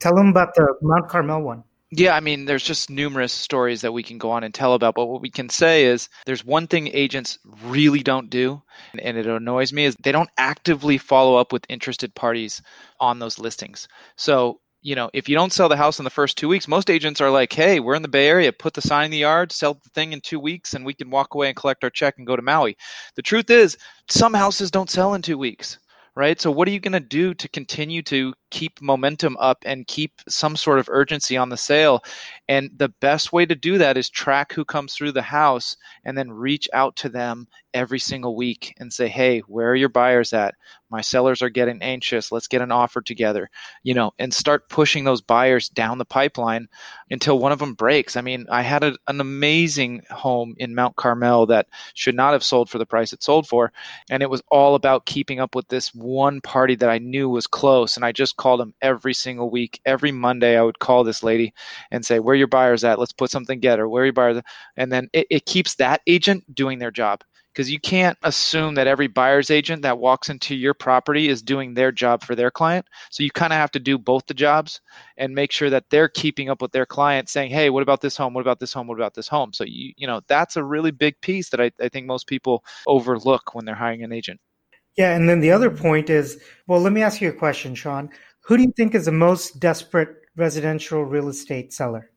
Tell 0.00 0.14
them 0.14 0.28
about 0.28 0.54
the 0.54 0.74
Mount 0.82 1.08
Carmel 1.08 1.42
one. 1.42 1.64
Yeah, 1.90 2.14
I 2.14 2.20
mean, 2.20 2.44
there's 2.44 2.62
just 2.62 2.90
numerous 2.90 3.32
stories 3.32 3.80
that 3.80 3.92
we 3.92 4.02
can 4.02 4.18
go 4.18 4.30
on 4.30 4.44
and 4.44 4.52
tell 4.52 4.74
about. 4.74 4.94
But 4.94 5.06
what 5.06 5.22
we 5.22 5.30
can 5.30 5.48
say 5.48 5.86
is 5.86 6.10
there's 6.26 6.44
one 6.44 6.66
thing 6.66 6.88
agents 6.88 7.38
really 7.64 8.02
don't 8.02 8.28
do, 8.28 8.62
and 8.92 9.16
it 9.16 9.26
annoys 9.26 9.72
me, 9.72 9.86
is 9.86 9.96
they 9.96 10.12
don't 10.12 10.28
actively 10.36 10.98
follow 10.98 11.36
up 11.36 11.50
with 11.50 11.64
interested 11.70 12.14
parties 12.14 12.60
on 13.00 13.18
those 13.18 13.38
listings. 13.38 13.88
So 14.16 14.60
you 14.80 14.94
know, 14.94 15.10
if 15.12 15.28
you 15.28 15.34
don't 15.34 15.52
sell 15.52 15.68
the 15.68 15.76
house 15.76 15.98
in 15.98 16.04
the 16.04 16.10
first 16.10 16.38
two 16.38 16.48
weeks, 16.48 16.68
most 16.68 16.90
agents 16.90 17.20
are 17.20 17.30
like, 17.30 17.52
hey, 17.52 17.80
we're 17.80 17.94
in 17.94 18.02
the 18.02 18.08
Bay 18.08 18.28
Area, 18.28 18.52
put 18.52 18.74
the 18.74 18.80
sign 18.80 19.06
in 19.06 19.10
the 19.10 19.18
yard, 19.18 19.52
sell 19.52 19.74
the 19.74 19.90
thing 19.90 20.12
in 20.12 20.20
two 20.20 20.38
weeks, 20.38 20.74
and 20.74 20.84
we 20.84 20.94
can 20.94 21.10
walk 21.10 21.34
away 21.34 21.48
and 21.48 21.56
collect 21.56 21.84
our 21.84 21.90
check 21.90 22.14
and 22.18 22.26
go 22.26 22.36
to 22.36 22.42
Maui. 22.42 22.76
The 23.16 23.22
truth 23.22 23.50
is, 23.50 23.76
some 24.08 24.34
houses 24.34 24.70
don't 24.70 24.90
sell 24.90 25.14
in 25.14 25.22
two 25.22 25.38
weeks 25.38 25.78
right? 26.18 26.40
So, 26.40 26.50
what 26.50 26.66
are 26.66 26.72
you 26.72 26.80
going 26.80 26.92
to 26.92 27.00
do 27.00 27.32
to 27.32 27.48
continue 27.48 28.02
to 28.02 28.34
keep 28.50 28.80
momentum 28.80 29.36
up 29.38 29.58
and 29.64 29.86
keep 29.86 30.12
some 30.28 30.56
sort 30.56 30.78
of 30.78 30.88
urgency 30.88 31.36
on 31.36 31.48
the 31.48 31.56
sale? 31.56 32.02
And 32.48 32.70
the 32.76 32.88
best 32.88 33.32
way 33.32 33.46
to 33.46 33.54
do 33.54 33.78
that 33.78 33.96
is 33.96 34.08
track 34.08 34.52
who 34.52 34.64
comes 34.64 34.94
through 34.94 35.12
the 35.12 35.22
house 35.22 35.76
and 36.04 36.16
then 36.16 36.30
reach 36.30 36.68
out 36.72 36.96
to 36.96 37.08
them 37.08 37.46
every 37.74 37.98
single 37.98 38.34
week 38.34 38.74
and 38.78 38.92
say, 38.92 39.08
hey, 39.08 39.40
where 39.40 39.70
are 39.70 39.76
your 39.76 39.88
buyers 39.88 40.32
at? 40.32 40.54
My 40.90 41.02
sellers 41.02 41.42
are 41.42 41.50
getting 41.50 41.82
anxious. 41.82 42.32
Let's 42.32 42.48
get 42.48 42.62
an 42.62 42.72
offer 42.72 43.02
together, 43.02 43.50
you 43.82 43.92
know, 43.92 44.12
and 44.18 44.32
start 44.32 44.70
pushing 44.70 45.04
those 45.04 45.20
buyers 45.20 45.68
down 45.68 45.98
the 45.98 46.06
pipeline 46.06 46.68
until 47.10 47.38
one 47.38 47.52
of 47.52 47.58
them 47.58 47.74
breaks. 47.74 48.16
I 48.16 48.22
mean, 48.22 48.46
I 48.50 48.62
had 48.62 48.84
a, 48.84 48.96
an 49.06 49.20
amazing 49.20 50.02
home 50.10 50.54
in 50.56 50.74
Mount 50.74 50.96
Carmel 50.96 51.46
that 51.46 51.68
should 51.92 52.14
not 52.14 52.32
have 52.32 52.42
sold 52.42 52.70
for 52.70 52.78
the 52.78 52.86
price 52.86 53.12
it 53.12 53.22
sold 53.22 53.46
for. 53.46 53.70
And 54.08 54.22
it 54.22 54.30
was 54.30 54.42
all 54.50 54.74
about 54.74 55.04
keeping 55.04 55.40
up 55.40 55.54
with 55.54 55.68
this 55.68 55.94
one 55.94 56.40
party 56.40 56.74
that 56.76 56.88
I 56.88 56.98
knew 56.98 57.28
was 57.28 57.46
close. 57.46 57.96
And 57.96 58.04
I 58.04 58.12
just 58.12 58.37
called 58.38 58.60
them 58.60 58.74
every 58.80 59.12
single 59.12 59.50
week. 59.50 59.80
Every 59.84 60.12
Monday, 60.12 60.56
I 60.56 60.62
would 60.62 60.78
call 60.78 61.04
this 61.04 61.22
lady 61.22 61.52
and 61.90 62.04
say, 62.04 62.20
where 62.20 62.34
your 62.34 62.46
buyers 62.46 62.84
at? 62.84 62.98
Let's 62.98 63.12
put 63.12 63.30
something 63.30 63.58
together. 63.58 63.88
Where 63.88 64.02
are 64.02 64.06
your 64.06 64.12
buyers? 64.14 64.38
At? 64.38 64.44
And 64.76 64.90
then 64.90 65.08
it, 65.12 65.26
it 65.30 65.46
keeps 65.46 65.74
that 65.74 66.00
agent 66.06 66.54
doing 66.54 66.78
their 66.78 66.90
job 66.90 67.22
because 67.52 67.70
you 67.72 67.80
can't 67.80 68.16
assume 68.22 68.76
that 68.76 68.86
every 68.86 69.08
buyer's 69.08 69.50
agent 69.50 69.82
that 69.82 69.98
walks 69.98 70.30
into 70.30 70.54
your 70.54 70.74
property 70.74 71.28
is 71.28 71.42
doing 71.42 71.74
their 71.74 71.90
job 71.90 72.22
for 72.22 72.36
their 72.36 72.52
client. 72.52 72.86
So 73.10 73.24
you 73.24 73.32
kind 73.32 73.52
of 73.52 73.56
have 73.56 73.72
to 73.72 73.80
do 73.80 73.98
both 73.98 74.24
the 74.26 74.34
jobs 74.34 74.80
and 75.16 75.34
make 75.34 75.50
sure 75.50 75.68
that 75.68 75.84
they're 75.90 76.08
keeping 76.08 76.50
up 76.50 76.62
with 76.62 76.70
their 76.70 76.86
client 76.86 77.28
saying, 77.28 77.50
hey, 77.50 77.68
what 77.70 77.82
about 77.82 78.00
this 78.00 78.16
home? 78.16 78.32
What 78.32 78.42
about 78.42 78.60
this 78.60 78.72
home? 78.72 78.86
What 78.86 78.98
about 78.98 79.14
this 79.14 79.26
home? 79.26 79.52
So 79.52 79.64
you 79.64 79.92
you 79.96 80.06
know, 80.06 80.20
that's 80.28 80.56
a 80.56 80.62
really 80.62 80.92
big 80.92 81.20
piece 81.20 81.50
that 81.50 81.60
I, 81.60 81.72
I 81.80 81.88
think 81.88 82.06
most 82.06 82.28
people 82.28 82.62
overlook 82.86 83.54
when 83.54 83.64
they're 83.64 83.74
hiring 83.74 84.04
an 84.04 84.12
agent. 84.12 84.40
Yeah, 84.96 85.14
and 85.14 85.28
then 85.28 85.40
the 85.40 85.52
other 85.52 85.70
point 85.70 86.10
is, 86.10 86.40
well, 86.66 86.80
let 86.80 86.92
me 86.92 87.02
ask 87.02 87.20
you 87.20 87.28
a 87.28 87.32
question, 87.32 87.76
Sean. 87.76 88.10
Who 88.48 88.56
do 88.56 88.62
you 88.62 88.72
think 88.72 88.94
is 88.94 89.04
the 89.04 89.12
most 89.12 89.60
desperate 89.60 90.22
residential 90.34 91.04
real 91.04 91.28
estate 91.28 91.70
seller? 91.70 92.10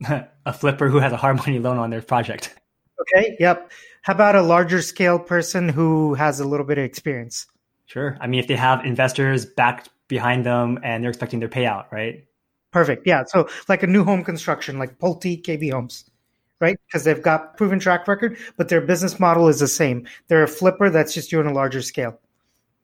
a 0.46 0.52
flipper 0.54 0.88
who 0.88 1.00
has 1.00 1.12
a 1.12 1.18
hard 1.18 1.36
money 1.36 1.58
loan 1.58 1.76
on 1.76 1.90
their 1.90 2.00
project. 2.00 2.58
Okay, 2.98 3.36
yep. 3.38 3.70
How 4.00 4.14
about 4.14 4.36
a 4.36 4.42
larger 4.42 4.80
scale 4.80 5.18
person 5.18 5.68
who 5.68 6.14
has 6.14 6.40
a 6.40 6.46
little 6.48 6.64
bit 6.64 6.78
of 6.78 6.84
experience? 6.84 7.46
Sure. 7.84 8.16
I 8.22 8.26
mean, 8.26 8.40
if 8.40 8.46
they 8.46 8.56
have 8.56 8.86
investors 8.86 9.44
backed 9.44 9.90
behind 10.08 10.46
them 10.46 10.78
and 10.82 11.04
they're 11.04 11.10
expecting 11.10 11.40
their 11.40 11.48
payout, 11.50 11.92
right? 11.92 12.24
Perfect. 12.72 13.06
Yeah. 13.06 13.24
So, 13.26 13.46
like 13.68 13.82
a 13.82 13.86
new 13.86 14.02
home 14.02 14.24
construction, 14.24 14.78
like 14.78 14.98
Pulte 14.98 15.42
KB 15.42 15.70
Homes, 15.70 16.10
right? 16.58 16.78
Because 16.86 17.04
they've 17.04 17.22
got 17.22 17.58
proven 17.58 17.80
track 17.80 18.08
record, 18.08 18.38
but 18.56 18.70
their 18.70 18.80
business 18.80 19.20
model 19.20 19.46
is 19.48 19.60
the 19.60 19.68
same. 19.68 20.08
They're 20.28 20.42
a 20.42 20.48
flipper 20.48 20.88
that's 20.88 21.12
just 21.12 21.28
doing 21.28 21.46
a 21.46 21.52
larger 21.52 21.82
scale. 21.82 22.18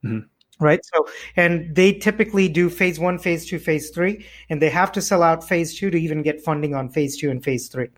Mm-hmm. 0.05 0.27
Right. 0.59 0.79
So, 0.85 1.07
and 1.35 1.75
they 1.75 1.93
typically 1.93 2.47
do 2.47 2.69
phase 2.69 2.99
one, 2.99 3.17
phase 3.17 3.45
two, 3.45 3.59
phase 3.59 3.89
three, 3.89 4.25
and 4.49 4.61
they 4.61 4.69
have 4.69 4.91
to 4.93 5.01
sell 5.01 5.23
out 5.23 5.47
phase 5.47 5.77
two 5.77 5.89
to 5.89 5.97
even 5.97 6.21
get 6.21 6.43
funding 6.43 6.75
on 6.75 6.89
phase 6.89 7.17
two 7.17 7.31
and 7.31 7.43
phase 7.43 7.67
three. 7.67 7.89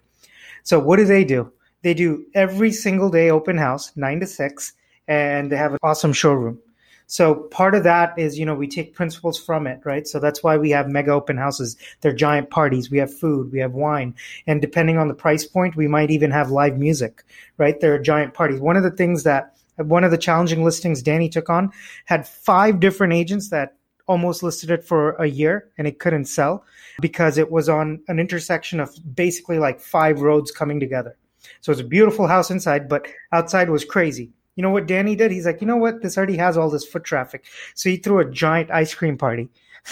So, 0.63 0.79
what 0.79 0.95
do 0.97 1.05
they 1.05 1.23
do? 1.23 1.51
They 1.81 1.93
do 1.93 2.25
every 2.33 2.71
single 2.71 3.09
day 3.09 3.29
open 3.29 3.57
house, 3.57 3.91
nine 3.95 4.19
to 4.21 4.27
six, 4.27 4.73
and 5.07 5.51
they 5.51 5.57
have 5.57 5.73
an 5.73 5.79
awesome 5.83 6.13
showroom. 6.13 6.59
So 7.07 7.35
part 7.35 7.75
of 7.75 7.83
that 7.83 8.17
is, 8.17 8.39
you 8.39 8.45
know, 8.45 8.55
we 8.55 8.67
take 8.67 8.95
principles 8.95 9.37
from 9.37 9.67
it, 9.67 9.79
right? 9.83 10.07
So 10.07 10.19
that's 10.19 10.43
why 10.43 10.57
we 10.57 10.71
have 10.71 10.87
mega 10.87 11.11
open 11.11 11.37
houses. 11.37 11.77
They're 12.01 12.13
giant 12.13 12.49
parties. 12.49 12.89
We 12.89 12.97
have 12.97 13.13
food, 13.13 13.51
we 13.51 13.59
have 13.59 13.73
wine. 13.73 14.15
And 14.47 14.61
depending 14.61 14.97
on 14.97 15.07
the 15.07 15.13
price 15.13 15.45
point, 15.45 15.75
we 15.75 15.87
might 15.87 16.09
even 16.09 16.31
have 16.31 16.49
live 16.49 16.77
music, 16.77 17.23
right? 17.57 17.79
They're 17.79 18.01
giant 18.01 18.33
parties. 18.33 18.59
One 18.59 18.77
of 18.77 18.83
the 18.83 18.91
things 18.91 19.23
that 19.23 19.55
one 19.77 20.03
of 20.03 20.11
the 20.11 20.17
challenging 20.17 20.63
listings 20.63 21.01
Danny 21.01 21.29
took 21.29 21.49
on 21.49 21.71
had 22.05 22.27
five 22.27 22.79
different 22.79 23.13
agents 23.13 23.49
that 23.49 23.75
almost 24.07 24.43
listed 24.43 24.69
it 24.69 24.83
for 24.83 25.11
a 25.13 25.25
year 25.25 25.69
and 25.77 25.87
it 25.87 25.99
couldn't 25.99 26.25
sell 26.25 26.63
because 27.01 27.37
it 27.37 27.51
was 27.51 27.67
on 27.67 27.99
an 28.07 28.19
intersection 28.19 28.79
of 28.79 28.95
basically 29.15 29.59
like 29.59 29.79
five 29.79 30.21
roads 30.21 30.51
coming 30.51 30.79
together. 30.79 31.17
So 31.61 31.71
it's 31.71 31.81
a 31.81 31.85
beautiful 31.85 32.27
house 32.27 32.51
inside, 32.51 32.87
but 32.87 33.07
outside 33.31 33.69
was 33.69 33.85
crazy. 33.85 34.31
You 34.55 34.61
know 34.61 34.69
what 34.69 34.87
Danny 34.87 35.15
did? 35.15 35.31
He's 35.31 35.45
like, 35.45 35.59
you 35.59 35.67
know 35.67 35.75
what? 35.77 36.01
This 36.01 36.17
already 36.17 36.37
has 36.37 36.57
all 36.57 36.69
this 36.69 36.85
foot 36.85 37.03
traffic. 37.03 37.45
So 37.73 37.89
he 37.89 37.97
threw 37.97 38.19
a 38.19 38.29
giant 38.29 38.71
ice 38.71 38.93
cream 38.93 39.17
party. 39.17 39.49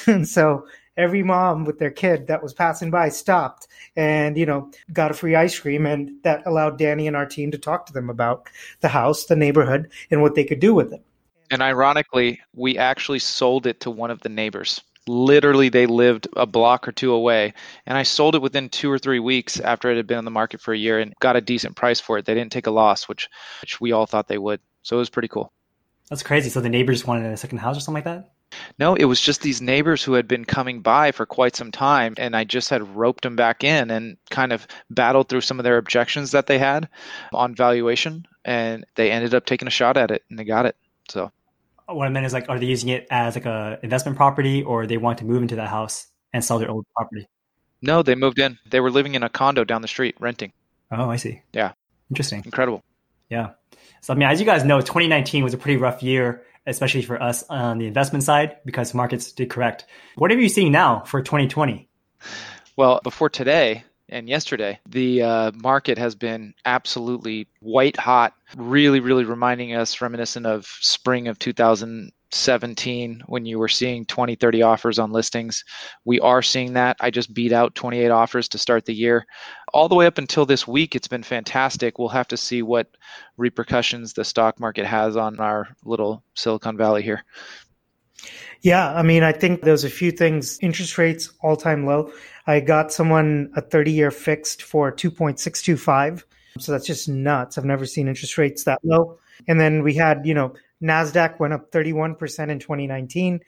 and 0.08 0.28
so 0.38 0.65
every 0.97 1.23
mom 1.23 1.65
with 1.65 1.79
their 1.79 1.91
kid 1.91 2.27
that 2.27 2.43
was 2.43 2.53
passing 2.53 2.91
by 2.91 3.10
stopped 3.10 3.67
and, 3.95 4.38
you 4.38 4.45
know, 4.45 4.71
got 4.91 5.12
a 5.12 5.13
free 5.13 5.36
ice 5.36 5.58
cream. 5.58 5.86
And 5.86 6.12
that 6.23 6.45
allowed 6.45 6.77
Danny 6.77 7.08
and 7.08 7.15
our 7.15 7.25
team 7.25 7.51
to 7.51 7.58
talk 7.58 7.86
to 7.88 7.93
them 7.93 8.10
about 8.10 8.47
the 8.82 8.89
house, 8.89 9.25
the 9.25 9.36
neighborhood, 9.36 9.89
and 10.12 10.21
what 10.21 10.36
they 10.36 10.43
could 10.43 10.60
do 10.60 10.73
with 10.73 10.93
it. 10.93 11.03
And 11.51 11.62
ironically, 11.62 12.41
we 12.56 12.77
actually 12.77 13.19
sold 13.19 13.67
it 13.67 13.79
to 13.82 13.91
one 13.91 14.12
of 14.12 14.21
the 14.21 14.29
neighbors. 14.29 14.82
Literally 15.06 15.67
they 15.67 15.86
lived 15.86 16.27
a 16.38 16.45
block 16.45 16.88
or 16.88 16.93
two 16.93 17.12
away. 17.12 17.53
And 17.86 17.97
i 17.97 18.03
sold 18.03 18.36
it 18.36 18.41
within 18.41 18.69
two 18.69 18.91
or 18.91 18.97
three 18.97 19.19
weeks 19.19 19.60
after 19.60 19.91
it 19.91 19.97
had 19.97 20.08
been 20.08 20.17
on 20.17 20.25
the 20.25 20.32
market 20.32 20.62
for 20.62 20.73
a 20.73 20.77
year 20.77 20.99
and 20.99 21.13
got 21.19 21.36
a 21.36 21.41
decent 21.41 21.75
price 21.75 21.99
for 21.99 22.17
it. 22.17 22.25
They 22.25 22.34
didn't 22.34 22.53
take 22.53 22.67
a 22.67 22.71
loss 22.71 23.10
which 23.10 23.29
which 23.62 23.82
we 23.82 23.91
all 23.91 24.06
thought 24.06 24.27
they 24.27 24.38
would. 24.38 24.62
So 24.82 24.95
it 24.95 24.99
was 24.99 25.10
pretty 25.10 25.27
cool. 25.27 25.51
That's 26.10 26.23
crazy. 26.23 26.49
So 26.49 26.62
the 26.62 26.69
neighbors 26.69 27.06
wanted 27.06 27.32
a 27.32 27.38
second 27.38 27.58
house 27.58 27.77
or 27.77 27.82
something 27.82 28.03
like 28.03 28.06
that 28.06 28.34
no, 28.80 28.95
it 28.95 29.06
was 29.06 29.21
just 29.21 29.41
these 29.41 29.62
neighbors 29.62 30.04
who 30.04 30.13
had 30.13 30.28
been 30.28 30.45
coming 30.45 30.82
by 30.82 31.12
for 31.12 31.26
quite 31.26 31.56
some 31.56 31.71
time, 31.71 32.13
and 32.17 32.36
I 32.36 32.43
just 32.43 32.69
had 32.69 32.95
roped 32.95 33.23
them 33.23 33.36
back 33.36 33.63
in 33.63 33.91
and 33.91 34.17
kind 34.30 34.52
of 34.52 34.67
battled 34.89 35.30
through 35.30 35.41
some 35.41 35.60
of 35.60 35.63
their 35.63 35.78
objections 35.78 36.32
that 36.32 36.47
they 36.47 36.60
had 36.60 36.89
on 37.34 37.56
valuation, 37.56 38.26
and 38.45 38.86
they 38.95 39.12
ended 39.12 39.34
up 39.34 39.45
taking 39.45 39.67
a 39.67 39.71
shot 39.71 39.97
at 39.97 40.12
it 40.12 40.23
and 40.30 40.38
they 40.38 40.43
got 40.43 40.65
it. 40.65 40.76
So 41.10 41.32
what 41.88 42.08
I 42.08 42.10
meant 42.10 42.26
is 42.26 42.34
like, 42.34 42.49
are 42.49 42.60
they 42.60 42.65
using 42.65 42.89
it 42.89 43.08
as 43.12 43.36
like 43.36 43.45
a 43.45 43.80
investment 43.84 44.17
property, 44.17 44.63
or 44.63 44.88
they 44.88 44.97
want 44.97 45.19
to 45.19 45.26
move 45.26 45.41
into 45.41 45.56
that 45.58 45.69
house 45.69 46.08
and 46.32 46.43
sell 46.43 46.60
their 46.60 46.69
old 46.69 46.86
property? 46.95 47.28
No, 47.82 48.02
they 48.02 48.15
moved 48.15 48.39
in. 48.39 48.58
They 48.69 48.80
were 48.80 48.91
living 48.91 49.15
in 49.15 49.23
a 49.23 49.30
condo 49.30 49.63
down 49.63 49.82
the 49.82 49.88
street, 49.88 50.15
renting. 50.19 50.54
Oh, 50.91 51.10
I 51.10 51.17
see. 51.17 51.41
Yeah, 51.52 51.73
interesting, 52.10 52.41
incredible. 52.45 52.84
Yeah. 53.30 53.52
So 54.02 54.13
I 54.13 54.17
mean, 54.17 54.30
as 54.30 54.39
you 54.39 54.45
guys 54.45 54.63
know, 54.63 54.80
2019 54.80 55.43
was 55.43 55.54
a 55.54 55.58
pretty 55.58 55.78
rough 55.78 56.04
year, 56.04 56.43
especially 56.65 57.02
for 57.02 57.21
us 57.21 57.43
on 57.49 57.78
the 57.78 57.88
investment 57.88 58.23
side 58.23 58.58
because 58.65 58.93
markets 58.93 59.32
did 59.32 59.49
correct. 59.49 59.86
What 60.15 60.32
are 60.32 60.39
you 60.39 60.49
seeing 60.49 60.71
now 60.71 61.02
for 61.02 61.21
2020? 61.21 61.88
Well, 62.76 63.02
before 63.04 63.30
today, 63.30 63.84
and 64.10 64.30
yesterday. 64.30 64.80
The 64.88 65.23
uh, 65.23 65.52
market 65.56 65.97
has 65.97 66.15
been 66.15 66.54
absolutely 66.65 67.47
white 67.60 67.97
hot, 67.97 68.34
really, 68.56 68.99
really 68.99 69.26
reminding 69.26 69.73
us 69.73 70.02
reminiscent 70.02 70.45
of 70.45 70.65
spring 70.82 71.28
of 71.28 71.39
2017 72.34 73.24
when 73.28 73.46
you 73.46 73.60
were 73.60 73.67
seeing 73.67 74.06
20, 74.06 74.36
30 74.36 74.62
offers 74.63 74.98
on 74.98 75.12
listings. 75.12 75.63
We 76.04 76.19
are 76.19 76.41
seeing 76.41 76.74
that. 76.74 76.98
I 77.00 77.12
just 77.12 77.34
beat 77.34 77.52
out 77.52 77.76
28 77.76 78.10
offers 78.10 78.48
to 78.50 78.58
start 78.58 78.86
the 78.86 78.93
year. 78.93 79.26
All 79.74 79.88
the 79.88 79.96
way 79.96 80.08
up 80.08 80.17
until 80.17 80.46
this 80.46 80.67
week, 80.67 80.96
it's 80.96 81.08
been 81.08 81.24
fantastic. 81.24 82.00
We'll 82.00 82.10
have 82.10 82.28
to 82.30 82.38
see 82.38 82.63
what 82.63 82.88
repercussions 83.38 84.13
the 84.13 84.26
stock 84.26 84.60
market 84.60 84.86
has 84.86 85.15
on 85.15 85.39
our 85.39 85.67
little 85.86 86.24
Silicon 86.34 86.76
Valley 86.76 87.04
here. 87.04 87.24
Yeah, 88.62 88.93
I 88.93 89.04
mean, 89.04 89.24
I 89.24 89.32
think 89.32 89.62
there's 89.62 89.84
a 89.84 89.89
few 89.89 90.12
things. 90.12 90.58
Interest 90.62 90.98
rates 90.98 91.32
all 91.41 91.56
time 91.56 91.86
low. 91.86 92.12
I 92.48 92.62
got 92.62 92.91
someone 92.91 93.52
a 93.56 93.62
30 93.62 93.91
year 93.91 94.12
fixed 94.12 94.63
for 94.63 94.91
2.625. 94.91 96.24
So 96.60 96.72
that's 96.72 96.86
just 96.86 97.10
nuts. 97.10 97.58
I've 97.58 97.65
never 97.65 97.86
seen 97.86 98.08
interest 98.08 98.38
rates 98.38 98.63
that 98.63 98.80
low. 98.84 99.19
And 99.48 99.60
then 99.60 99.84
we 99.84 99.93
had, 99.93 100.26
you 100.26 100.34
know, 100.34 100.54
NASDAQ 100.84 101.39
went 101.39 101.54
up 101.54 101.72
31% 101.72 102.50
in 102.50 102.60
2019. 102.60 103.39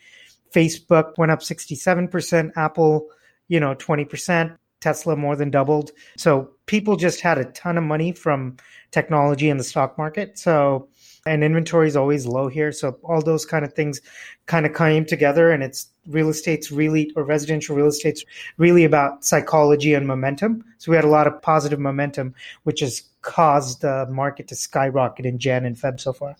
Facebook 0.54 1.18
went 1.18 1.32
up 1.32 1.42
67%. 1.42 2.52
Apple, 2.56 3.08
you 3.48 3.60
know, 3.60 3.76
20%. 3.76 4.58
Tesla 4.82 5.16
more 5.16 5.36
than 5.36 5.50
doubled. 5.50 5.92
So 6.16 6.52
people 6.68 6.96
just 6.96 7.20
had 7.20 7.40
a 7.40 7.46
ton 7.46 7.78
of 7.78 7.84
money 7.84 8.12
from 8.12 8.58
technology 8.92 9.50
and 9.50 9.60
the 9.60 9.64
stock 9.64 9.98
market. 9.98 10.38
So 10.38 10.90
and 11.26 11.44
inventory 11.44 11.88
is 11.88 11.96
always 11.96 12.28
low 12.28 12.48
here. 12.48 12.72
So 12.72 13.00
all 13.04 13.22
those 13.22 13.46
kind 13.46 13.66
of 13.66 13.74
things 13.74 14.00
kind 14.46 14.66
of 14.66 14.76
came 14.76 15.06
together 15.06 15.50
and 15.50 15.64
it's 15.64 15.88
real 16.08 16.30
estate's 16.30 16.72
really 16.72 17.12
or 17.16 17.24
residential 17.24 17.76
real 17.76 17.88
estate's 17.88 18.24
really 18.58 18.84
about 18.84 19.26
psychology 19.26 19.96
and 19.96 20.06
momentum. 20.06 20.64
So 20.78 20.92
we 20.92 20.96
had 20.96 21.06
a 21.06 21.10
lot 21.10 21.26
of 21.26 21.42
positive 21.42 21.80
momentum, 21.80 22.36
which 22.64 22.82
has 22.82 23.02
caused 23.24 23.82
the 23.82 24.06
market 24.12 24.48
to 24.50 24.56
skyrocket 24.56 25.26
in 25.26 25.40
Jan 25.40 25.66
and 25.66 25.76
Feb 25.76 26.00
so 26.00 26.14
far. 26.14 26.36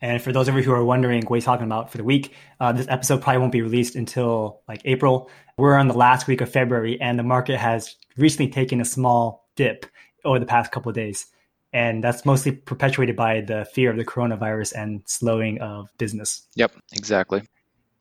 And 0.00 0.22
for 0.22 0.32
those 0.32 0.48
of 0.48 0.54
you 0.54 0.62
who 0.62 0.72
are 0.72 0.84
wondering 0.84 1.24
what 1.24 1.36
he's 1.36 1.44
talking 1.44 1.66
about 1.66 1.90
for 1.90 1.98
the 1.98 2.04
week, 2.04 2.34
uh, 2.60 2.72
this 2.72 2.86
episode 2.88 3.20
probably 3.20 3.40
won't 3.40 3.52
be 3.52 3.62
released 3.62 3.96
until 3.96 4.62
like 4.68 4.80
April. 4.84 5.30
We're 5.56 5.76
on 5.76 5.88
the 5.88 5.94
last 5.94 6.26
week 6.28 6.40
of 6.40 6.50
February, 6.50 7.00
and 7.00 7.18
the 7.18 7.24
market 7.24 7.58
has 7.58 7.96
recently 8.16 8.50
taken 8.50 8.80
a 8.80 8.84
small 8.84 9.48
dip 9.56 9.86
over 10.24 10.38
the 10.38 10.46
past 10.46 10.70
couple 10.70 10.90
of 10.90 10.94
days 10.94 11.26
and 11.72 12.02
that's 12.02 12.24
mostly 12.24 12.52
perpetuated 12.52 13.16
by 13.16 13.40
the 13.40 13.66
fear 13.72 13.90
of 13.90 13.96
the 13.96 14.04
coronavirus 14.04 14.72
and 14.74 15.02
slowing 15.06 15.60
of 15.60 15.90
business. 15.98 16.46
Yep, 16.54 16.72
exactly. 16.92 17.42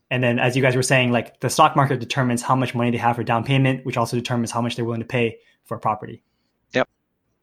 And 0.10 0.24
then, 0.24 0.40
as 0.40 0.56
you 0.56 0.62
guys 0.62 0.76
were 0.76 0.84
saying, 0.84 1.12
like 1.12 1.42
the 1.42 1.50
stock 1.50 1.76
market 1.76 2.00
determines 2.00 2.42
how 2.42 2.56
much 2.56 2.74
money 2.74 2.92
they 2.92 2.98
have 2.98 3.18
for 3.18 3.24
down 3.24 3.44
payment, 3.44 3.86
which 3.86 3.98
also 3.98 4.16
determines 4.16 4.52
how 4.52 4.62
much 4.62 4.78
they're 4.78 4.86
willing 4.86 5.02
to 5.02 5.08
pay 5.08 5.40
for 5.66 5.76
a 5.76 5.80
property. 5.80 6.24
Yep. 6.74 6.88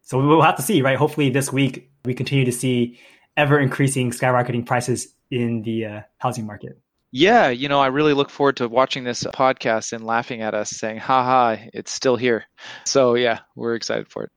So 0.01 0.27
we'll 0.27 0.41
have 0.41 0.57
to 0.57 0.63
see, 0.63 0.81
right? 0.81 0.97
Hopefully, 0.97 1.29
this 1.29 1.53
week 1.53 1.91
we 2.07 2.15
continue 2.15 2.47
to 2.47 2.53
see 2.53 2.99
ever 3.37 3.59
increasing 3.59 4.11
skyrocketing 4.11 4.67
prices 4.67 5.15
in 5.31 5.63
the 5.63 5.87
uh, 5.87 6.01
housing 6.19 6.47
market. 6.47 6.79
Yeah, 7.11 7.49
you 7.51 7.69
know, 7.69 7.81
I 7.81 7.87
really 7.87 8.13
look 8.13 8.29
forward 8.29 8.57
to 8.57 8.69
watching 8.69 9.05
this 9.05 9.23
podcast 9.23 9.93
and 9.93 10.05
laughing 10.05 10.43
at 10.43 10.53
us 10.53 10.71
saying, 10.71 10.99
haha, 10.99 11.57
it's 11.73 11.93
still 11.93 12.17
here. 12.17 12.45
So, 12.85 13.15
yeah, 13.15 13.41
we're 13.55 13.77
excited 13.77 14.09
for 14.09 14.25
it. 14.25 14.31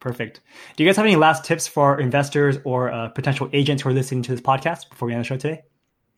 Perfect. 0.00 0.40
Do 0.76 0.84
you 0.84 0.88
guys 0.88 0.96
have 0.96 1.06
any 1.06 1.16
last 1.16 1.44
tips 1.44 1.66
for 1.66 1.98
investors 1.98 2.58
or 2.64 2.90
uh, 2.92 3.08
potential 3.08 3.48
agents 3.52 3.82
who 3.82 3.88
are 3.88 3.94
listening 3.94 4.22
to 4.24 4.30
this 4.30 4.40
podcast 4.40 4.90
before 4.90 5.08
we 5.08 5.14
end 5.14 5.24
the 5.24 5.26
show 5.26 5.36
today? 5.36 5.62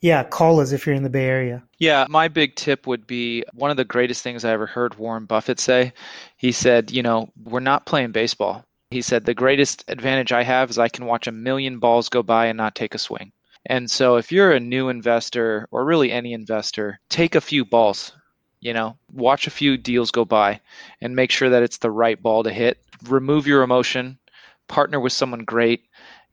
Yeah, 0.00 0.24
call 0.24 0.60
us 0.60 0.72
if 0.72 0.86
you're 0.86 0.94
in 0.94 1.02
the 1.02 1.10
Bay 1.10 1.26
Area. 1.26 1.62
Yeah, 1.78 2.06
my 2.08 2.28
big 2.28 2.56
tip 2.56 2.86
would 2.86 3.06
be 3.06 3.44
one 3.52 3.70
of 3.70 3.76
the 3.76 3.84
greatest 3.84 4.22
things 4.22 4.44
I 4.44 4.50
ever 4.50 4.66
heard 4.66 4.96
Warren 4.96 5.26
Buffett 5.26 5.60
say. 5.60 5.92
He 6.36 6.52
said, 6.52 6.90
you 6.90 7.02
know, 7.02 7.30
we're 7.44 7.60
not 7.60 7.86
playing 7.86 8.12
baseball. 8.12 8.64
He 8.91 9.03
said, 9.03 9.24
the 9.24 9.34
greatest 9.34 9.84
advantage 9.86 10.32
I 10.32 10.43
have 10.43 10.68
is 10.68 10.78
I 10.78 10.88
can 10.88 11.07
watch 11.07 11.28
a 11.28 11.32
million 11.32 11.78
balls 11.78 12.09
go 12.09 12.24
by 12.24 12.47
and 12.47 12.57
not 12.57 12.74
take 12.74 12.93
a 12.93 12.99
swing. 12.99 13.30
And 13.66 13.88
so 13.88 14.16
if 14.16 14.32
you're 14.32 14.51
a 14.51 14.59
new 14.59 14.88
investor 14.88 15.68
or 15.70 15.84
really 15.84 16.11
any 16.11 16.32
investor, 16.32 16.99
take 17.09 17.36
a 17.36 17.41
few 17.41 17.64
balls, 17.64 18.12
you 18.59 18.74
know, 18.74 18.97
watch 19.12 19.47
a 19.47 19.51
few 19.51 19.76
deals 19.76 20.11
go 20.11 20.24
by 20.24 20.61
and 21.01 21.14
make 21.14 21.30
sure 21.30 21.51
that 21.51 21.62
it's 21.62 21.78
the 21.78 21.91
right 21.91 22.20
ball 22.20 22.43
to 22.43 22.53
hit. 22.53 22.82
Remove 23.07 23.47
your 23.47 23.62
emotion, 23.62 24.18
partner 24.66 24.99
with 24.99 25.12
someone 25.12 25.45
great 25.45 25.84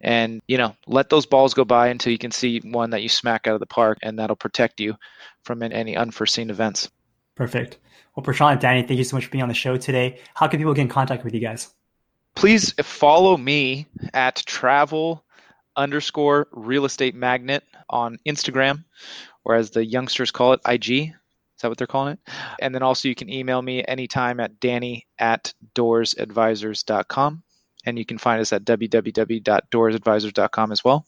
and, 0.01 0.41
you 0.47 0.57
know, 0.57 0.75
let 0.87 1.11
those 1.11 1.27
balls 1.27 1.53
go 1.53 1.63
by 1.63 1.89
until 1.89 2.11
you 2.11 2.17
can 2.17 2.31
see 2.31 2.59
one 2.63 2.89
that 2.89 3.03
you 3.03 3.09
smack 3.09 3.45
out 3.45 3.53
of 3.53 3.59
the 3.59 3.67
park 3.67 3.99
and 4.01 4.17
that'll 4.17 4.35
protect 4.35 4.79
you 4.79 4.95
from 5.43 5.61
any 5.61 5.95
unforeseen 5.95 6.49
events. 6.49 6.89
Perfect. 7.35 7.77
Well, 8.15 8.23
Prashant 8.23 8.59
Danny, 8.59 8.81
thank 8.81 8.97
you 8.97 9.03
so 9.03 9.15
much 9.15 9.25
for 9.25 9.31
being 9.31 9.43
on 9.43 9.47
the 9.47 9.53
show 9.53 9.77
today. 9.77 10.19
How 10.33 10.47
can 10.47 10.59
people 10.59 10.73
get 10.73 10.81
in 10.81 10.87
contact 10.87 11.23
with 11.23 11.35
you 11.35 11.39
guys? 11.39 11.71
Please 12.37 12.71
follow 12.83 13.35
me 13.35 13.87
at 14.13 14.37
travel 14.45 15.25
underscore 15.75 16.47
real 16.51 16.85
estate 16.85 17.15
magnet 17.15 17.63
on 17.89 18.19
Instagram, 18.27 18.83
or 19.43 19.55
as 19.55 19.71
the 19.71 19.83
youngsters 19.83 20.29
call 20.29 20.53
it, 20.53 20.61
IG. 20.67 20.89
Is 20.91 21.13
that 21.63 21.69
what 21.69 21.79
they're 21.79 21.87
calling 21.87 22.13
it? 22.13 22.19
And 22.59 22.75
then 22.75 22.83
also 22.83 23.09
you 23.09 23.15
can 23.15 23.27
email 23.27 23.63
me 23.63 23.83
anytime 23.87 24.39
at 24.39 24.59
danny 24.59 25.07
at 25.17 25.51
doorsadvisors.com. 25.73 27.41
And 27.87 27.97
you 27.97 28.05
can 28.05 28.19
find 28.19 28.39
us 28.39 28.53
at 28.53 28.65
www.doorsadvisors.com 28.65 30.71
as 30.71 30.83
well. 30.83 31.07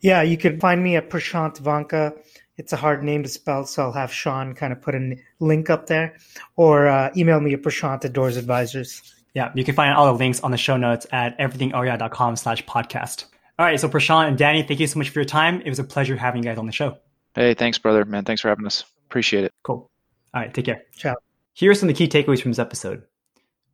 Yeah, 0.00 0.22
you 0.22 0.38
can 0.38 0.58
find 0.58 0.82
me 0.82 0.96
at 0.96 1.10
Prashant 1.10 1.58
Vanka. 1.58 2.14
It's 2.56 2.72
a 2.72 2.76
hard 2.76 3.04
name 3.04 3.22
to 3.22 3.28
spell, 3.28 3.66
so 3.66 3.82
I'll 3.82 3.92
have 3.92 4.14
Sean 4.14 4.54
kind 4.54 4.72
of 4.72 4.80
put 4.80 4.94
a 4.94 5.14
link 5.40 5.68
up 5.68 5.88
there. 5.88 6.16
Or 6.56 6.88
uh, 6.88 7.10
email 7.14 7.40
me 7.40 7.52
at 7.52 7.60
Prashant 7.60 8.02
at 8.06 8.14
Doors 8.14 8.38
Advisors. 8.38 9.14
Yeah, 9.38 9.52
you 9.54 9.62
can 9.62 9.76
find 9.76 9.94
all 9.94 10.06
the 10.06 10.18
links 10.18 10.40
on 10.40 10.50
the 10.50 10.56
show 10.56 10.76
notes 10.76 11.06
at 11.12 11.38
everythingrei.com 11.38 12.34
slash 12.34 12.64
podcast. 12.64 13.26
All 13.56 13.64
right, 13.64 13.78
so 13.78 13.88
Prashant 13.88 14.26
and 14.26 14.36
Danny, 14.36 14.64
thank 14.64 14.80
you 14.80 14.88
so 14.88 14.98
much 14.98 15.10
for 15.10 15.20
your 15.20 15.26
time. 15.26 15.60
It 15.60 15.68
was 15.68 15.78
a 15.78 15.84
pleasure 15.84 16.16
having 16.16 16.42
you 16.42 16.48
guys 16.48 16.58
on 16.58 16.66
the 16.66 16.72
show. 16.72 16.98
Hey, 17.36 17.54
thanks, 17.54 17.78
brother. 17.78 18.04
Man, 18.04 18.24
thanks 18.24 18.42
for 18.42 18.48
having 18.48 18.66
us. 18.66 18.82
Appreciate 19.06 19.44
it. 19.44 19.52
Cool. 19.62 19.88
All 20.34 20.40
right, 20.40 20.52
take 20.52 20.64
care. 20.64 20.82
Ciao. 20.96 21.14
Here 21.52 21.70
are 21.70 21.74
some 21.76 21.88
of 21.88 21.96
the 21.96 22.04
key 22.04 22.10
takeaways 22.10 22.42
from 22.42 22.50
this 22.50 22.58
episode. 22.58 23.04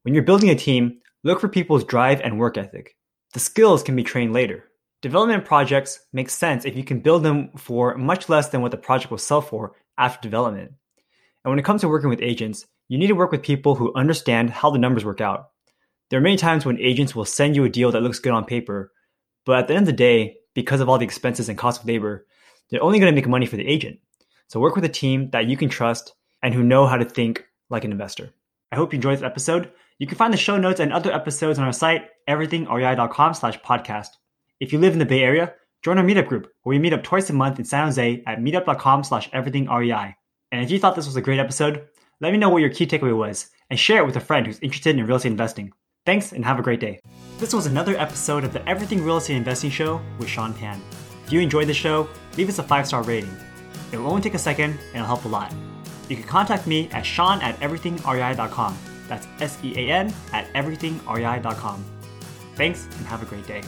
When 0.03 0.13
you're 0.13 0.23
building 0.23 0.51
a 0.51 0.55
team, 0.55 0.99
look 1.23 1.41
for 1.41 1.49
people's 1.49 1.85
drive 1.85 2.21
and 2.21 2.39
work 2.39 2.59
ethic. 2.59 2.95
The 3.33 3.41
skills 3.41 3.83
can 3.83 3.97
be 3.97 4.05
trained 4.05 4.35
later. 4.35 4.65
Development 5.01 5.47
projects 5.47 5.99
make 6.13 6.29
sense 6.29 6.67
if 6.67 6.77
you 6.77 6.85
can 6.85 7.01
build 7.01 7.23
them 7.23 7.53
for 7.57 7.97
much 7.97 8.29
less 8.29 8.51
than 8.51 8.61
what 8.61 8.71
the 8.71 8.77
project 8.77 9.11
will 9.11 9.17
sell 9.17 9.41
for 9.41 9.77
after 9.97 10.29
development. 10.29 10.73
And 11.43 11.51
when 11.51 11.59
it 11.59 11.65
comes 11.65 11.81
to 11.81 11.89
working 11.89 12.11
with 12.11 12.21
agents, 12.21 12.67
you 12.89 12.99
need 12.99 13.07
to 13.07 13.15
work 13.15 13.33
with 13.33 13.43
people 13.43 13.77
who 13.77 13.95
understand 13.95 14.51
how 14.51 14.71
the 14.71 14.77
numbers 14.77 15.07
work 15.07 15.23
out. 15.23 15.53
There 16.11 16.19
are 16.19 16.23
many 16.23 16.37
times 16.37 16.65
when 16.65 16.79
agents 16.81 17.15
will 17.15 17.25
send 17.25 17.57
you 17.57 17.65
a 17.65 17.69
deal 17.69 17.91
that 17.93 18.03
looks 18.03 18.19
good 18.19 18.33
on 18.33 18.45
paper, 18.45 18.93
but 19.47 19.59
at 19.59 19.69
the 19.69 19.75
end 19.75 19.83
of 19.83 19.87
the 19.87 19.93
day, 19.93 20.37
because 20.55 20.81
of 20.81 20.89
all 20.89 20.99
the 20.99 21.05
expenses 21.05 21.49
and 21.49 21.59
cost 21.59 21.81
of 21.81 21.87
labor, 21.89 22.27
they're 22.71 22.83
only 22.83 22.99
going 22.99 23.13
to 23.13 23.17
make 23.17 23.29
money 23.29 23.47
for 23.47 23.57
the 23.57 23.67
agent. 23.67 23.99
So 24.49 24.61
work 24.61 24.77
with 24.77 24.85
a 24.85 24.89
team 24.89 25.31
that 25.31 25.47
you 25.47 25.57
can 25.57 25.69
trust 25.69 26.15
and 26.43 26.55
who 26.55 26.63
know 26.63 26.87
how 26.87 26.97
to 26.97 27.05
think 27.05 27.45
like 27.71 27.85
an 27.85 27.93
investor. 27.93 28.31
I 28.71 28.77
hope 28.77 28.93
you 28.93 28.99
enjoyed 28.99 29.19
this 29.19 29.25
episode. 29.25 29.73
You 29.99 30.07
can 30.07 30.19
find 30.19 30.33
the 30.33 30.39
show 30.39 30.57
notes 30.57 30.81
and 30.81 30.93
other 30.93 31.13
episodes 31.13 31.59
on 31.59 31.65
our 31.65 31.73
site, 31.73 32.09
everythingrei.com 32.29 33.35
slash 33.35 33.61
podcast. 33.61 34.09
If 34.61 34.73
you 34.73 34.79
live 34.79 34.93
in 34.93 34.99
the 34.99 35.07
Bay 35.07 35.23
Area, 35.23 35.55
join 35.83 35.99
our 35.99 36.05
meetup 36.05 36.29
group 36.29 36.49
where 36.63 36.75
we 36.75 36.79
meet 36.79 36.93
up 36.93 37.03
twice 37.03 37.31
a 37.31 37.33
month 37.33 37.59
in 37.59 37.65
San 37.65 37.87
Jose 37.87 38.23
at 38.27 38.41
meetup.com 38.41 39.05
slash 39.05 39.31
everythingrei. 39.31 40.15
And 40.53 40.63
if 40.63 40.71
you 40.71 40.79
thought 40.79 40.97
this 40.97 41.07
was 41.07 41.17
a 41.17 41.23
great 41.23 41.41
episode, 41.41 41.87
let 42.21 42.33
me 42.33 42.39
know 42.39 42.49
what 42.49 42.61
your 42.61 42.71
key 42.71 42.87
takeaway 42.87 43.17
was 43.17 43.51
and 43.71 43.79
share 43.79 44.03
it 44.03 44.07
with 44.07 44.17
a 44.17 44.21
friend 44.21 44.47
who's 44.47 44.61
interested 44.61 44.97
in 44.97 45.07
real 45.07 45.17
estate 45.17 45.31
investing. 45.31 45.73
Thanks 46.07 46.33
and 46.33 46.45
have 46.45 46.59
a 46.59 46.63
great 46.63 46.81
day. 46.81 47.01
This 47.39 47.55
was 47.55 47.67
another 47.67 47.97
episode 47.97 48.45
of 48.45 48.53
the 48.53 48.67
Everything 48.69 49.03
Real 49.03 49.17
Estate 49.17 49.37
Investing 49.37 49.71
Show 49.71 50.01
with 50.19 50.29
Sean 50.29 50.53
Pan. 50.53 50.81
If 51.25 51.33
you 51.33 51.41
enjoyed 51.41 51.67
the 51.67 51.75
show, 51.75 52.09
leave 52.37 52.49
us 52.49 52.59
a 52.59 52.63
five 52.63 52.87
star 52.87 53.03
rating. 53.03 53.35
It 53.91 53.97
will 53.97 54.09
only 54.09 54.21
take 54.21 54.35
a 54.35 54.39
second 54.39 54.73
and 54.73 54.97
it'll 54.97 55.07
help 55.07 55.25
a 55.25 55.29
lot. 55.29 55.53
You 56.09 56.17
can 56.17 56.27
contact 56.27 56.67
me 56.67 56.91
at 56.91 57.07
sean 57.07 57.41
at 57.41 57.59
everythingrei.com. 57.61 58.79
That's 59.09 59.27
S 59.41 59.59
E 59.65 59.75
A 59.77 59.93
N 59.93 60.13
at 60.33 60.53
everythingrei.com. 60.53 61.85
Thanks 62.55 62.85
and 62.85 63.07
have 63.07 63.23
a 63.23 63.27
great 63.27 63.47
day. 63.47 63.63